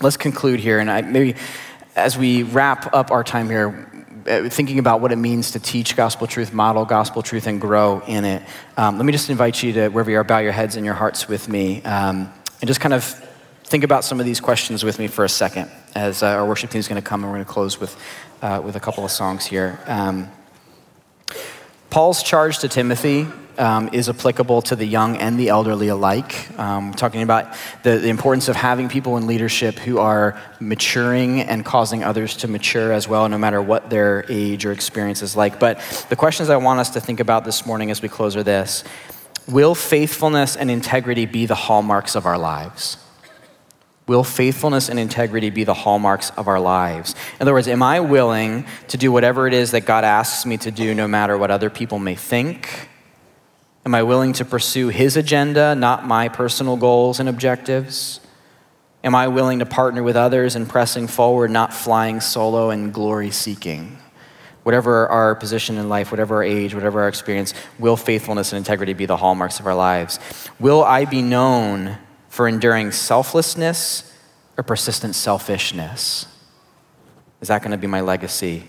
let's 0.02 0.18
conclude 0.18 0.60
here, 0.60 0.80
and 0.80 0.92
I, 0.92 1.02
maybe 1.02 1.36
as 1.96 2.18
we 2.18 2.44
wrap 2.44 2.94
up 2.94 3.12
our 3.12 3.24
time 3.24 3.50
here, 3.50 3.90
uh, 4.28 4.50
thinking 4.50 4.80
about 4.80 5.02
what 5.02 5.12
it 5.12 5.18
means 5.18 5.52
to 5.52 5.60
teach 5.60 5.96
gospel 5.96 6.28
truth, 6.28 6.54
model 6.54 6.86
gospel 6.86 7.22
truth, 7.22 7.46
and 7.46 7.60
grow 7.60 8.02
in 8.08 8.24
it. 8.26 8.42
Um, 8.78 8.98
let 8.98 9.06
me 9.06 9.12
just 9.12 9.30
invite 9.30 9.62
you 9.62 9.74
to, 9.74 9.90
wherever 9.90 10.10
you 10.10 10.18
are, 10.18 10.24
bow 10.24 10.40
your 10.40 10.54
heads 10.54 10.76
and 10.76 10.86
your 10.86 10.96
hearts 10.96 11.28
with 11.28 11.50
me. 11.50 11.84
Um, 11.84 12.32
and 12.64 12.68
just 12.70 12.80
kind 12.80 12.94
of 12.94 13.04
think 13.66 13.84
about 13.84 14.06
some 14.06 14.22
of 14.22 14.26
these 14.26 14.40
questions 14.40 14.86
with 14.86 14.98
me 14.98 15.08
for 15.08 15.26
a 15.26 15.30
second 15.30 15.70
as 15.96 16.24
uh, 16.24 16.28
our 16.28 16.48
worship 16.48 16.70
team 16.70 16.80
is 16.80 16.88
going 16.88 16.96
to 16.96 17.06
come 17.06 17.22
and 17.22 17.30
we're 17.30 17.36
going 17.36 17.46
to 17.46 17.52
close 17.52 17.78
with, 17.78 17.94
uh, 18.42 18.62
with 18.64 18.78
a 18.78 18.80
couple 18.80 19.04
of 19.04 19.12
songs 19.12 19.46
here. 19.46 19.78
Um, 19.86 20.32
Paul's 21.90 22.24
charge 22.24 22.60
to 22.60 22.70
Timothy 22.70 23.28
um, 23.58 23.90
is 23.92 24.08
applicable 24.08 24.62
to 24.62 24.78
the 24.78 24.86
young 24.86 25.18
and 25.18 25.38
the 25.38 25.50
elderly 25.50 25.90
alike. 25.90 26.58
Um, 26.58 26.94
talking 26.94 27.22
about 27.22 27.54
the, 27.84 27.98
the, 27.98 28.08
importance 28.08 28.48
of 28.48 28.56
having 28.56 28.88
people 28.88 29.18
in 29.18 29.28
leadership 29.28 29.78
who 29.78 30.00
are 30.00 30.42
maturing 30.62 31.42
and 31.42 31.66
causing 31.66 32.02
others 32.02 32.38
to 32.38 32.48
mature 32.48 32.94
as 32.94 33.10
well, 33.10 33.28
no 33.28 33.38
matter 33.38 33.62
what 33.62 33.90
their 33.90 34.26
age 34.30 34.66
or 34.66 34.72
experience 34.72 35.22
is 35.22 35.36
like. 35.36 35.60
But 35.60 35.82
the 36.08 36.16
questions 36.16 36.50
I 36.50 36.56
want 36.56 36.80
us 36.80 36.92
to 36.92 37.02
think 37.02 37.20
about 37.20 37.44
this 37.44 37.66
morning 37.66 37.92
as 37.92 38.02
we 38.02 38.08
close 38.08 38.38
are 38.38 38.44
this 38.44 38.86
Will 39.48 39.76
faithfulness 39.76 40.56
and 40.56 40.72
integrity 40.72 41.26
be 41.26 41.46
the 41.46 41.56
hallmarks 41.56 42.16
of 42.16 42.26
our 42.26 42.38
lives? 42.38 42.98
Will 44.06 44.24
faithfulness 44.24 44.90
and 44.90 45.00
integrity 45.00 45.50
be 45.50 45.64
the 45.64 45.74
hallmarks 45.74 46.30
of 46.32 46.48
our 46.48 46.60
lives? 46.60 47.16
In 47.36 47.44
other 47.44 47.54
words, 47.54 47.68
am 47.68 47.82
I 47.82 48.02
willing 48.02 48.66
to 48.90 48.98
do 48.98 49.12
whatever 49.12 49.48
it 49.48 49.54
is 49.54 49.72
that 49.72 49.86
God 49.86 50.04
asks 50.04 50.46
me 50.46 50.58
to 50.58 50.72
do, 50.72 50.94
no 50.94 51.08
matter 51.08 51.38
what 51.38 51.52
other 51.52 51.70
people 51.70 52.00
may 52.00 52.16
think? 52.16 52.90
Am 53.86 53.96
I 53.96 54.04
willing 54.04 54.34
to 54.34 54.46
pursue 54.46 54.90
His 54.90 55.16
agenda, 55.18 55.74
not 55.76 56.06
my 56.06 56.28
personal 56.30 56.76
goals 56.76 57.20
and 57.20 57.30
objectives? 57.30 58.20
Am 59.04 59.16
I 59.16 59.28
willing 59.28 59.60
to 59.60 59.66
partner 59.66 60.04
with 60.04 60.16
others 60.16 60.56
in 60.56 60.66
pressing 60.66 61.08
forward, 61.08 61.52
not 61.52 61.74
flying 61.74 62.22
solo 62.22 62.70
and 62.70 62.94
glory 62.94 63.32
seeking? 63.32 63.98
Whatever 64.64 65.08
our 65.08 65.36
position 65.36 65.78
in 65.78 65.90
life, 65.90 66.12
whatever 66.12 66.36
our 66.36 66.44
age, 66.44 66.74
whatever 66.74 67.02
our 67.02 67.08
experience, 67.08 67.54
will 67.78 67.98
faithfulness 67.98 68.52
and 68.52 68.58
integrity 68.58 68.94
be 68.94 69.06
the 69.06 69.18
hallmarks 69.18 69.60
of 69.60 69.68
our 69.68 69.76
lives? 69.76 70.20
Will 70.60 70.84
I 70.84 71.06
be 71.06 71.22
known 71.22 71.98
for 72.30 72.48
enduring 72.48 72.92
selflessness 72.92 74.12
or 74.58 74.64
persistent 74.64 75.16
selfishness? 75.16 76.28
Is 77.42 77.50
that 77.50 77.62
going 77.62 77.72
to 77.72 77.78
be 77.78 77.88
my 77.88 78.02
legacy? 78.02 78.64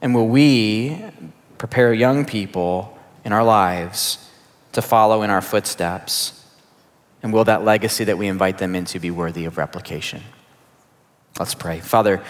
And 0.00 0.14
will 0.14 0.28
we 0.28 1.00
prepare 1.58 1.94
young 1.94 2.24
people 2.24 2.98
in 3.24 3.32
our 3.32 3.44
lives 3.44 4.28
to 4.72 4.82
follow 4.82 5.22
in 5.22 5.30
our 5.30 5.40
footsteps? 5.40 6.44
And 7.22 7.32
will 7.32 7.44
that 7.44 7.64
legacy 7.64 8.02
that 8.04 8.18
we 8.18 8.26
invite 8.26 8.58
them 8.58 8.74
into 8.74 8.98
be 8.98 9.12
worthy 9.12 9.44
of 9.44 9.56
replication? 9.56 10.22
Let's 11.38 11.54
pray. 11.54 11.78
Father, 11.78 12.22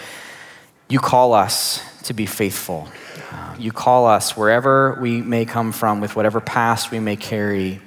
you 0.93 0.99
call 0.99 1.33
us 1.33 1.81
to 2.03 2.13
be 2.13 2.27
faithful. 2.27 2.87
You 3.57 3.71
call 3.71 4.05
us 4.05 4.37
wherever 4.37 4.99
we 5.01 5.23
may 5.23 5.43
come 5.43 5.71
from, 5.71 6.01
with 6.01 6.15
whatever 6.15 6.39
past 6.39 6.91
we 6.91 6.99
may 6.99 7.15
carry, 7.15 7.81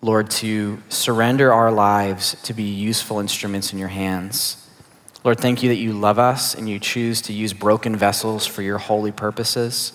Lord, 0.00 0.30
to 0.30 0.82
surrender 0.88 1.52
our 1.52 1.70
lives 1.70 2.40
to 2.44 2.54
be 2.54 2.62
useful 2.62 3.20
instruments 3.20 3.70
in 3.70 3.78
your 3.78 3.88
hands. 3.88 4.66
Lord, 5.24 5.40
thank 5.40 5.62
you 5.62 5.68
that 5.68 5.76
you 5.76 5.92
love 5.92 6.18
us 6.18 6.54
and 6.54 6.70
you 6.70 6.78
choose 6.78 7.20
to 7.22 7.34
use 7.34 7.52
broken 7.52 7.96
vessels 7.96 8.46
for 8.46 8.62
your 8.62 8.78
holy 8.78 9.12
purposes. 9.12 9.92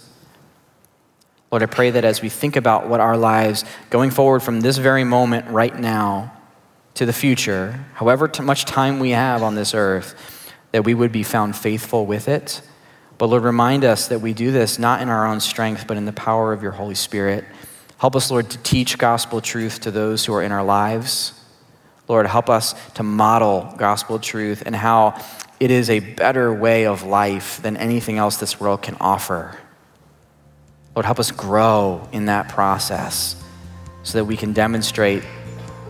Lord, 1.52 1.64
I 1.64 1.66
pray 1.66 1.90
that 1.90 2.06
as 2.06 2.22
we 2.22 2.30
think 2.30 2.56
about 2.56 2.88
what 2.88 3.00
our 3.00 3.18
lives 3.18 3.66
going 3.90 4.12
forward 4.12 4.44
from 4.44 4.62
this 4.62 4.78
very 4.78 5.04
moment 5.04 5.50
right 5.50 5.76
now 5.76 6.34
to 6.94 7.08
the 7.08 7.14
future, 7.14 7.84
however 7.96 8.30
much 8.44 8.66
time 8.66 9.00
we 9.00 9.10
have 9.10 9.42
on 9.42 9.56
this 9.56 9.74
earth, 9.74 10.37
that 10.72 10.84
we 10.84 10.94
would 10.94 11.12
be 11.12 11.24
found 11.24 11.56
faithful 11.56 12.06
with 12.06 12.28
it. 12.28 12.62
But 13.18 13.28
Lord, 13.28 13.44
remind 13.44 13.84
us 13.84 14.08
that 14.10 14.20
we 14.20 14.34
do 14.34 14.52
this 14.52 14.78
not 14.78 15.02
in 15.02 15.10
our 15.10 15.26
own 15.26 15.40
strength, 15.40 15.88
but 15.88 15.98
in 15.98 16.06
the 16.06 16.14
power 16.14 16.54
of 16.54 16.62
your 16.62 16.74
Holy 16.74 16.96
Spirit. 16.96 17.46
Help 17.98 18.16
us, 18.16 18.30
Lord, 18.30 18.50
to 18.52 18.58
teach 18.60 18.98
gospel 18.98 19.42
truth 19.42 19.80
to 19.82 19.92
those 19.92 20.26
who 20.26 20.34
are 20.34 20.44
in 20.44 20.52
our 20.52 20.64
lives. 20.64 21.34
Lord, 22.08 22.28
help 22.28 22.50
us 22.50 22.76
to 22.94 23.04
model 23.04 23.74
gospel 23.78 24.20
truth 24.20 24.64
and 24.66 24.76
how 24.76 25.20
it 25.60 25.72
is 25.72 25.90
a 25.90 26.00
better 26.00 26.54
way 26.54 26.86
of 26.86 27.04
life 27.04 27.62
than 27.62 27.76
anything 27.76 28.18
else 28.18 28.38
this 28.38 28.60
world 28.60 28.84
can 28.84 28.96
offer. 29.00 29.58
Lord, 30.96 31.06
help 31.06 31.20
us 31.20 31.32
grow 31.32 32.08
in 32.12 32.26
that 32.26 32.50
process 32.50 33.36
so 34.04 34.20
that 34.20 34.26
we 34.26 34.38
can 34.38 34.54
demonstrate, 34.54 35.24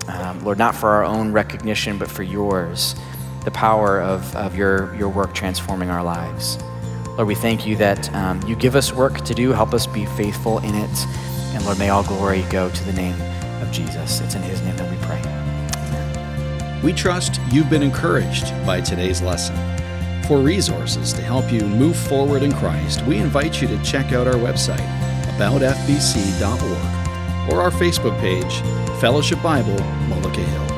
um, 0.08 0.44
Lord, 0.44 0.58
not 0.58 0.76
for 0.76 0.90
our 0.90 1.04
own 1.04 1.34
recognition, 1.34 1.98
but 1.98 2.10
for 2.10 2.24
yours 2.24 2.96
the 3.48 3.52
power 3.52 4.00
of, 4.02 4.36
of 4.36 4.56
your, 4.58 4.94
your 4.96 5.08
work 5.08 5.34
transforming 5.34 5.90
our 5.90 6.04
lives. 6.04 6.58
Lord, 7.16 7.30
we 7.30 7.36
thank 7.36 7.66
you 7.66 7.78
that 7.78 8.14
um, 8.14 8.42
you 8.42 8.58
give 8.58 8.76
us 8.76 8.92
work 8.92 9.22
to 9.22 9.34
do. 9.34 9.54
Help 9.54 9.74
us 9.74 9.88
be 9.88 10.06
faithful 10.06 10.58
in 10.60 10.76
it. 10.76 11.06
And 11.54 11.64
Lord, 11.64 11.80
may 11.80 11.88
all 11.88 12.04
glory 12.04 12.42
go 12.50 12.70
to 12.70 12.84
the 12.84 12.92
name 12.92 13.16
of 13.62 13.72
Jesus. 13.72 14.20
It's 14.20 14.36
in 14.36 14.42
his 14.42 14.62
name 14.64 14.76
that 14.76 14.92
we 14.92 14.98
pray. 15.06 15.22
We 16.84 16.92
trust 16.92 17.40
you've 17.50 17.70
been 17.70 17.84
encouraged 17.84 18.52
by 18.66 18.82
today's 18.82 19.22
lesson. 19.22 19.56
For 20.28 20.40
resources 20.40 21.14
to 21.14 21.22
help 21.22 21.50
you 21.50 21.62
move 21.62 21.96
forward 21.96 22.44
in 22.44 22.52
Christ, 22.52 23.02
we 23.04 23.18
invite 23.18 23.62
you 23.62 23.70
to 23.70 23.82
check 23.82 24.12
out 24.12 24.28
our 24.28 24.34
website, 24.34 24.86
aboutfbc.org, 25.38 27.54
or 27.54 27.62
our 27.62 27.72
Facebook 27.72 28.20
page, 28.20 28.60
Fellowship 29.00 29.42
Bible, 29.42 29.78
Mullica 30.10 30.44
Hill. 30.44 30.77